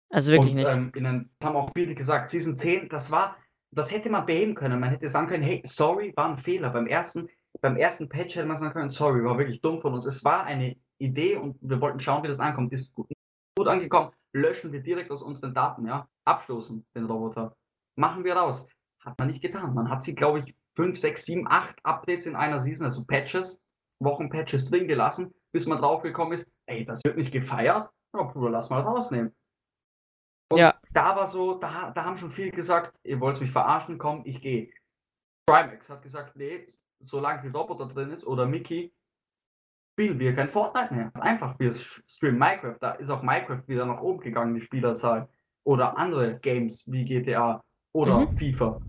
Also 0.09 0.31
wirklich 0.31 0.51
und, 0.51 0.57
nicht. 0.57 0.69
Ähm, 0.69 0.91
einem, 0.95 1.29
das 1.39 1.49
haben 1.49 1.55
auch 1.55 1.71
viele 1.75 1.95
gesagt, 1.95 2.29
Season 2.29 2.55
10, 2.55 2.89
das 2.89 3.11
war, 3.11 3.37
das 3.71 3.91
hätte 3.91 4.09
man 4.09 4.25
beheben 4.25 4.55
können. 4.55 4.79
Man 4.79 4.89
hätte 4.89 5.07
sagen 5.07 5.27
können, 5.27 5.43
hey, 5.43 5.61
sorry, 5.65 6.13
war 6.15 6.29
ein 6.29 6.37
Fehler. 6.37 6.69
Beim 6.69 6.87
ersten, 6.87 7.27
beim 7.61 7.75
ersten 7.75 8.07
Patch 8.07 8.35
hätte 8.35 8.47
man 8.47 8.57
sagen 8.57 8.73
können, 8.73 8.89
sorry, 8.89 9.23
war 9.23 9.37
wirklich 9.37 9.61
dumm 9.61 9.81
von 9.81 9.93
uns. 9.93 10.05
Es 10.05 10.23
war 10.23 10.45
eine 10.45 10.75
Idee 10.99 11.35
und 11.35 11.57
wir 11.61 11.81
wollten 11.81 11.99
schauen, 11.99 12.23
wie 12.23 12.27
das 12.27 12.39
ankommt. 12.39 12.71
Ist 12.73 12.93
gut, 12.93 13.07
gut 13.57 13.67
angekommen, 13.67 14.11
löschen 14.33 14.71
wir 14.71 14.81
direkt 14.81 15.11
aus 15.11 15.21
unseren 15.21 15.53
Daten, 15.53 15.87
ja. 15.87 16.07
Abstoßen, 16.25 16.85
den 16.95 17.05
Roboter. 17.05 17.55
Machen 17.95 18.23
wir 18.23 18.35
raus. 18.35 18.67
Hat 19.03 19.17
man 19.19 19.27
nicht 19.27 19.41
getan. 19.41 19.73
Man 19.73 19.89
hat 19.89 20.01
sie, 20.01 20.15
glaube 20.15 20.39
ich, 20.39 20.55
5, 20.75 20.97
6, 20.97 21.25
7, 21.25 21.47
8 21.47 21.77
Updates 21.83 22.25
in 22.25 22.35
einer 22.35 22.59
Season, 22.59 22.85
also 22.85 23.05
Patches, 23.05 23.61
Wochenpatches 23.99 24.69
drin 24.69 24.87
gelassen, 24.87 25.33
bis 25.53 25.67
man 25.67 25.77
draufgekommen 25.77 26.33
ist, 26.33 26.49
ey, 26.65 26.85
das 26.85 27.03
wird 27.05 27.17
nicht 27.17 27.31
gefeiert. 27.31 27.89
Ja, 28.13 28.23
Bruder, 28.23 28.49
lass 28.49 28.69
mal 28.69 28.81
rausnehmen. 28.81 29.33
Da 30.95 31.13
war 31.15 31.27
so, 31.27 31.55
da, 31.55 31.91
da 31.91 32.05
haben 32.05 32.17
schon 32.17 32.31
viele 32.31 32.51
gesagt, 32.51 32.93
ihr 33.03 33.19
wollt 33.19 33.41
mich 33.41 33.51
verarschen, 33.51 33.97
komm, 33.97 34.21
ich 34.23 34.39
gehe. 34.41 34.69
Trimax 35.45 35.89
hat 35.89 36.01
gesagt, 36.01 36.37
nee, 36.37 36.65
solange 36.99 37.41
die 37.41 37.49
Roboter 37.49 37.87
drin 37.87 38.11
ist 38.11 38.25
oder 38.25 38.45
Mickey, 38.45 38.93
spielen 39.93 40.17
wir 40.19 40.33
kein 40.33 40.47
Fortnite 40.47 40.93
mehr. 40.93 41.11
Das 41.13 41.21
ist 41.21 41.29
einfach, 41.29 41.59
wir 41.59 41.73
streamen 41.73 42.39
Minecraft. 42.39 42.77
Da 42.79 42.91
ist 42.93 43.09
auch 43.09 43.21
Minecraft 43.21 43.63
wieder 43.67 43.85
nach 43.85 44.01
oben 44.01 44.21
gegangen, 44.21 44.55
die 44.55 44.61
Spielerzahl. 44.61 45.27
Oder 45.65 45.97
andere 45.97 46.39
Games 46.39 46.89
wie 46.89 47.03
GTA 47.03 47.61
oder 47.91 48.19
Mhm. 48.19 48.37
FIFA. 48.37 48.81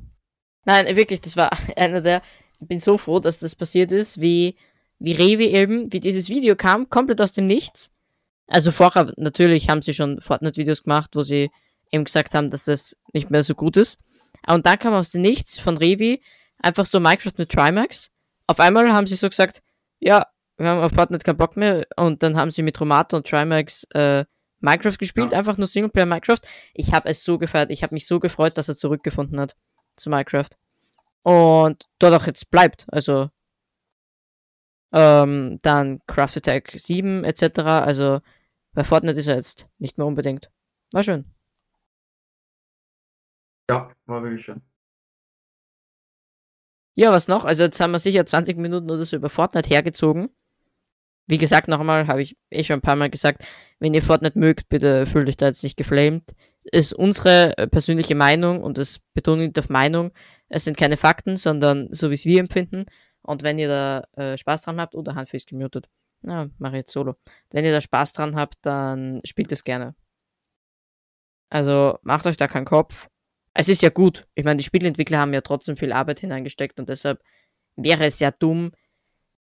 Nein, 0.65 0.95
wirklich, 0.95 1.21
das 1.21 1.37
war 1.37 1.51
einer 1.77 2.01
der. 2.01 2.23
Ich 2.61 2.69
bin 2.69 2.79
so 2.79 2.99
froh, 2.99 3.19
dass 3.19 3.41
das 3.41 3.57
passiert 3.57 3.91
ist, 3.91 4.21
wie, 4.21 4.57
wie 5.01 5.13
Rewe 5.13 5.45
eben, 5.45 5.93
wie 5.93 6.01
dieses 6.01 6.29
Video 6.29 6.55
kam, 6.55 6.89
komplett 6.89 7.21
aus 7.21 7.33
dem 7.33 7.47
Nichts. 7.47 7.91
Also 8.47 8.71
vorher, 8.71 9.13
natürlich 9.17 9.69
haben 9.69 9.83
sie 9.83 9.93
schon 9.93 10.21
Fortnite-Videos 10.21 10.85
gemacht, 10.85 11.17
wo 11.17 11.23
sie 11.23 11.51
eben 11.91 12.05
gesagt 12.05 12.35
haben, 12.35 12.51
dass 12.51 12.65
das 12.65 12.97
nicht 13.13 13.31
mehr 13.31 13.43
so 13.45 13.55
gut 13.55 13.77
ist. 13.77 13.99
Und 14.47 14.67
dann 14.67 14.79
kam 14.79 14.95
aus 14.95 15.11
dem 15.11 15.23
Nichts 15.23 15.59
von 15.59 15.77
Rewe 15.77 16.19
einfach 16.61 16.87
so 16.87 17.01
Minecraft 17.01 17.33
mit 17.37 17.51
Trimax. 17.51 18.11
Auf 18.47 18.61
einmal 18.61 18.93
haben 18.93 19.07
sie 19.07 19.17
so 19.17 19.29
gesagt, 19.29 19.63
ja, 19.99 20.27
wir 20.57 20.69
haben 20.69 20.81
auf 20.81 20.93
Fortnite 20.93 21.25
keinen 21.25 21.37
Bock 21.39 21.57
mehr. 21.57 21.87
Und 21.97 22.23
dann 22.23 22.37
haben 22.37 22.51
sie 22.51 22.63
mit 22.63 22.81
Romata 22.81 23.17
und 23.17 23.27
Trimax 23.29 23.85
äh, 23.95 24.25
Minecraft 24.61 24.97
gespielt, 24.99 25.33
Ja. 25.33 25.39
einfach 25.39 25.59
nur 25.59 25.67
Singleplayer 25.67 26.07
Minecraft. 26.07 26.41
Ich 26.75 26.93
habe 26.93 27.09
es 27.09 27.25
so 27.25 27.39
gefeiert, 27.39 27.71
ich 27.71 27.83
habe 27.83 27.95
mich 27.95 28.07
so 28.07 28.21
gefreut, 28.21 28.57
dass 28.57 28.69
er 28.69 28.77
zurückgefunden 28.77 29.39
hat 29.41 29.55
zu 29.97 30.11
Minecraft. 30.11 30.49
Und 31.23 31.87
dort 31.99 32.15
auch 32.15 32.27
jetzt 32.27 32.51
bleibt. 32.51 32.87
Also 32.89 33.31
ähm, 34.93 35.59
dann 35.63 36.01
Craft 36.07 36.37
Attack 36.37 36.75
7 36.79 37.25
etc. 37.25 37.59
Also 37.61 38.21
bei 38.73 38.85
Fortnite 38.85 39.19
ist 39.19 39.27
er 39.27 39.37
jetzt 39.37 39.65
nicht 39.79 39.99
mehr 39.99 40.07
unbedingt. 40.07 40.51
War 40.93 41.03
schön. 41.03 41.25
Ja, 43.71 43.91
war 44.07 44.23
wirklich 44.23 44.45
schön. 44.45 44.63
Ja, 46.99 47.13
was 47.13 47.29
noch? 47.29 47.45
Also 47.45 47.65
jetzt 47.65 47.79
haben 47.81 47.93
wir 47.93 47.99
sicher 47.99 48.25
20 48.25 48.57
Minuten 48.57 48.91
oder 48.91 49.05
so 49.05 49.17
über 49.17 49.29
Fortnite 49.29 49.69
hergezogen. 49.69 50.31
Wie 51.29 51.39
gesagt, 51.39 51.69
nochmal, 51.69 52.07
habe 52.07 52.23
ich 52.23 52.39
eh 52.51 52.63
schon 52.65 52.79
ein 52.79 52.83
paar 52.83 52.97
Mal 52.97 53.11
gesagt, 53.11 53.45
wenn 53.81 53.95
ihr 53.95 54.03
Fortnite 54.03 54.39
mögt, 54.39 54.69
bitte 54.69 55.07
fühlt 55.07 55.29
euch 55.29 55.37
da 55.37 55.47
jetzt 55.47 55.63
nicht 55.63 55.77
geflamed. 55.77 56.35
Ist 56.65 56.95
unsere 56.95 57.59
äh, 57.59 57.67
persönliche 57.67 58.15
Meinung 58.15 58.63
und 58.63 58.79
das 58.79 59.01
betont 59.13 59.59
auf 59.59 59.69
Meinung. 59.69 60.13
Es 60.49 60.65
sind 60.65 60.77
keine 60.77 60.97
Fakten, 60.97 61.37
sondern 61.37 61.89
so 61.93 62.11
wie 62.11 62.15
es 62.15 62.25
wir 62.25 62.41
empfinden. 62.41 62.87
Und 63.23 63.43
wenn 63.43 63.59
ihr 63.59 63.69
da 63.69 64.03
äh, 64.17 64.39
Spaß 64.39 64.63
dran 64.63 64.81
habt, 64.81 64.95
oder 64.95 65.25
ist 65.33 65.49
gemutet. 65.49 65.89
Na, 66.23 66.49
mache 66.59 66.75
ich 66.75 66.79
jetzt 66.79 66.93
solo. 66.93 67.17
Wenn 67.51 67.65
ihr 67.65 67.73
da 67.73 67.81
Spaß 67.81 68.13
dran 68.13 68.37
habt, 68.37 68.57
dann 68.63 69.21
spielt 69.25 69.53
es 69.53 69.65
gerne. 69.65 69.95
Also 71.51 71.99
macht 72.03 72.27
euch 72.27 72.37
da 72.37 72.49
keinen 72.49 72.65
Kopf. 72.65 73.09
Es 73.59 73.69
ist 73.71 73.81
ja 73.81 73.89
gut. 73.89 74.29
Ich 74.35 74.45
meine, 74.45 74.59
die 74.59 74.65
Spielentwickler 74.65 75.19
haben 75.19 75.33
ja 75.33 75.41
trotzdem 75.41 75.79
viel 75.79 75.91
Arbeit 75.93 76.21
hineingesteckt 76.21 76.79
und 76.79 76.91
deshalb 76.91 77.23
wäre 77.77 78.05
es 78.05 78.21
ja 78.21 78.31
dumm, 78.31 78.73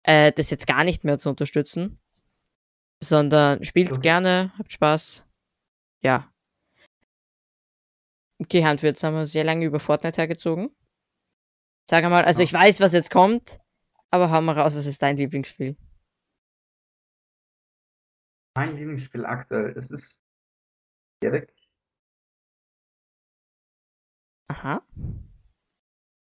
äh, 0.02 0.32
das 0.32 0.50
jetzt 0.50 0.66
gar 0.66 0.84
nicht 0.84 1.02
mehr 1.02 1.18
zu 1.18 1.30
unterstützen. 1.30 1.98
Sondern 3.02 3.64
spielt's 3.64 3.96
Ja. 3.96 4.00
gerne, 4.02 4.52
habt 4.58 4.70
Spaß. 4.72 5.24
Ja. 6.02 6.30
Okay, 8.38 8.64
Handfee, 8.64 8.88
jetzt 8.88 9.02
haben 9.02 9.14
wir 9.16 9.26
sehr 9.26 9.44
lange 9.44 9.64
über 9.64 9.80
Fortnite 9.80 10.18
hergezogen. 10.20 10.76
Sag 11.88 12.04
mal, 12.04 12.24
also 12.24 12.42
Ja. 12.42 12.44
ich 12.44 12.52
weiß, 12.52 12.80
was 12.80 12.92
jetzt 12.92 13.10
kommt, 13.10 13.60
aber 14.10 14.30
hau 14.30 14.40
mal 14.42 14.58
raus, 14.58 14.76
was 14.76 14.86
ist 14.86 15.00
dein 15.00 15.16
Lieblingsspiel? 15.16 15.76
Mein 18.54 18.76
Lieblingsspiel 18.76 19.24
aktuell, 19.24 19.74
es 19.78 19.90
ist 19.90 20.20
direkt 21.22 21.56
Aha. 24.52 24.82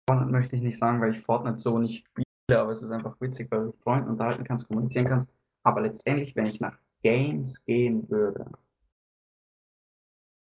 Fortnite 0.10 0.32
möchte 0.32 0.56
ich 0.56 0.64
nicht 0.64 0.80
sagen, 0.80 1.00
weil 1.00 1.12
ich 1.12 1.22
Fortnite 1.22 1.60
so 1.60 1.78
nicht 1.78 2.08
spiele, 2.08 2.60
aber 2.60 2.72
es 2.72 2.82
ist 2.82 2.90
einfach 2.90 3.20
witzig, 3.22 3.52
weil 3.52 3.60
du 3.60 3.66
mit 3.68 3.82
Freunden 3.82 4.10
unterhalten 4.10 4.44
kannst, 4.44 4.68
kommunizieren 4.68 5.08
kannst. 5.08 5.30
Aber 5.64 5.82
letztendlich, 5.82 6.36
wenn 6.36 6.48
ich 6.48 6.60
nach 6.60 6.78
Games 7.04 7.64
gehen 7.66 8.10
würde, 8.10 8.52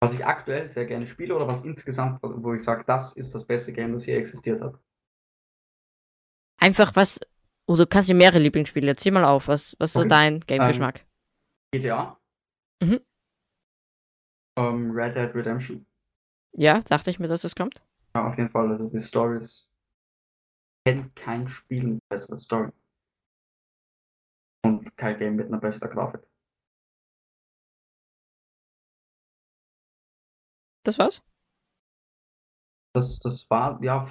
was 0.01 0.13
ich 0.13 0.26
aktuell 0.26 0.70
sehr 0.72 0.86
gerne 0.86 1.05
spiele 1.05 1.36
oder 1.36 1.47
was 1.47 1.63
insgesamt, 1.63 2.20
wo 2.24 2.53
ich 2.53 2.63
sage, 2.63 2.84
das 2.88 3.15
ist 3.15 3.36
das 3.36 3.45
beste 3.45 3.72
Game, 3.72 3.93
das 3.93 4.07
je 4.07 4.15
existiert 4.15 4.61
hat. 4.61 4.80
Einfach 6.59 6.95
was, 6.95 7.20
oder 7.67 7.84
du 7.84 7.88
kannst 7.88 8.09
dir 8.09 8.15
mehrere 8.15 8.39
Lieblingsspiele, 8.39 8.88
erzähl 8.88 9.11
mal 9.11 9.26
auf, 9.26 9.47
was, 9.47 9.76
was 9.78 9.93
so 9.93 9.99
Okay. 9.99 10.09
dein 10.09 10.39
Game-Geschmack? 10.39 11.05
GTA. 11.72 12.17
Mhm. 12.82 13.01
Ähm, 14.57 14.91
Red 14.91 15.15
Dead 15.15 15.36
Redemption. 15.36 15.86
Ja, 16.53 16.81
dachte 16.81 17.09
ich 17.09 17.19
mir, 17.19 17.27
dass 17.27 17.43
es 17.43 17.55
kommt. 17.55 17.81
Ja, 18.15 18.27
auf 18.27 18.37
jeden 18.37 18.49
Fall. 18.49 18.69
Also 18.69 18.89
die 18.89 18.99
Stories 18.99 19.71
kennt 20.85 21.15
kein 21.15 21.47
Spiel 21.47 21.83
mit 21.83 22.09
besserer 22.09 22.37
Story. 22.37 22.71
Und 24.65 24.95
kein 24.97 25.17
Game 25.17 25.35
mit 25.35 25.47
einer 25.47 25.59
besseren 25.59 25.89
Grafik. 25.91 26.21
Das 30.83 30.97
war's? 30.99 31.21
Das, 32.93 33.19
das 33.19 33.49
war, 33.49 33.81
ja, 33.83 34.01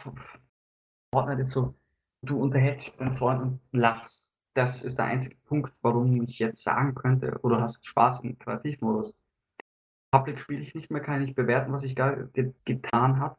Fortnite 1.12 1.40
ist 1.40 1.50
so, 1.50 1.74
du 2.22 2.40
unterhältst 2.40 2.86
dich 2.86 2.92
mit 2.94 3.00
deinen 3.00 3.12
Freunden 3.14 3.44
und 3.44 3.60
lachst. 3.72 4.32
Das 4.54 4.82
ist 4.84 4.98
der 4.98 5.06
einzige 5.06 5.36
Punkt, 5.44 5.72
warum 5.82 6.22
ich 6.22 6.38
jetzt 6.38 6.62
sagen 6.62 6.94
könnte, 6.94 7.38
oder 7.42 7.60
hast 7.60 7.86
Spaß 7.86 8.22
im 8.24 8.38
Kreativmodus. 8.38 9.16
Public 10.10 10.40
spiele 10.40 10.62
ich 10.62 10.74
nicht 10.74 10.90
mehr, 10.90 11.02
kann 11.02 11.22
ich 11.22 11.34
bewerten, 11.34 11.72
was 11.72 11.82
sich 11.82 11.94
da 11.94 12.12
ge 12.12 12.52
getan 12.64 13.20
hat. 13.20 13.36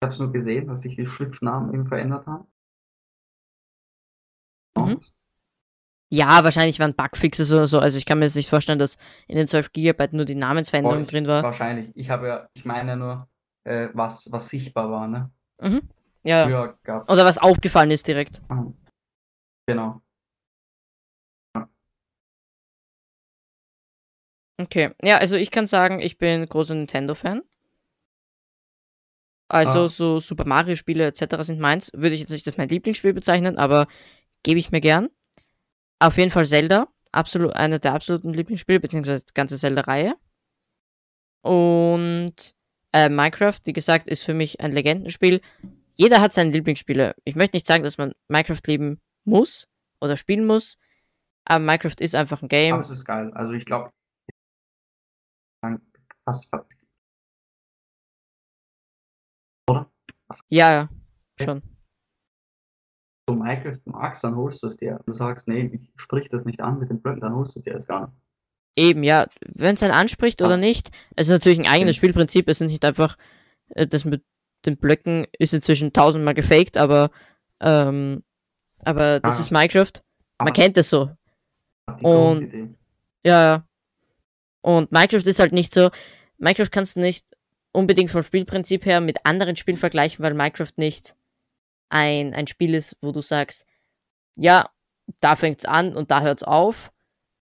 Ich 0.00 0.06
habe 0.06 0.12
es 0.12 0.18
nur 0.18 0.32
gesehen, 0.32 0.68
dass 0.68 0.82
sich 0.82 0.96
die 0.96 1.06
Schriftnamen 1.06 1.72
eben 1.74 1.86
verändert 1.86 2.26
haben. 2.26 2.46
Mhm. 4.76 5.00
Ja, 6.12 6.42
wahrscheinlich 6.42 6.80
waren 6.80 6.94
Bugfixes 6.94 7.52
oder 7.52 7.66
so. 7.66 7.78
Also 7.78 7.96
ich 7.96 8.04
kann 8.04 8.18
mir 8.18 8.24
jetzt 8.24 8.34
nicht 8.34 8.50
vorstellen, 8.50 8.78
dass 8.78 8.98
in 9.28 9.36
den 9.36 9.46
12 9.46 9.72
GB 9.72 10.08
nur 10.12 10.24
die 10.24 10.34
Namensveränderung 10.34 10.98
Voll, 10.98 11.06
drin 11.06 11.26
war. 11.26 11.42
Wahrscheinlich. 11.42 11.92
Ich 11.94 12.10
habe 12.10 12.26
ja, 12.26 12.48
ich 12.52 12.64
meine 12.64 12.90
ja 12.90 12.96
nur, 12.96 13.28
äh, 13.64 13.88
was, 13.94 14.30
was 14.32 14.48
sichtbar 14.48 14.90
war, 14.90 15.06
ne? 15.06 15.30
Mhm. 15.60 15.82
Ja. 16.24 16.74
Oder 17.08 17.24
was 17.24 17.38
aufgefallen 17.38 17.90
ist 17.90 18.06
direkt. 18.06 18.42
Genau. 19.66 20.02
Okay. 24.60 24.90
Ja, 25.02 25.16
also 25.18 25.36
ich 25.36 25.50
kann 25.50 25.66
sagen, 25.66 26.00
ich 26.00 26.18
bin 26.18 26.46
großer 26.46 26.74
Nintendo-Fan. 26.74 27.42
Also 29.48 29.84
Ah. 29.84 29.88
so 29.88 30.20
Super 30.20 30.44
Mario-Spiele 30.46 31.06
etc. 31.06 31.42
sind 31.42 31.60
meins. 31.60 31.90
Würde 31.94 32.14
ich 32.14 32.20
jetzt 32.20 32.30
nicht 32.30 32.46
als 32.46 32.56
mein 32.56 32.68
Lieblingsspiel 32.68 33.12
bezeichnen, 33.12 33.58
aber 33.58 33.88
gebe 34.44 34.60
ich 34.60 34.70
mir 34.70 34.80
gern. 34.80 35.08
Auf 35.98 36.18
jeden 36.18 36.30
Fall 36.30 36.46
Zelda. 36.46 36.88
Absolut, 37.12 37.52
einer 37.54 37.78
der 37.80 37.94
absoluten 37.94 38.32
Lieblingsspiele, 38.32 38.78
beziehungsweise 38.80 39.24
die 39.26 39.34
ganze 39.34 39.56
Zelda-Reihe. 39.58 40.14
Und 41.42 42.54
äh, 42.92 43.08
Minecraft, 43.08 43.58
wie 43.64 43.72
gesagt, 43.72 44.08
ist 44.08 44.22
für 44.22 44.34
mich 44.34 44.60
ein 44.60 44.72
Legendenspiel. 44.72 45.40
jeder 45.94 46.20
hat 46.20 46.32
seine 46.32 46.50
Lieblingsspiele. 46.52 47.14
Ich 47.24 47.34
möchte 47.34 47.56
nicht 47.56 47.66
sagen, 47.66 47.82
dass 47.82 47.98
man 47.98 48.12
Minecraft 48.28 48.60
lieben 48.66 49.00
muss 49.24 49.68
oder 50.00 50.16
spielen 50.16 50.46
muss, 50.46 50.78
aber 51.44 51.58
Minecraft 51.64 51.96
ist 52.00 52.14
einfach 52.14 52.42
ein 52.42 52.48
Game. 52.48 52.74
Aber 52.74 52.82
es 52.82 52.90
ist 52.90 53.04
geil. 53.04 53.32
Also 53.34 53.52
ich 53.52 53.64
glaube, 53.64 53.90
was, 56.30 56.48
oder? 59.68 59.90
Ja, 60.48 60.72
ja, 60.72 60.88
schon. 61.42 61.62
du 63.26 63.34
Minecraft 63.34 63.78
magst, 63.84 64.24
dann 64.24 64.36
holst 64.36 64.62
du 64.62 64.66
es 64.68 64.76
dir. 64.76 65.00
Du 65.06 65.12
sagst, 65.12 65.48
nee, 65.48 65.70
ich 65.72 65.92
sprich 65.96 66.28
das 66.28 66.44
nicht 66.44 66.60
an 66.60 66.78
mit 66.78 66.90
den 66.90 67.00
Blöcken, 67.00 67.20
dann 67.20 67.34
holst 67.34 67.54
du 67.54 67.60
es 67.60 67.64
dir 67.64 67.72
erst 67.74 67.88
gar 67.88 68.06
nicht. 68.08 68.16
Eben, 68.76 69.02
ja, 69.02 69.26
wenn 69.46 69.74
es 69.74 69.82
einen 69.82 69.92
anspricht 69.94 70.40
oder 70.42 70.50
Das- 70.52 70.60
nicht, 70.60 70.90
es 71.16 71.26
ist 71.26 71.32
natürlich 71.32 71.58
ein 71.58 71.66
eigenes 71.66 71.96
Stimmt. 71.96 72.10
Spielprinzip, 72.12 72.48
es 72.48 72.60
ist 72.60 72.68
nicht 72.68 72.84
einfach, 72.84 73.16
äh, 73.70 73.86
das 73.86 74.04
mit 74.04 74.24
den 74.66 74.76
Blöcken 74.76 75.26
ist 75.38 75.54
inzwischen 75.54 75.92
tausendmal 75.92 76.34
gefaked, 76.34 76.76
aber, 76.76 77.10
ähm, 77.60 78.22
aber 78.84 79.20
das 79.20 79.38
Ah. 79.38 79.40
ist 79.40 79.50
Minecraft. 79.50 79.92
Man 80.38 80.48
Aber 80.48 80.52
kennt 80.52 80.76
es 80.76 80.90
so. 80.90 81.10
und-. 82.02 82.76
Ja, 83.24 83.42
ja. 83.54 83.66
Und 84.62 84.92
Minecraft 84.92 85.26
ist 85.26 85.40
halt 85.40 85.52
nicht 85.52 85.72
so, 85.74 85.90
Minecraft 86.40 86.70
kannst 86.70 86.96
du 86.96 87.00
nicht 87.00 87.24
unbedingt 87.72 88.10
vom 88.10 88.22
Spielprinzip 88.22 88.84
her 88.86 89.00
mit 89.00 89.24
anderen 89.24 89.56
Spielen 89.56 89.76
vergleichen, 89.76 90.24
weil 90.24 90.34
Minecraft 90.34 90.72
nicht 90.76 91.14
ein, 91.90 92.34
ein 92.34 92.46
Spiel 92.46 92.74
ist, 92.74 92.96
wo 93.00 93.12
du 93.12 93.20
sagst, 93.20 93.66
ja, 94.36 94.70
da 95.20 95.36
fängt's 95.36 95.64
an 95.64 95.94
und 95.94 96.10
da 96.10 96.22
hört's 96.22 96.42
auf. 96.42 96.92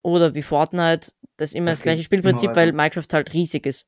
Oder 0.04 0.34
wie 0.34 0.42
Fortnite, 0.42 1.12
das 1.38 1.52
ist 1.52 1.56
immer 1.56 1.72
Das 1.72 1.80
das 1.80 1.84
gleiche 1.84 2.04
Spielprinzip, 2.04 2.56
weil. 2.56 2.74
Minecraft 2.74 3.08
halt 3.14 3.34
riesig 3.34 3.66
ist. 3.66 3.86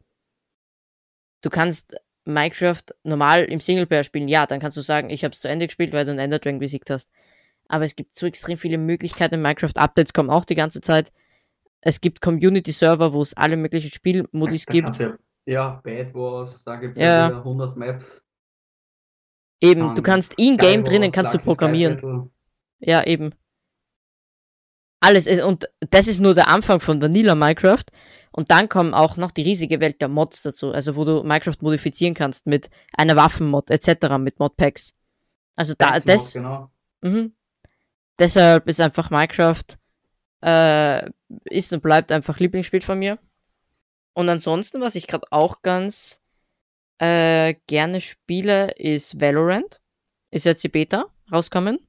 Du 1.41 1.49
kannst 1.49 1.95
Minecraft 2.26 2.84
normal 3.04 3.43
im 3.45 3.60
Singleplayer 3.60 4.04
spielen, 4.04 4.28
ja, 4.28 4.45
dann 4.45 4.60
kannst 4.60 4.78
du 4.78 4.82
sagen, 4.82 5.10
ich 5.10 5.24
habe 5.24 5.34
es 5.34 5.41
zu 5.41 5.49
Ende 5.49 5.68
gespielt, 5.68 5.91
weil 5.91 6.06
du 6.06 6.12
einen 6.12 6.20
Ender 6.20 6.39
Dragon 6.39 6.60
besiegt 6.60 6.89
hast. 6.89 7.10
Aber 7.68 7.84
es 7.84 7.95
gibt 7.95 8.16
so 8.16 8.26
extrem 8.26 8.58
viele 8.58 8.78
Möglichkeiten. 8.78 9.41
Minecraft-Updates 9.41 10.14
kommen 10.14 10.30
auch 10.30 10.45
die 10.45 10.56
ganze 10.56 10.80
Zeit. 10.82 11.12
Es 11.86 12.00
gibt 12.00 12.22
Community-Server, 12.22 13.12
wo 13.12 13.22
es 13.22 13.36
alle 13.36 13.58
möglichen 13.58 13.90
Spielmodis 13.90 14.66
gibt. 14.66 15.00
du 15.00 15.18
Ja, 15.46 15.82
Bad 15.84 16.14
Wars, 16.14 16.64
da 16.64 16.78
gibt 16.78 16.96
es 16.96 17.02
Ja. 17.04 17.26
ja. 17.26 17.30
wieder 17.30 17.40
100 17.44 17.76
Maps. 17.78 18.24
Eben, 19.62 19.82
du 19.94 20.00
ähm, 20.02 20.04
kannst 20.04 20.34
in-game 20.38 20.84
drinnen 20.84 21.12
kannst 21.12 21.34
du 21.34 21.38
Lucky 21.38 21.44
Sky 21.44 21.46
programmieren. 21.46 22.32
Ja, 22.80 23.04
eben. 23.06 23.34
Alles. 25.02 25.28
ist- 25.28 25.44
Und 25.44 25.70
das 25.90 26.08
ist 26.08 26.20
nur 26.22 26.34
der 26.34 26.48
Anfang 26.48 26.80
von 26.80 27.02
Vanilla 27.02 27.36
Minecraft. 27.36 27.84
Und 28.32 28.50
dann 28.50 28.68
kommen 28.70 28.94
auch 28.94 29.16
noch 29.18 29.32
die 29.32 29.44
riesige 29.44 29.80
Welt 29.80 30.02
der 30.02 30.08
Mods 30.08 30.42
dazu. 30.44 30.72
Also 30.72 30.96
wo 30.96 31.06
du 31.06 31.24
Minecraft 31.24 31.58
modifizieren 31.62 32.14
kannst 32.14 32.46
mit 32.48 32.70
einer 32.94 33.16
Waffenmod 33.16 33.70
etc., 33.70 34.18
mit 34.18 34.40
Modpacks. 34.40 34.94
Also 35.56 35.74
da, 35.78 36.00
das, 36.00 36.34
Genau. 36.34 36.72
Mhm. 37.02 37.36
Deshalb 38.18 38.68
ist 38.68 38.80
einfach 38.80 39.10
Minecraft 39.12 39.64
äh, 40.44 41.10
ist 41.46 41.74
und 41.74 41.82
bleibt 41.82 42.12
einfach 42.12 42.39
Lieblingsspiel 42.39 42.82
von 42.82 43.00
mir. 43.00 43.18
Und 44.14 44.30
ansonsten, 44.30 44.82
was 44.82 44.96
ich 44.96 45.08
gerade 45.08 45.26
auch 45.32 45.62
ganz 45.62 46.22
äh, 47.00 47.56
gerne 47.68 48.02
spiele, 48.02 48.72
ist 48.72 49.20
Valorant. 49.20 49.82
Ist 50.32 50.46
jetzt 50.46 50.64
die 50.64 50.70
Beta 50.70 51.06
rauskommen. 51.32 51.80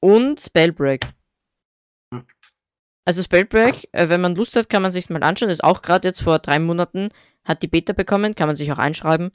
Und 0.00 0.40
Spellbreak. 0.40 1.08
Also 3.04 3.22
Spellbreak, 3.22 3.88
äh, 3.92 4.08
wenn 4.08 4.20
man 4.20 4.34
Lust 4.34 4.54
hat, 4.54 4.68
kann 4.68 4.82
man 4.82 4.92
sich 4.92 5.10
mal 5.10 5.22
anschauen. 5.22 5.50
Ist 5.50 5.64
auch 5.64 5.82
gerade 5.82 6.06
jetzt 6.06 6.22
vor 6.22 6.38
drei 6.38 6.58
Monaten 6.58 7.10
hat 7.44 7.62
die 7.62 7.68
Beta 7.68 7.94
bekommen, 7.94 8.34
kann 8.34 8.48
man 8.48 8.56
sich 8.56 8.70
auch 8.70 8.78
einschreiben. 8.78 9.32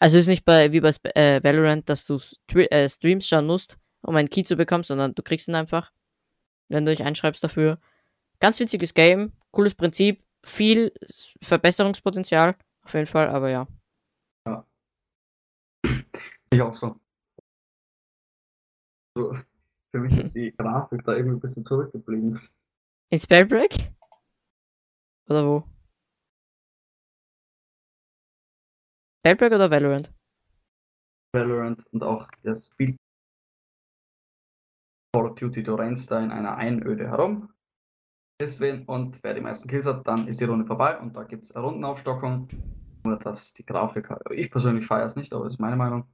Also 0.00 0.18
ist 0.18 0.26
nicht 0.26 0.44
bei, 0.44 0.72
wie 0.72 0.80
bei 0.80 0.88
Sp 0.90 1.14
äh, 1.14 1.42
Valorant, 1.42 1.88
dass 1.88 2.04
du 2.04 2.18
äh, 2.54 2.88
Streams 2.88 3.28
schauen 3.28 3.46
musst, 3.46 3.78
um 4.02 4.16
einen 4.16 4.28
Key 4.28 4.42
zu 4.42 4.56
bekommen, 4.56 4.84
sondern 4.84 5.14
du 5.14 5.22
kriegst 5.22 5.48
ihn 5.48 5.54
einfach, 5.54 5.92
wenn 6.74 6.84
du 6.84 6.90
dich 6.90 7.04
einschreibst 7.04 7.42
dafür. 7.42 7.78
Ganz 8.40 8.60
witziges 8.60 8.92
Game, 8.92 9.32
cooles 9.52 9.74
Prinzip, 9.74 10.22
viel 10.44 10.92
Verbesserungspotenzial, 11.40 12.56
auf 12.82 12.92
jeden 12.92 13.06
Fall, 13.06 13.28
aber 13.28 13.48
ja. 13.48 13.66
Ich 16.52 16.62
auch 16.62 16.74
so. 16.74 17.00
so. 19.16 19.36
Für 19.90 19.98
mich 20.00 20.18
ist 20.18 20.34
die 20.34 20.52
Grafik 20.56 21.04
da 21.04 21.14
irgendwie 21.14 21.36
ein 21.36 21.40
bisschen 21.40 21.64
zurückgeblieben. 21.64 22.40
In 23.10 23.18
Spellbreak? 23.18 23.90
Oder 25.28 25.46
wo? 25.46 25.64
Spellbreak 29.20 29.52
oder 29.52 29.70
Valorant? 29.70 30.12
Valorant 31.32 31.84
und 31.92 32.04
auch 32.04 32.28
das 32.42 32.66
Spiel 32.66 32.96
Call 35.14 35.26
of 35.26 35.36
Duty, 35.36 35.62
du 35.62 35.74
rennst 35.76 36.10
da 36.10 36.18
in 36.18 36.32
einer 36.32 36.56
Einöde 36.56 37.06
herum, 37.06 37.52
ist 38.42 38.58
wen 38.58 38.84
und 38.86 39.22
wer 39.22 39.32
die 39.34 39.40
meisten 39.40 39.68
Kills 39.68 39.86
hat, 39.86 40.04
dann 40.08 40.26
ist 40.26 40.40
die 40.40 40.44
Runde 40.44 40.66
vorbei 40.66 40.98
und 40.98 41.14
da 41.14 41.22
gibt 41.22 41.44
es 41.44 41.54
Rundenaufstockung. 41.54 42.48
Nur 43.04 43.18
dass 43.18 43.54
die 43.54 43.64
Grafik, 43.64 44.10
halt- 44.10 44.22
ich 44.32 44.50
persönlich 44.50 44.86
feiere 44.86 45.06
es 45.06 45.14
nicht, 45.14 45.32
aber 45.32 45.44
das 45.44 45.54
ist 45.54 45.60
meine 45.60 45.76
Meinung. 45.76 46.08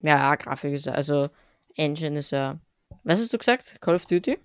Ja, 0.00 0.34
Grafik 0.36 0.72
ist 0.72 0.86
ja, 0.86 0.92
also 0.92 1.28
Engine 1.74 2.20
ist 2.20 2.30
ja. 2.30 2.58
Was 3.04 3.20
hast 3.20 3.32
du 3.34 3.36
gesagt? 3.36 3.76
Call 3.82 3.96
of 3.96 4.06
Duty? 4.06 4.38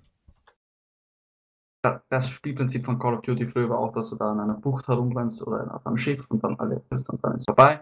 Da- 1.84 2.04
Das 2.10 2.30
Spielprinzip 2.30 2.84
von 2.84 3.00
Call 3.00 3.14
of 3.14 3.22
Duty 3.22 3.48
früher 3.48 3.70
war 3.70 3.80
auch, 3.80 3.94
dass 3.94 4.10
du 4.10 4.18
da 4.18 4.34
in 4.34 4.42
einer 4.42 4.56
Bucht 4.56 4.90
herumrennst 4.90 5.48
oder 5.48 5.74
auf 5.74 5.88
einem 5.88 5.98
Schiff 5.98 6.30
und 6.30 6.44
dann 6.44 6.60
alle 6.60 6.82
bist 6.90 7.10
und 7.10 7.24
dann 7.24 7.38
ist 7.38 7.46
vorbei. 7.46 7.82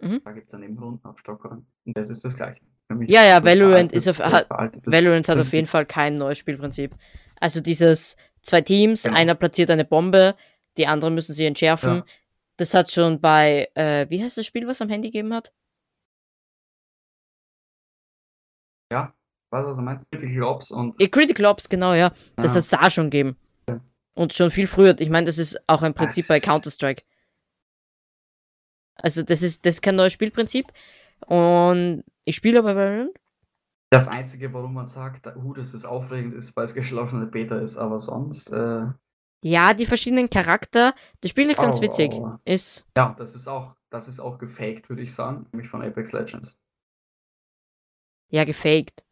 Mhm. 0.00 0.22
Da 0.24 0.32
gibt 0.32 0.46
es 0.46 0.52
dann 0.52 0.62
eben 0.62 0.78
Rundenaufstockung. 0.78 1.66
Und 1.84 1.96
das 1.96 2.08
ist 2.08 2.24
das 2.24 2.34
Gleiche. 2.36 2.64
Ja, 3.06 3.24
ja, 3.24 3.40
das 3.40 3.50
Valorant 3.50 3.92
ist 3.92 4.08
auf- 4.08 4.18
das 4.18 4.32
hat- 4.32 4.48
Valorant 4.84 5.28
hat 5.28 5.38
auf 5.38 5.52
jeden 5.52 5.66
Fall 5.66 5.86
kein 5.86 6.14
neues 6.14 6.38
Spielprinzip. 6.38 6.94
Also 7.40 7.60
dieses 7.60 8.16
zwei 8.42 8.60
Teams, 8.60 9.02
Genau. 9.04 9.16
einer 9.16 9.34
platziert 9.34 9.70
eine 9.70 9.84
Bombe, 9.84 10.36
die 10.76 10.86
anderen 10.86 11.14
müssen 11.14 11.34
sie 11.34 11.46
entschärfen. 11.46 11.96
Ja. 11.96 12.04
Das 12.58 12.74
hat 12.74 12.90
schon 12.90 13.20
bei, 13.20 13.68
äh, 13.74 14.06
wie 14.10 14.22
heißt 14.22 14.36
das 14.38 14.46
Spiel, 14.46 14.66
was 14.66 14.80
am 14.82 14.88
Handy 14.90 15.08
gegeben 15.08 15.32
hat? 15.34 15.52
Ja, 18.92 19.14
was 19.50 19.76
du 19.76 19.82
meinst? 19.82 20.10
Critical 20.12 20.42
Ops 20.44 20.70
und 20.70 21.00
Eh, 21.00 21.08
Critical 21.08 21.46
Ops, 21.46 21.68
genau, 21.68 21.94
ja. 21.94 22.10
Das 22.36 22.46
Ja. 22.46 22.50
hat 22.52 22.56
es 22.58 22.68
da 22.70 22.90
schon 22.90 23.10
gegeben. 23.10 23.36
Und 24.16 24.32
schon 24.32 24.52
viel 24.52 24.68
früher. 24.68 24.94
Ich 25.00 25.10
meine, 25.10 25.26
das 25.26 25.38
ist 25.38 25.58
auch 25.66 25.82
ein 25.82 25.94
Prinzip 25.94 26.28
bei 26.28 26.36
Es- 26.36 26.42
Counter-Strike. 26.44 27.02
Also 28.96 29.22
das 29.22 29.42
ist, 29.42 29.66
das 29.66 29.76
ist 29.76 29.82
kein 29.82 29.96
neues 29.96 30.12
Spielprinzip. 30.12 30.66
Und 31.26 32.04
ich 32.24 32.36
spiele 32.36 32.58
aber 32.60 32.76
Valorant. 32.76 33.10
das 33.90 34.08
Einzige, 34.08 34.52
warum 34.52 34.74
man 34.74 34.88
sagt, 34.88 35.26
uh, 35.36 35.54
das 35.54 35.72
ist 35.72 35.84
aufregend, 35.84 36.34
ist, 36.34 36.54
weil 36.56 36.64
es 36.64 36.74
geschlossene 36.74 37.26
Beta 37.26 37.58
ist, 37.58 37.76
aber 37.76 38.00
sonst, 38.00 38.52
äh, 38.52 38.86
Ja, 39.44 39.74
die 39.74 39.86
verschiedenen 39.86 40.30
Charakter. 40.30 40.94
Das 41.20 41.30
Spiel 41.30 41.50
ist 41.50 41.60
ganz 41.60 41.78
Oh. 41.78 41.82
witzig. 41.82 42.12
Ist, 42.44 42.84
ja, 42.96 43.14
das 43.18 43.34
ist 43.34 43.46
auch, 43.46 43.74
das 43.90 44.08
ist 44.08 44.18
auch 44.20 44.38
gefaked, 44.38 44.88
würde 44.88 45.02
ich 45.02 45.14
sagen, 45.14 45.46
nämlich 45.52 45.68
von 45.68 45.82
Apex 45.82 46.12
Legends. 46.12 46.58
ja, 48.30 48.44
gefaked. 48.44 49.04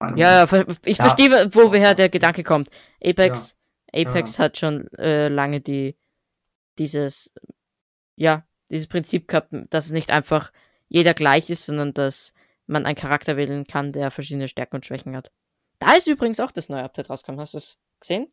Meine 0.00 0.18
Ja, 0.18 0.44
ja, 0.46 0.64
ich 0.84 0.98
Ja, 0.98 1.04
verstehe, 1.04 1.30
woher 1.54 1.94
der 1.94 2.08
Gedanke 2.08 2.42
kommt. 2.42 2.68
Apex, 3.04 3.56
Apex 3.92 4.38
hat 4.38 4.58
schon 4.58 4.88
äh, 4.94 5.28
lange 5.28 5.60
die 5.60 5.96
dieses 6.78 7.32
ja 8.16 8.46
dieses 8.70 8.86
Prinzip 8.86 9.28
gehabt, 9.28 9.52
dass 9.70 9.86
es 9.86 9.92
nicht 9.92 10.10
einfach 10.10 10.52
jeder 10.90 11.14
gleich 11.14 11.48
ist, 11.48 11.64
sondern 11.64 11.94
dass 11.94 12.34
man 12.66 12.84
einen 12.84 12.96
Charakter 12.96 13.36
wählen 13.38 13.66
kann, 13.66 13.92
der 13.92 14.10
verschiedene 14.10 14.48
Stärken 14.48 14.76
und 14.76 14.84
Schwächen 14.84 15.16
hat. 15.16 15.32
Da 15.78 15.94
ist 15.94 16.06
übrigens 16.06 16.40
auch 16.40 16.50
das 16.50 16.68
neue 16.68 16.82
Update 16.84 17.08
rausgekommen. 17.08 17.40
Hast 17.40 17.54
du 17.54 17.58
es 17.58 17.78
gesehen? 18.00 18.30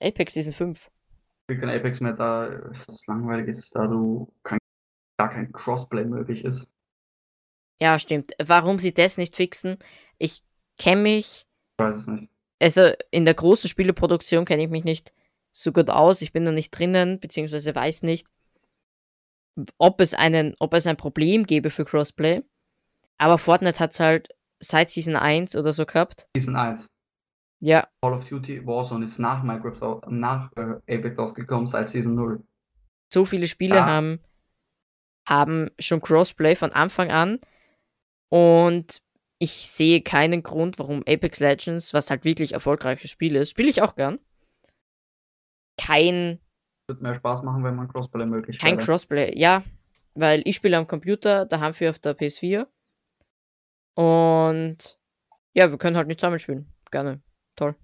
Apex 0.00 0.34
Season 0.34 0.52
5. 0.52 0.90
Ich 1.50 1.58
kein 1.60 1.70
Apex 1.70 2.00
mehr, 2.00 2.12
da 2.14 2.48
es 2.48 3.06
langweilig 3.06 3.46
ist, 3.48 3.74
da 3.76 3.86
du 3.86 4.32
kein, 4.42 4.58
gar 5.18 5.30
kein 5.30 5.52
Crossplay 5.52 6.04
möglich 6.04 6.44
ist. 6.44 6.68
Ja, 7.80 7.98
stimmt. 7.98 8.32
Warum 8.42 8.78
sie 8.78 8.92
das 8.92 9.16
nicht 9.16 9.36
fixen? 9.36 9.78
Ich 10.18 10.42
kenne 10.78 11.02
mich 11.02 11.46
Ich 11.78 11.84
weiß 11.84 11.96
es 11.98 12.06
nicht. 12.08 12.28
also 12.60 12.90
in 13.10 13.24
der 13.24 13.34
großen 13.34 13.70
Spieleproduktion 13.70 14.44
kenne 14.44 14.64
ich 14.64 14.68
mich 14.70 14.84
nicht 14.84 15.12
so 15.52 15.72
gut 15.72 15.88
aus. 15.88 16.20
Ich 16.22 16.32
bin 16.32 16.44
da 16.44 16.52
nicht 16.52 16.70
drinnen, 16.72 17.20
beziehungsweise 17.20 17.74
weiß 17.74 18.02
nicht, 18.02 18.26
ob 19.78 20.00
es 20.00 20.14
einen, 20.14 20.54
ob 20.58 20.74
es 20.74 20.86
ein 20.86 20.96
Problem 20.96 21.44
gäbe 21.44 21.70
für 21.70 21.84
Crossplay. 21.84 22.42
Aber 23.18 23.38
Fortnite 23.38 23.80
hat 23.80 23.92
es 23.92 24.00
halt 24.00 24.28
seit 24.60 24.90
Season 24.90 25.16
1 25.16 25.56
oder 25.56 25.72
so 25.72 25.86
gehabt. 25.86 26.28
Season 26.36 26.56
1. 26.56 26.86
Ja, 27.60 27.88
Call 28.02 28.12
of 28.12 28.24
Duty 28.28 28.64
Warzone 28.66 29.04
ist 29.04 29.18
nach 29.18 29.42
au- 29.82 30.00
nach 30.08 30.52
äh, 30.56 30.96
Apex 30.96 31.18
rausgekommen, 31.18 31.66
seit 31.66 31.90
Season 31.90 32.14
0. 32.14 32.42
so 33.12 33.24
viele 33.24 33.48
Spiele 33.48 33.82
Ah. 33.82 33.86
haben, 33.86 34.20
haben 35.28 35.70
schon 35.80 36.00
Crossplay 36.00 36.54
von 36.54 36.70
Anfang 36.72 37.10
an. 37.10 37.38
Und 38.30 39.00
ich 39.40 39.52
sehe 39.70 40.02
keinen 40.02 40.42
Grund, 40.44 40.78
warum 40.78 41.02
Apex 41.08 41.40
Legends, 41.40 41.94
was 41.94 42.10
halt 42.10 42.24
wirklich 42.24 42.52
erfolgreiches 42.52 43.10
Spiel 43.10 43.34
ist, 43.36 43.50
spiele 43.50 43.70
ich 43.70 43.82
auch 43.82 43.96
gern. 43.96 44.18
Kein 45.80 46.40
Wird 46.88 47.02
mehr 47.02 47.14
Spaß 47.14 47.42
machen, 47.42 47.62
wenn 47.64 47.76
man 47.76 47.86
Crossplay 47.88 48.24
möglich 48.24 48.58
Kein 48.58 48.78
wäre. 48.78 48.86
Crossplay, 48.86 49.38
ja. 49.38 49.62
weil 50.14 50.42
ich 50.46 50.56
spiele 50.56 50.78
am 50.78 50.86
Computer, 50.86 51.44
da 51.44 51.60
haben 51.60 51.78
wir 51.78 51.90
auf 51.90 51.98
der 51.98 52.16
PS4. 52.16 52.66
Und 53.94 54.98
ja, 55.52 55.70
wir 55.70 55.76
können 55.76 55.96
halt 55.96 56.08
nicht 56.08 56.18
zusammen 56.18 56.38
spielen. 56.38 56.72
Gerne. 56.90 57.20
Toll. 57.56 57.74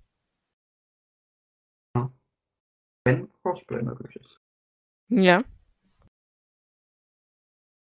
Wenn 3.04 3.30
Crossplay 3.42 3.82
möglich 3.82 4.16
ist. 4.16 4.40
Ja. 5.08 5.44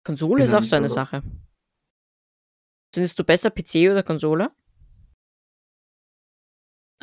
Konsole 0.04 0.44
Ist 0.44 0.54
auch 0.54 0.62
so 0.62 0.76
eine 0.76 0.88
Sache. 0.88 1.22
Findest 2.94 3.18
du 3.18 3.24
besser 3.24 3.50
PC 3.50 3.90
oder 3.90 4.02
Konsole? 4.02 4.50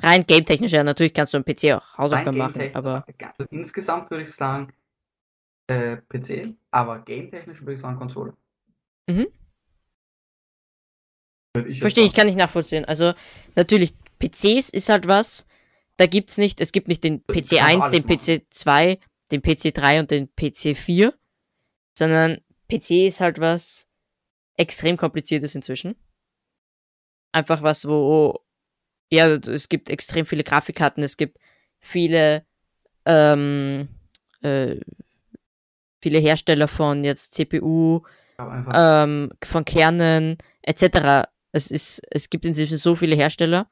Rein 0.01 0.25
game-technisch, 0.25 0.71
ja, 0.71 0.83
natürlich 0.83 1.13
kannst 1.13 1.33
du 1.33 1.37
am 1.37 1.43
PC 1.43 1.73
auch 1.73 1.97
Hausaufgaben 1.97 2.37
machen, 2.37 2.71
aber 2.73 3.05
also 3.07 3.45
insgesamt 3.51 4.09
würde 4.09 4.23
ich 4.23 4.31
sagen 4.31 4.71
äh, 5.67 5.97
PC, 5.97 6.55
aber 6.71 6.99
game-technisch 6.99 7.61
würde 7.61 7.73
ich 7.73 7.81
sagen 7.81 7.97
Konsole. 7.97 8.33
Mhm. 9.07 9.27
Ich 11.67 11.79
verstehe 11.79 12.05
ich, 12.05 12.13
kann 12.13 12.27
ich 12.27 12.35
nachvollziehen. 12.35 12.85
Also, 12.85 13.13
natürlich, 13.55 13.93
PCs 14.19 14.69
ist 14.69 14.89
halt 14.89 15.07
was, 15.07 15.45
da 15.97 16.05
gibt's 16.05 16.37
nicht, 16.37 16.61
es 16.61 16.71
gibt 16.71 16.87
nicht 16.87 17.03
den 17.03 17.21
PC 17.25 17.35
kannst 17.35 17.61
1, 17.61 17.85
alles 17.85 17.91
den 17.91 18.05
PC 18.05 18.45
2, 18.49 18.99
den 19.31 19.41
PC 19.41 19.73
3 19.73 19.99
und 19.99 20.11
den 20.11 20.29
PC 20.33 20.77
4, 20.77 21.13
sondern 21.97 22.39
PC 22.71 23.07
ist 23.07 23.19
halt 23.19 23.39
was 23.39 23.87
extrem 24.55 24.97
kompliziertes 24.97 25.55
inzwischen. 25.55 25.95
Einfach 27.31 27.63
was, 27.63 27.87
wo, 27.87 28.39
ja, 29.10 29.28
es 29.28 29.70
gibt 29.70 29.89
extrem 29.89 30.26
viele 30.26 30.43
Grafikkarten, 30.43 31.03
es 31.03 31.18
gibt 31.18 31.38
viele, 31.80 32.45
ähm, 33.05 33.89
äh, 34.41 34.78
viele 36.01 36.20
Hersteller 36.20 36.68
von 36.68 37.03
jetzt 37.03 37.34
CPU, 37.34 38.01
ähm, 38.74 39.32
von 39.43 39.66
Kernen 39.66 40.38
etc. 40.62 41.28
Es, 41.51 41.72
ist, 41.72 42.01
es 42.12 42.30
gibt 42.30 42.45
inzwischen 42.45 42.78
so 42.78 42.95
viele 42.95 43.16
Hersteller 43.16 43.68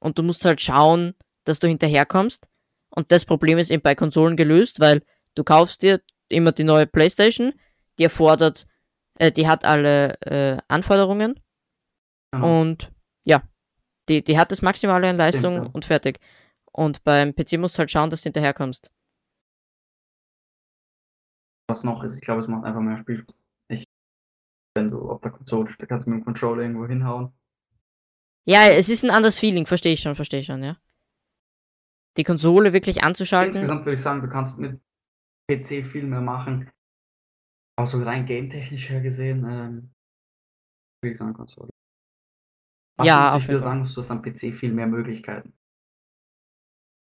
und 0.00 0.18
du 0.18 0.22
musst 0.22 0.44
halt 0.44 0.60
schauen, 0.60 1.14
dass 1.44 1.58
du 1.58 1.68
hinterherkommst. 1.68 2.46
Und 2.90 3.12
das 3.12 3.24
Problem 3.24 3.58
ist 3.58 3.70
eben 3.70 3.82
bei 3.82 3.94
Konsolen 3.94 4.36
gelöst, 4.36 4.80
weil 4.80 5.02
du 5.34 5.44
kaufst 5.44 5.82
dir 5.82 6.00
immer 6.28 6.52
die 6.52 6.64
neue 6.64 6.86
PlayStation, 6.86 7.52
die 7.98 8.04
erfordert, 8.04 8.66
äh, 9.18 9.30
die 9.30 9.46
hat 9.46 9.64
alle 9.64 10.20
äh, 10.22 10.58
Anforderungen 10.68 11.38
genau. 12.32 12.60
und 12.60 12.90
die, 14.08 14.22
die 14.22 14.38
hat 14.38 14.50
das 14.50 14.62
Maximale 14.62 15.08
an 15.08 15.16
Leistung 15.16 15.54
ja. 15.54 15.70
und 15.72 15.84
fertig. 15.84 16.18
Und 16.72 17.02
beim 17.04 17.34
PC 17.34 17.58
musst 17.58 17.76
du 17.76 17.80
halt 17.80 17.90
schauen, 17.90 18.10
dass 18.10 18.22
du 18.22 18.26
hinterherkommst. 18.26 18.90
was 21.68 21.84
noch 21.84 22.02
ist, 22.02 22.16
ich 22.16 22.22
glaube, 22.22 22.40
es 22.40 22.48
macht 22.48 22.64
einfach 22.64 22.80
mehr 22.80 22.96
Spielspaß. 22.96 23.36
Ich, 23.68 23.84
wenn 24.74 24.90
du 24.90 25.10
auf 25.10 25.20
der 25.20 25.30
Konsole 25.30 25.70
spielst, 25.70 25.88
kannst 25.88 26.06
du 26.06 26.10
mit 26.10 26.20
dem 26.20 26.24
Controller 26.24 26.62
irgendwo 26.62 26.86
hinhauen. 26.86 27.32
Ja, 28.46 28.66
es 28.68 28.88
ist 28.88 29.04
ein 29.04 29.10
anderes 29.10 29.38
Feeling, 29.38 29.66
verstehe 29.66 29.92
ich 29.92 30.00
schon, 30.00 30.16
verstehe 30.16 30.40
ich 30.40 30.46
schon, 30.46 30.62
ja. 30.62 30.78
Die 32.16 32.24
Konsole 32.24 32.72
wirklich 32.72 33.04
anzuschalten. 33.04 33.54
Insgesamt 33.54 33.84
würde 33.84 33.94
ich 33.94 34.02
sagen, 34.02 34.22
du 34.22 34.28
kannst 34.28 34.58
mit 34.58 34.80
PC 35.50 35.86
viel 35.86 36.04
mehr 36.04 36.22
machen. 36.22 36.70
Aber 37.76 37.86
so 37.86 38.02
rein 38.02 38.26
game-technisch 38.26 38.88
her 38.88 39.00
gesehen, 39.00 39.44
ähm, 39.44 39.90
würde 41.00 41.12
ich 41.12 41.18
sagen 41.18 41.34
Konsole. 41.34 41.70
Was 42.98 43.06
Ja, 43.06 43.34
wieder 43.36 43.52
Fall. 43.52 43.60
sagen 43.62 43.84
du 43.84 43.96
hast 44.00 44.10
am 44.10 44.22
PC 44.22 44.52
viel 44.54 44.72
mehr 44.72 44.86
Möglichkeiten. 44.86 45.52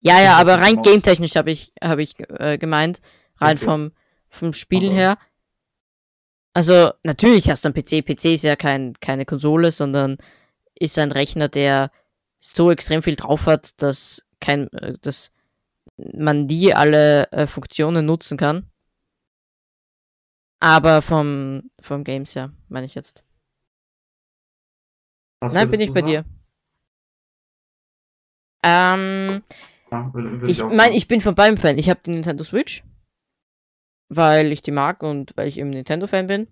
Ja, 0.01 0.21
ja, 0.21 0.37
aber 0.37 0.59
rein 0.59 0.81
game-technisch 0.83 1.35
habe 1.35 1.49
ich, 1.51 1.73
hab 1.81 1.97
ich 1.99 2.15
äh, 2.29 2.57
gemeint. 2.59 3.01
Rein 3.37 3.57
Okay. 3.57 3.65
vom, 3.65 3.91
vom 4.29 4.53
Spielen 4.53 4.91
Aber- 4.91 4.95
her. 4.99 5.17
Also, 6.53 6.91
natürlich 7.03 7.49
hast 7.49 7.65
du 7.65 7.69
einen 7.69 7.73
PC. 7.75 8.01
PC 8.05 8.33
ist 8.35 8.43
ja 8.43 8.55
kein, 8.55 8.93
keine 9.01 9.25
Konsole, 9.25 9.71
sondern 9.71 10.17
ist 10.75 10.97
ein 10.99 11.11
Rechner, 11.11 11.49
der 11.49 11.91
so 12.39 12.71
extrem 12.71 13.01
viel 13.03 13.15
drauf 13.17 13.45
hat, 13.45 13.81
dass, 13.81 14.23
kein, 14.39 14.71
äh, 14.73 14.97
dass 15.01 15.31
man 15.97 16.45
nie 16.45 16.73
alle 16.73 17.29
äh, 17.31 17.47
Funktionen 17.47 18.05
nutzen 18.05 18.37
kann. 18.37 18.69
Aber 20.61 21.01
vom, 21.01 21.69
vom 21.81 22.03
Games 22.03 22.35
her, 22.35 22.53
meine 22.69 22.85
ich 22.85 22.95
jetzt. 22.95 23.23
Was 25.39 25.53
Nein, 25.53 25.69
bin 25.69 25.81
ich 25.81 25.93
bei 25.93 26.01
dir. 26.01 26.25
Ähm, 28.63 29.43
Ja, 29.91 30.13
würde, 30.13 30.41
würde 30.41 30.51
Ich 30.51 30.63
meine, 30.63 30.95
ich 30.95 31.07
bin 31.07 31.21
von 31.21 31.35
beidem 31.35 31.57
Fan. 31.57 31.77
Ich 31.77 31.89
habe 31.89 31.99
die 32.03 32.11
Nintendo 32.11 32.43
Switch, 32.43 32.83
weil 34.09 34.51
ich 34.51 34.61
die 34.61 34.71
mag 34.71 35.03
und 35.03 35.33
weil 35.35 35.47
ich 35.47 35.57
eben 35.57 35.69
Nintendo-Fan 35.69 36.27
bin. 36.27 36.47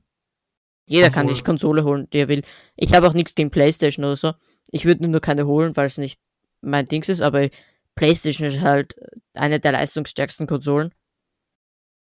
Jeder 0.85 1.07
kann 1.07 1.27
Konsole. 1.27 1.35
sich 1.35 1.43
Konsole 1.43 1.83
holen, 1.85 2.09
der 2.11 2.27
will. 2.27 2.43
Ich 2.75 2.93
habe 2.93 3.07
auch 3.07 3.13
nichts 3.13 3.35
gegen 3.35 3.51
PlayStation 3.51 4.05
oder 4.05 4.17
so. 4.17 4.33
Ich 4.69 4.85
würde 4.85 5.07
nur 5.07 5.21
keine 5.21 5.47
holen, 5.47 5.75
weil 5.75 5.87
es 5.87 5.97
nicht 5.97 6.19
mein 6.61 6.87
Dings 6.87 7.09
ist, 7.09 7.21
aber 7.21 7.49
PlayStation 7.95 8.47
ist 8.47 8.61
halt 8.61 8.95
eine 9.33 9.59
der 9.59 9.71
leistungsstärksten 9.71 10.47
Konsolen. 10.47 10.93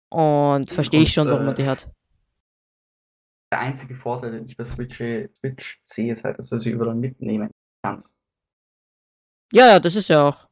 Und 0.09 0.71
verstehe 0.71 1.01
ich 1.01 1.13
schon, 1.13 1.27
warum 1.27 1.41
äh, 1.41 1.45
man 1.45 1.55
die 1.55 1.65
hat. 1.65 1.91
Der 3.53 3.59
einzige 3.59 3.93
Vorteil, 3.93 4.31
den 4.31 4.47
ich 4.47 4.57
bei 4.57 4.63
Switch, 4.63 4.97
Switch 4.97 5.79
sehe, 5.83 6.11
ist 6.11 6.23
halt, 6.23 6.39
dass 6.39 6.49
du 6.49 6.57
sie 6.57 6.71
überall 6.71 6.95
mitnehmen 6.95 7.51
kannst. 7.83 8.17
Ja, 9.51 9.67
ja, 9.67 9.79
das 9.79 9.95
ist 9.95 10.07
ja 10.07 10.27
auch. 10.27 10.49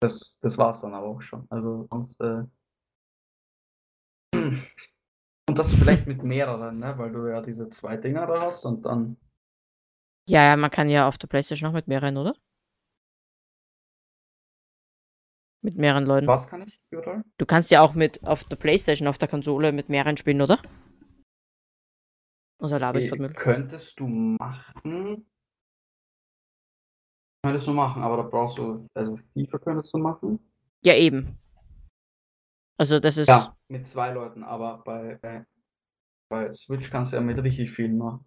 Das, 0.00 0.38
das 0.40 0.56
war's 0.56 0.82
dann 0.82 0.94
aber 0.94 1.08
auch 1.08 1.20
schon. 1.20 1.48
Also 1.50 1.88
sonst, 1.90 2.20
äh, 2.20 2.44
und 4.36 5.58
dass 5.58 5.68
du 5.68 5.76
vielleicht 5.76 6.06
mit 6.06 6.22
mehreren, 6.22 6.78
ne? 6.78 6.96
weil 6.96 7.10
du 7.10 7.26
ja 7.26 7.40
diese 7.40 7.68
zwei 7.70 7.96
Dinger 7.96 8.28
da 8.28 8.42
hast 8.42 8.64
und 8.64 8.86
dann 8.86 9.16
Ja, 10.28 10.44
ja, 10.44 10.56
man 10.56 10.70
kann 10.70 10.88
ja 10.88 11.08
auf 11.08 11.18
der 11.18 11.26
PlayStation 11.26 11.70
auch 11.70 11.74
mit 11.74 11.88
mehreren, 11.88 12.16
oder? 12.16 12.36
Mit 15.60 15.76
mehreren 15.76 16.06
Leuten. 16.06 16.28
was 16.28 16.46
kann 16.46 16.62
ich 16.62 16.80
überall? 16.90 17.24
Du 17.36 17.46
kannst 17.46 17.72
ja 17.72 17.80
auch 17.80 17.94
mit 17.94 18.24
auf 18.24 18.44
der 18.44 18.54
PlayStation, 18.54 19.08
auf 19.08 19.18
der 19.18 19.26
Konsole 19.26 19.72
mit 19.72 19.88
mehreren 19.88 20.16
spielen, 20.16 20.40
oder? 20.40 20.60
Oder 22.58 22.78
laber 22.78 23.00
ich 23.00 23.08
gerade 23.08 23.22
Müll? 23.22 23.32
Könntest 23.32 23.98
du 23.98 24.06
machen. 24.06 25.26
Könntest 27.44 27.66
du 27.66 27.72
machen, 27.74 28.02
aber 28.02 28.16
da 28.16 28.22
brauchst 28.22 28.58
du, 28.58 28.86
also 28.94 29.18
FIFA 29.34 29.58
könntest 29.58 29.92
du 29.92 29.98
machen. 29.98 30.38
Ja, 30.82 30.94
eben. 30.94 31.38
Also 32.78 33.00
das 33.00 33.16
ist. 33.16 33.28
Ja, 33.28 33.56
mit 33.68 33.86
zwei 33.86 34.12
Leuten, 34.12 34.42
aber 34.42 34.78
bei, 34.78 35.18
äh, 35.22 35.44
bei 36.30 36.52
Switch 36.52 36.90
kannst 36.90 37.12
du 37.12 37.16
ja 37.16 37.22
mit 37.22 37.42
richtig 37.42 37.70
vielen 37.70 37.98
machen. 37.98 38.24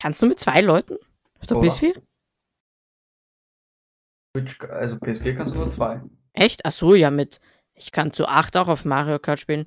Kannst 0.00 0.22
du 0.22 0.26
mit 0.26 0.40
zwei 0.40 0.60
Leuten? 0.60 0.96
Auf 1.40 1.46
der 1.46 1.58
Oder? 1.58 1.68
PS4? 1.68 2.02
Switch, 4.36 4.60
also 4.60 4.96
PS4 4.96 5.36
kannst 5.36 5.54
du 5.54 5.58
nur 5.58 5.68
zwei. 5.68 6.02
Echt? 6.32 6.64
Ach 6.64 6.72
so, 6.72 6.94
ja, 6.94 7.10
mit. 7.10 7.40
Ich 7.74 7.92
kann 7.92 8.12
zu 8.12 8.26
acht 8.26 8.56
auch 8.56 8.68
auf 8.68 8.84
Mario 8.84 9.18
Kart 9.18 9.40
spielen. 9.40 9.66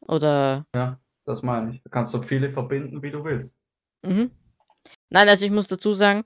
Oder. 0.00 0.66
Das 1.26 1.42
meine 1.42 1.74
ich. 1.74 1.82
Da 1.82 1.90
kannst 1.90 2.12
du 2.14 2.22
viele 2.22 2.50
verbinden, 2.50 3.02
wie 3.02 3.10
du 3.10 3.24
willst. 3.24 3.58
Mhm. 4.04 4.30
Nein, 5.10 5.28
also 5.28 5.44
ich 5.44 5.50
muss 5.52 5.68
dazu 5.68 5.92
sagen, 5.92 6.24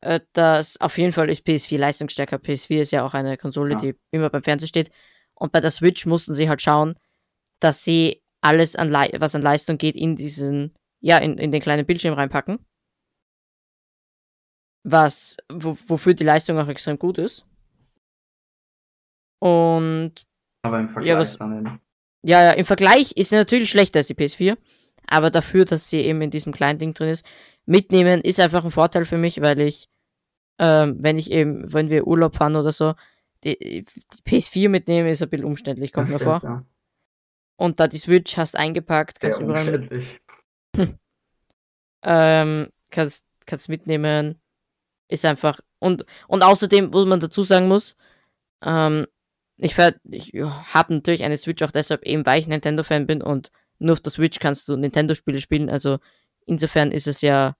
äh, 0.00 0.20
dass 0.32 0.80
auf 0.80 0.98
jeden 0.98 1.12
Fall 1.12 1.30
ist 1.30 1.46
PS4 1.46 1.78
leistungsstärker. 1.78 2.36
PS4 2.38 2.80
ist 2.82 2.90
ja 2.90 3.04
auch 3.06 3.14
eine 3.14 3.36
Konsole, 3.36 3.72
Ja. 3.74 3.78
die 3.78 3.94
immer 4.10 4.30
beim 4.30 4.42
Fernsehen 4.42 4.68
steht. 4.68 4.90
Und 5.34 5.52
bei 5.52 5.60
der 5.60 5.70
Switch 5.70 6.04
mussten 6.06 6.34
sie 6.34 6.48
halt 6.48 6.60
schauen, 6.62 6.94
dass 7.60 7.84
sie 7.84 8.22
alles, 8.40 8.76
an 8.76 8.92
was 8.92 9.34
an 9.34 9.42
Leistung 9.42 9.78
geht, 9.78 9.96
in 9.96 10.16
diesen, 10.16 10.74
ja, 11.00 11.18
in, 11.18 11.38
in 11.38 11.50
den 11.50 11.62
kleinen 11.62 11.86
Bildschirm 11.86 12.14
reinpacken. 12.14 12.58
Was, 14.86 15.36
wo, 15.50 15.76
wofür 15.86 16.12
die 16.14 16.24
Leistung 16.24 16.58
auch 16.58 16.68
extrem 16.68 16.98
gut 16.98 17.16
ist. 17.18 17.46
Und 19.40 20.26
Aber 20.62 20.80
im 20.80 20.88
Vergleich 20.90 21.16
was- 21.16 21.38
dann 21.38 21.58
eben. 21.58 21.80
Ja, 22.24 22.42
ja, 22.42 22.50
im 22.52 22.64
Vergleich 22.64 23.12
ist 23.12 23.30
sie 23.30 23.36
natürlich 23.36 23.70
schlechter 23.70 23.98
als 23.98 24.06
die 24.06 24.14
PS4, 24.14 24.56
aber 25.06 25.30
dafür, 25.30 25.64
dass 25.64 25.90
sie 25.90 26.00
eben 26.00 26.22
in 26.22 26.30
diesem 26.30 26.52
kleinen 26.52 26.78
Ding 26.78 26.94
drin 26.94 27.10
ist, 27.10 27.24
mitnehmen 27.66 28.22
ist 28.22 28.40
einfach 28.40 28.64
ein 28.64 28.70
Vorteil 28.70 29.04
für 29.04 29.18
mich, 29.18 29.40
weil 29.42 29.60
ich, 29.60 29.88
ähm, 30.58 30.96
wenn 31.00 31.18
ich 31.18 31.30
eben, 31.30 31.72
wenn 31.72 31.90
wir 31.90 32.06
Urlaub 32.06 32.36
fahren 32.36 32.56
oder 32.56 32.72
so, 32.72 32.94
die, 33.44 33.84
die 33.84 33.84
PS4 34.26 34.70
mitnehmen 34.70 35.08
ist 35.08 35.22
ein 35.22 35.28
bisschen 35.28 35.44
umständlich, 35.44 35.92
kommt 35.92 36.08
mir 36.08 36.18
vor. 36.18 36.40
Ja, 36.42 36.64
Und 37.56 37.78
da 37.78 37.88
die 37.88 37.98
Switch 37.98 38.38
hast 38.38 38.56
eingepackt, 38.56 39.20
kannst 39.20 39.38
sehr 39.38 39.46
du 39.46 39.52
überall 39.52 39.78
mit, 39.78 40.20
ähm, 42.02 42.68
kannst, 42.90 43.26
kannst 43.44 43.68
mitnehmen, 43.68 44.40
ist 45.08 45.26
einfach, 45.26 45.60
und, 45.78 46.06
und 46.26 46.42
außerdem, 46.42 46.94
wo 46.94 47.04
man 47.04 47.20
dazu 47.20 47.42
sagen 47.42 47.68
muss, 47.68 47.96
ähm, 48.64 49.06
ich, 49.56 49.78
ich 49.78 50.32
habe 50.42 50.94
natürlich 50.94 51.22
eine 51.24 51.36
Switch 51.38 51.62
auch 51.62 51.70
deshalb 51.70 52.02
eben, 52.04 52.24
weil 52.26 52.40
ich 52.40 52.46
Nintendo-Fan 52.48 53.06
bin 53.06 53.22
und 53.22 53.50
nur 53.78 53.94
auf 53.94 54.00
der 54.00 54.12
Switch 54.12 54.38
kannst 54.38 54.68
du 54.68 54.76
Nintendo-Spiele 54.76 55.40
spielen. 55.40 55.68
Also 55.70 55.98
insofern 56.46 56.92
ist 56.92 57.06
es 57.06 57.20
ja, 57.20 57.56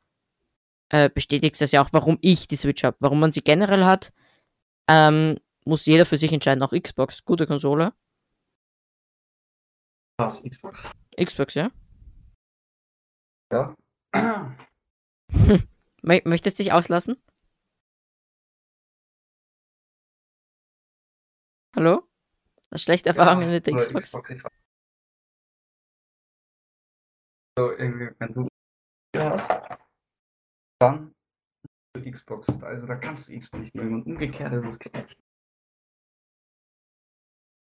äh, 0.90 1.08
bestätigt 1.08 1.60
es 1.60 1.72
ja 1.72 1.82
auch, 1.84 1.88
warum 1.92 2.18
ich 2.20 2.48
die 2.48 2.56
Switch 2.56 2.84
habe. 2.84 2.96
Warum 3.00 3.20
man 3.20 3.32
sie 3.32 3.42
generell 3.42 3.84
hat, 3.84 4.12
ähm, 4.88 5.38
muss 5.64 5.86
jeder 5.86 6.06
für 6.06 6.18
sich 6.18 6.32
entscheiden. 6.32 6.62
Auch 6.62 6.72
Xbox, 6.72 7.24
gute 7.24 7.46
Konsole. 7.46 7.92
Was? 10.18 10.42
Xbox? 10.42 10.88
Xbox, 11.16 11.54
ja? 11.54 11.70
Ja. 13.52 13.74
Mö- 16.02 16.28
Möchtest 16.28 16.58
dich 16.58 16.72
auslassen? 16.72 17.16
Hallo? 21.76 22.08
Schlechte 22.76 23.08
Erfahrungen 23.08 23.50
mit 23.50 23.66
der 23.66 23.74
Xbox? 23.74 24.30
ich 24.30 24.44
weiß. 24.44 24.52
So, 27.58 27.70
irgendwie, 27.72 28.10
wenn 28.18 28.32
du 28.32 28.48
hast, 29.16 29.50
dann 30.80 31.14
du 31.94 32.10
Xbox. 32.10 32.62
Also 32.62 32.86
da 32.86 32.96
kannst 32.96 33.28
du 33.28 33.38
Xbox 33.38 33.58
nicht 33.58 33.74
mögen 33.74 33.94
und 33.94 34.06
umgekehrt 34.06 34.52
ist 34.52 34.66
es 34.66 34.78
gleich. 34.78 35.16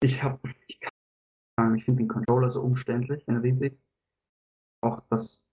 Ich 0.02 0.22
hab, 0.22 0.40
ich 0.66 0.80
kann 0.80 0.92
sagen, 1.58 1.74
ich 1.76 1.84
finde 1.84 2.02
den 2.02 2.08
Controller 2.08 2.50
so 2.50 2.62
umständlich 2.62 3.26
und 3.28 3.36
riesig. 3.38 3.78
Auch 4.82 5.02
das, 5.11 5.46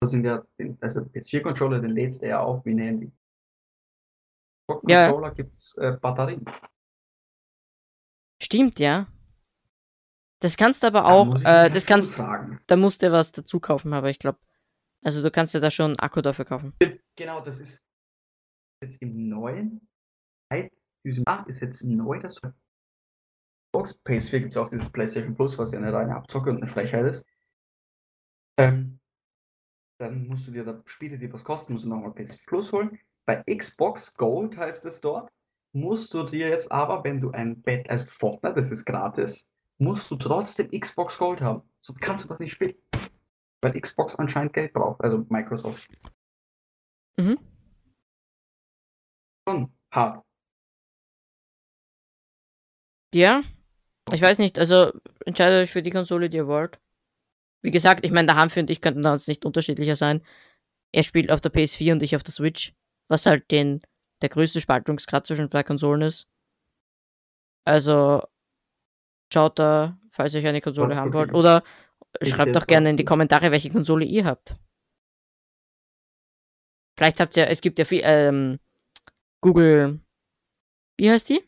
das 0.00 0.10
sind 0.10 0.24
ja, 0.24 0.46
also 0.80 1.00
PS4-Controller, 1.00 1.80
den 1.80 1.90
lädst 1.90 2.22
du 2.22 2.28
ja 2.28 2.40
auf 2.40 2.64
wie 2.64 2.70
ein 2.70 2.78
Handy. 2.78 3.12
Ja. 4.86 5.08
Controller 5.08 5.34
gibt's 5.34 5.76
äh, 5.76 5.98
Batterien. 6.00 6.44
Stimmt, 8.42 8.80
ja. 8.80 9.06
Das 10.40 10.56
kannst 10.56 10.82
du 10.82 10.88
aber 10.88 11.02
Da 11.02 11.08
auch, 11.08 11.36
ich 11.36 11.44
äh, 11.44 11.70
das 11.70 11.86
kannst, 11.86 12.14
fragen. 12.14 12.60
da 12.66 12.76
musst 12.76 13.02
du 13.02 13.12
was 13.12 13.30
dazu 13.30 13.60
kaufen, 13.60 13.92
aber 13.92 14.10
ich 14.10 14.18
glaube, 14.18 14.40
also 15.02 15.22
du 15.22 15.30
kannst 15.30 15.54
ja 15.54 15.60
da 15.60 15.70
schon 15.70 15.92
einen 15.92 15.98
Akku 16.00 16.20
dafür 16.20 16.44
kaufen. 16.44 16.72
Genau, 17.16 17.40
das 17.40 17.60
ist 17.60 17.84
jetzt 18.82 19.00
im 19.00 19.28
neuen 19.28 19.88
seit 20.50 20.72
diesem 21.04 21.24
Jahr 21.26 21.46
ist 21.48 21.60
jetzt 21.60 21.84
neu, 21.84 22.18
dass 22.18 22.34
du 22.34 22.52
Xbox, 23.72 23.98
PS4 24.04 24.40
gibt 24.40 24.52
es 24.52 24.56
auch 24.56 24.68
dieses 24.68 24.90
PlayStation 24.90 25.34
Plus, 25.34 25.56
was 25.56 25.72
ja 25.72 25.78
eine 25.78 25.92
reine 25.92 26.14
Abzocke 26.14 26.50
und 26.50 26.58
eine 26.58 26.66
Frechheit 26.66 27.06
ist. 27.06 27.26
Ähm, 28.58 28.98
dann 29.98 30.26
musst 30.26 30.46
du 30.48 30.50
dir 30.50 30.64
da 30.64 30.82
Spiele, 30.84 31.16
die 31.16 31.32
was 31.32 31.44
kosten, 31.44 31.72
musst 31.72 31.84
du 31.84 31.88
nochmal 31.88 32.10
PS4 32.10 32.46
Plus 32.46 32.72
holen. 32.72 32.98
Bei 33.24 33.42
Xbox 33.44 34.14
Gold 34.14 34.56
heißt 34.56 34.84
es 34.84 35.00
dort, 35.00 35.30
musst 35.72 36.12
du 36.14 36.22
dir 36.24 36.48
jetzt 36.48 36.70
aber, 36.70 37.02
wenn 37.04 37.20
du 37.20 37.30
ein 37.30 37.60
Bett, 37.62 37.88
also 37.90 38.04
Fortnite, 38.06 38.54
das 38.54 38.70
ist 38.70 38.84
gratis, 38.84 39.48
musst 39.78 40.10
du 40.10 40.16
trotzdem 40.16 40.70
Xbox 40.70 41.18
Gold 41.18 41.40
haben. 41.40 41.62
Sonst 41.80 42.00
kannst 42.00 42.24
du 42.24 42.28
das 42.28 42.38
nicht 42.38 42.52
spielen. 42.52 42.74
Weil 43.60 43.80
Xbox 43.80 44.16
anscheinend 44.16 44.52
Geld 44.52 44.72
braucht, 44.72 45.00
also 45.02 45.24
Microsoft. 45.28 45.90
Mhm. 47.16 47.38
Schon 49.48 49.72
hart. 49.92 50.24
Ja, 53.14 53.42
ich 54.10 54.22
weiß 54.22 54.38
nicht, 54.38 54.58
also 54.58 54.92
entscheidet 55.26 55.64
euch 55.64 55.70
für 55.70 55.82
die 55.82 55.90
Konsole, 55.90 56.30
die 56.30 56.38
ihr 56.38 56.46
wollt. 56.46 56.80
Wie 57.62 57.70
gesagt, 57.70 58.04
ich 58.04 58.10
meine, 58.10 58.26
der 58.26 58.36
Hanfi 58.36 58.60
und 58.60 58.70
ich 58.70 58.80
könnten 58.80 59.02
da 59.02 59.12
uns 59.12 59.28
nicht 59.28 59.44
unterschiedlicher 59.44 59.96
sein. 59.96 60.24
Er 60.92 61.02
spielt 61.02 61.30
auf 61.30 61.40
der 61.40 61.52
PS4 61.52 61.92
und 61.92 62.02
ich 62.02 62.16
auf 62.16 62.22
der 62.22 62.32
Switch, 62.32 62.74
was 63.08 63.26
halt 63.26 63.50
den, 63.50 63.82
der 64.22 64.28
größte 64.28 64.60
Spaltungsgrad 64.60 65.26
zwischen 65.26 65.50
zwei 65.50 65.62
Konsolen 65.62 66.02
ist. 66.02 66.28
Also 67.64 68.26
schaut 69.32 69.58
da, 69.58 69.98
falls 70.10 70.34
ihr 70.34 70.40
euch 70.40 70.46
eine 70.46 70.60
Konsole 70.60 70.96
haben 70.96 71.12
wollt. 71.12 71.32
Oder 71.34 71.62
schreibt 72.22 72.54
doch 72.54 72.66
gerne 72.66 72.90
in 72.90 72.96
die 72.96 73.04
Kommentare, 73.04 73.50
welche 73.50 73.70
Konsole 73.70 74.04
ihr 74.04 74.24
habt. 74.24 74.56
Vielleicht 76.96 77.20
habt 77.20 77.36
ihr, 77.36 77.48
es 77.48 77.60
gibt 77.60 77.78
ja 77.78 77.84
viel, 77.84 78.02
ähm, 78.04 78.58
Google, 79.40 80.00
wie 80.98 81.10
heißt 81.10 81.28
die? 81.30 81.42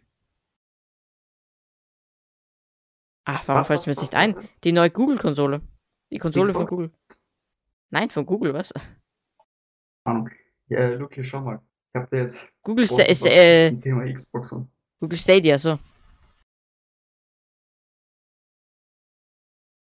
Ach, 3.27 3.47
warum 3.47 3.64
fällt 3.64 3.81
es 3.81 3.87
mir 3.87 3.93
jetzt 3.93 4.01
nicht 4.01 4.14
ein? 4.14 4.37
Die 4.64 4.72
neue 4.72 4.91
Google-Konsole. 4.91 5.62
Die 6.11 6.18
Konsole 6.18 6.53
von 6.53 6.66
Xbox? 6.66 6.70
Google. 6.70 6.93
Nein, 7.91 8.11
von 8.11 8.27
Google, 8.27 8.53
was? 8.55 8.72
Ahnung. 10.05 10.31
Ja, 10.68 10.89
Luke, 10.89 11.14
hier 11.14 11.25
schau 11.25 11.41
mal. 11.41 11.62
Ich 11.97 12.01
hab 12.03 12.11
dir 12.11 12.22
jetzt 12.22 12.49
Google, 12.62 12.86
Sta 12.86 12.97
großes 13.05 13.09
ist, 13.20 13.26
äh, 13.26 13.72
Thema 13.76 14.12
Xbox 14.12 14.51
und 14.53 14.68
Google 15.01 15.18
Stadia, 15.18 15.59
so. 15.59 15.78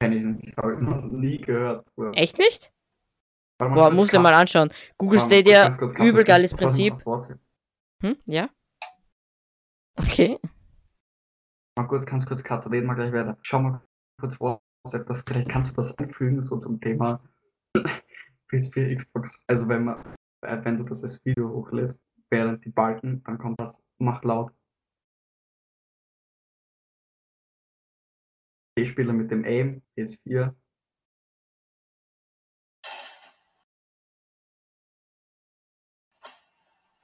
kenne 0.01 0.17
ich 0.17 0.23
nicht. 0.25 0.57
Habe 0.57 0.75
ich 0.75 0.81
noch 0.81 1.03
nie 1.03 1.39
gehört. 1.39 1.87
Oder- 1.97 2.13
Echt 2.17 2.39
nicht? 2.39 2.73
Boah, 3.59 3.91
du 3.91 4.07
Cut. 4.07 4.23
mal 4.23 4.35
anschauen. 4.35 4.71
Google 4.99 5.19
Warte 5.19 5.35
Stadia, 5.35 5.63
ganz 5.65 5.79
kurz, 5.79 5.95
Cut. 5.95 6.07
übel 6.07 6.21
Ich- 6.21 6.27
geiles 6.27 6.55
Prinzip. 6.55 6.95
Hm, 8.03 8.17
ja? 8.27 8.51
Okay. 9.99 10.39
Mal 11.79 11.87
kurz, 11.89 12.05
ganz 12.05 12.27
kurz, 12.27 12.45
Cut. 12.45 12.71
Reden 12.71 12.87
wir 12.87 12.95
gleich 12.95 13.13
weiter. 13.13 13.39
Schau 13.43 13.61
mal 13.61 13.81
kurz 14.21 14.39
WhatsApp. 14.39 15.07
Das, 15.09 15.23
vielleicht 15.23 15.49
kannst 15.49 15.71
du 15.71 15.75
das 15.75 15.97
einfügen, 15.99 16.41
so 16.43 16.59
zum 16.59 16.79
Thema 16.81 17.21
PS4, 18.51 18.95
Xbox. 18.95 19.45
Also 19.49 19.67
wenn 19.69 19.85
man, 19.85 20.16
äh, 20.47 20.65
wenn 20.65 20.79
du 20.79 20.85
das 20.85 21.03
als 21.03 21.25
Video 21.25 21.51
hochlädst, 21.51 22.05
während 22.31 22.65
die 22.65 22.71
Balken, 22.71 23.23
dann 23.25 23.39
kommt 23.39 23.61
das, 23.61 23.85
mach 23.99 24.23
laut. 24.25 24.53
E-Spieler 28.79 29.13
mit 29.13 29.31
dem 29.31 29.45
Aim, 29.45 29.83
PS4. 29.97 30.55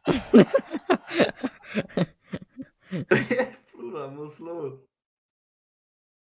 Bruder, 3.73 4.11
muss 4.11 4.39
los. 4.39 4.89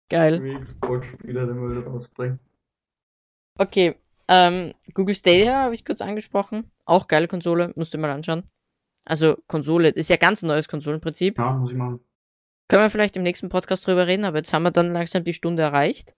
Geil. 0.10 0.44
Wie 0.44 0.60
Xbox-Spieler 0.60 1.48
den 1.48 1.60
Müll 1.60 1.80
rausbringen. 1.80 2.40
Okay. 3.58 3.96
Ähm, 4.28 4.74
Google 4.94 5.16
Stadia 5.16 5.64
habe 5.64 5.76
ich 5.76 5.86
kurz 5.86 6.02
angesprochen. 6.02 6.72
Auch 6.86 7.08
geile 7.08 7.28
Konsole, 7.28 7.74
musst 7.76 7.94
du 7.94 7.98
mal 7.98 8.12
anschauen. 8.12 8.44
Also 9.06 9.38
Konsole, 9.48 9.92
das 9.92 10.02
ist 10.02 10.10
ja 10.10 10.18
ganz 10.18 10.42
ein 10.42 10.48
neues 10.48 10.68
Konsolenprinzip. 10.68 11.38
Ja, 11.38 11.52
muss 11.52 11.72
ich 11.72 11.78
machen. 11.78 12.00
Können 12.68 12.84
wir 12.84 12.90
vielleicht 12.90 13.16
im 13.16 13.24
nächsten 13.24 13.50
Podcast 13.50 13.86
drüber 13.86 14.08
reden, 14.08 14.26
aber 14.26 14.38
jetzt 14.38 14.52
haben 14.52 14.64
wir 14.64 14.72
dann 14.72 14.92
langsam 14.92 15.24
die 15.24 15.34
Stunde 15.34 15.62
erreicht. 15.62 16.16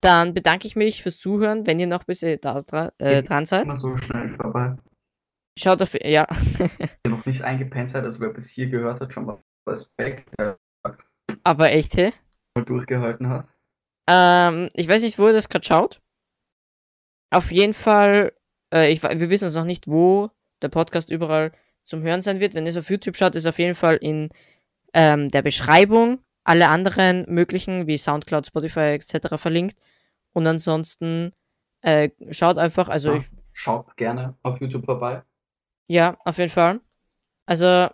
Dann 0.00 0.32
bedanke 0.32 0.66
ich 0.66 0.76
mich 0.76 1.02
fürs 1.02 1.18
Zuhören, 1.18 1.66
wenn 1.66 1.78
ihr 1.78 1.86
noch 1.86 2.00
ein 2.00 2.06
bisschen 2.06 2.40
da 2.40 2.62
äh, 2.98 3.22
dran 3.22 3.44
seid. 3.44 3.64
Immer 3.64 3.76
so 3.76 3.96
schnell 3.96 4.34
vorbei. 4.36 4.76
Schaut 5.58 5.82
auf, 5.82 5.94
ja, 6.02 6.26
Wer 6.58 7.10
noch 7.10 7.24
nicht 7.26 7.42
eingepennt 7.42 7.90
seid, 7.90 8.04
also 8.04 8.20
wer 8.20 8.28
bis 8.28 8.50
hier 8.50 8.68
gehört 8.68 9.00
hat, 9.00 9.12
schon 9.12 9.24
mal 9.24 9.38
Respekt, 9.66 10.28
aber 11.42 11.70
echt, 11.70 11.96
hey. 11.96 12.12
mal 12.54 12.64
durchgehalten 12.64 13.28
hat. 13.28 13.48
Ähm, 14.08 14.70
ich 14.74 14.86
weiß 14.86 15.02
nicht, 15.02 15.18
wo 15.18 15.26
ihr 15.26 15.32
das 15.32 15.48
gerade 15.48 15.66
schaut. 15.66 16.00
Auf 17.30 17.50
jeden 17.52 17.74
Fall, 17.74 18.32
äh, 18.72 18.92
ich, 18.92 19.02
wir 19.02 19.30
wissen 19.30 19.44
uns 19.46 19.54
noch 19.54 19.64
nicht, 19.64 19.88
wo 19.88 20.30
der 20.62 20.68
Podcast 20.68 21.10
überall 21.10 21.52
zum 21.82 22.02
Hören 22.02 22.22
sein 22.22 22.40
wird. 22.40 22.54
Wenn 22.54 22.64
ihr 22.66 22.70
es 22.70 22.76
auf 22.76 22.90
YouTube 22.90 23.16
schaut, 23.16 23.34
ist 23.34 23.46
auf 23.46 23.58
jeden 23.58 23.74
Fall 23.74 23.96
in 23.96 24.30
ähm, 24.92 25.28
der 25.30 25.42
Beschreibung 25.42 26.20
alle 26.44 26.68
anderen 26.68 27.24
möglichen, 27.28 27.86
wie 27.86 27.98
Soundcloud, 27.98 28.46
Spotify 28.46 28.94
etc. 28.94 29.36
verlinkt. 29.36 29.76
Und 30.32 30.46
ansonsten 30.46 31.32
äh, 31.82 32.10
schaut 32.30 32.58
einfach, 32.58 32.88
also 32.88 33.12
Ja. 33.14 33.16
ich, 33.18 33.26
Schaut 33.52 33.96
gerne 33.96 34.36
auf 34.42 34.60
YouTube 34.60 34.84
vorbei. 34.84 35.22
ja, 35.88 36.16
auf 36.26 36.36
jeden 36.38 36.50
Fall. 36.50 36.80
Also, 37.46 37.88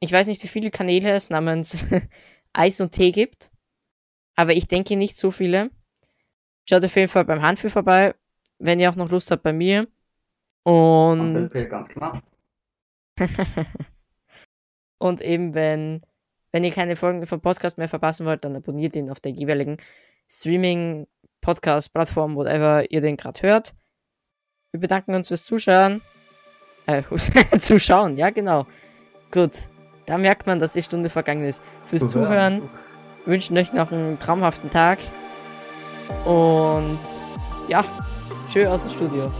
ich 0.00 0.12
weiß 0.12 0.28
nicht, 0.28 0.42
wie 0.44 0.48
viele 0.48 0.70
Kanäle 0.70 1.10
es 1.10 1.28
namens 1.28 1.84
Eis 2.52 2.80
und 2.80 2.92
Tee 2.92 3.10
gibt, 3.10 3.50
aber 4.36 4.52
ich 4.52 4.68
denke 4.68 4.96
nicht 4.96 5.16
so 5.16 5.32
viele. 5.32 5.70
Schaut 6.68 6.84
auf 6.84 6.96
jeden 6.96 7.08
Fall 7.08 7.24
beim 7.24 7.40
Hanfi 7.40 7.70
vorbei, 7.70 8.14
wenn 8.58 8.78
ihr 8.78 8.90
auch 8.90 8.96
noch 8.96 9.10
Lust 9.10 9.30
habt 9.30 9.42
bei 9.42 9.54
mir. 9.54 9.88
Und, 10.64 11.48
ganz 11.70 11.88
klar. 11.88 12.22
und 14.98 15.22
eben, 15.22 15.54
wenn, 15.54 16.02
wenn 16.52 16.64
ihr 16.64 16.70
keine 16.70 16.96
Folgen 16.96 17.26
vom 17.26 17.40
Podcast 17.40 17.78
mehr 17.78 17.88
verpassen 17.88 18.26
wollt, 18.26 18.44
dann 18.44 18.54
abonniert 18.54 18.96
ihn 18.96 19.08
auf 19.08 19.18
der 19.18 19.32
jeweiligen 19.32 19.78
Streaming, 20.28 21.06
Podcast, 21.40 21.94
Plattform, 21.94 22.36
whatever 22.36 22.90
ihr 22.90 23.00
den 23.00 23.16
gerade 23.16 23.40
hört. 23.40 23.74
Wir 24.72 24.80
bedanken 24.80 25.14
uns 25.14 25.28
fürs 25.28 25.46
Zuschauen. 25.46 26.02
Äh, 26.84 27.02
Zuschauen, 27.60 28.18
ja 28.18 28.28
genau. 28.28 28.66
Gut, 29.30 29.52
da 30.04 30.18
merkt 30.18 30.46
man, 30.46 30.58
dass 30.58 30.74
die 30.74 30.82
Stunde 30.82 31.08
vergangen 31.08 31.46
ist. 31.46 31.62
Fürs 31.86 32.08
Zuhören 32.08 32.60
wünschen 33.24 33.56
euch 33.56 33.72
noch 33.72 33.90
einen 33.90 34.18
traumhaften 34.18 34.68
Tag. 34.68 34.98
Und 36.24 36.98
ja, 37.68 37.84
schön 38.52 38.66
aus 38.66 38.82
dem 38.82 38.90
Studio. 38.90 39.30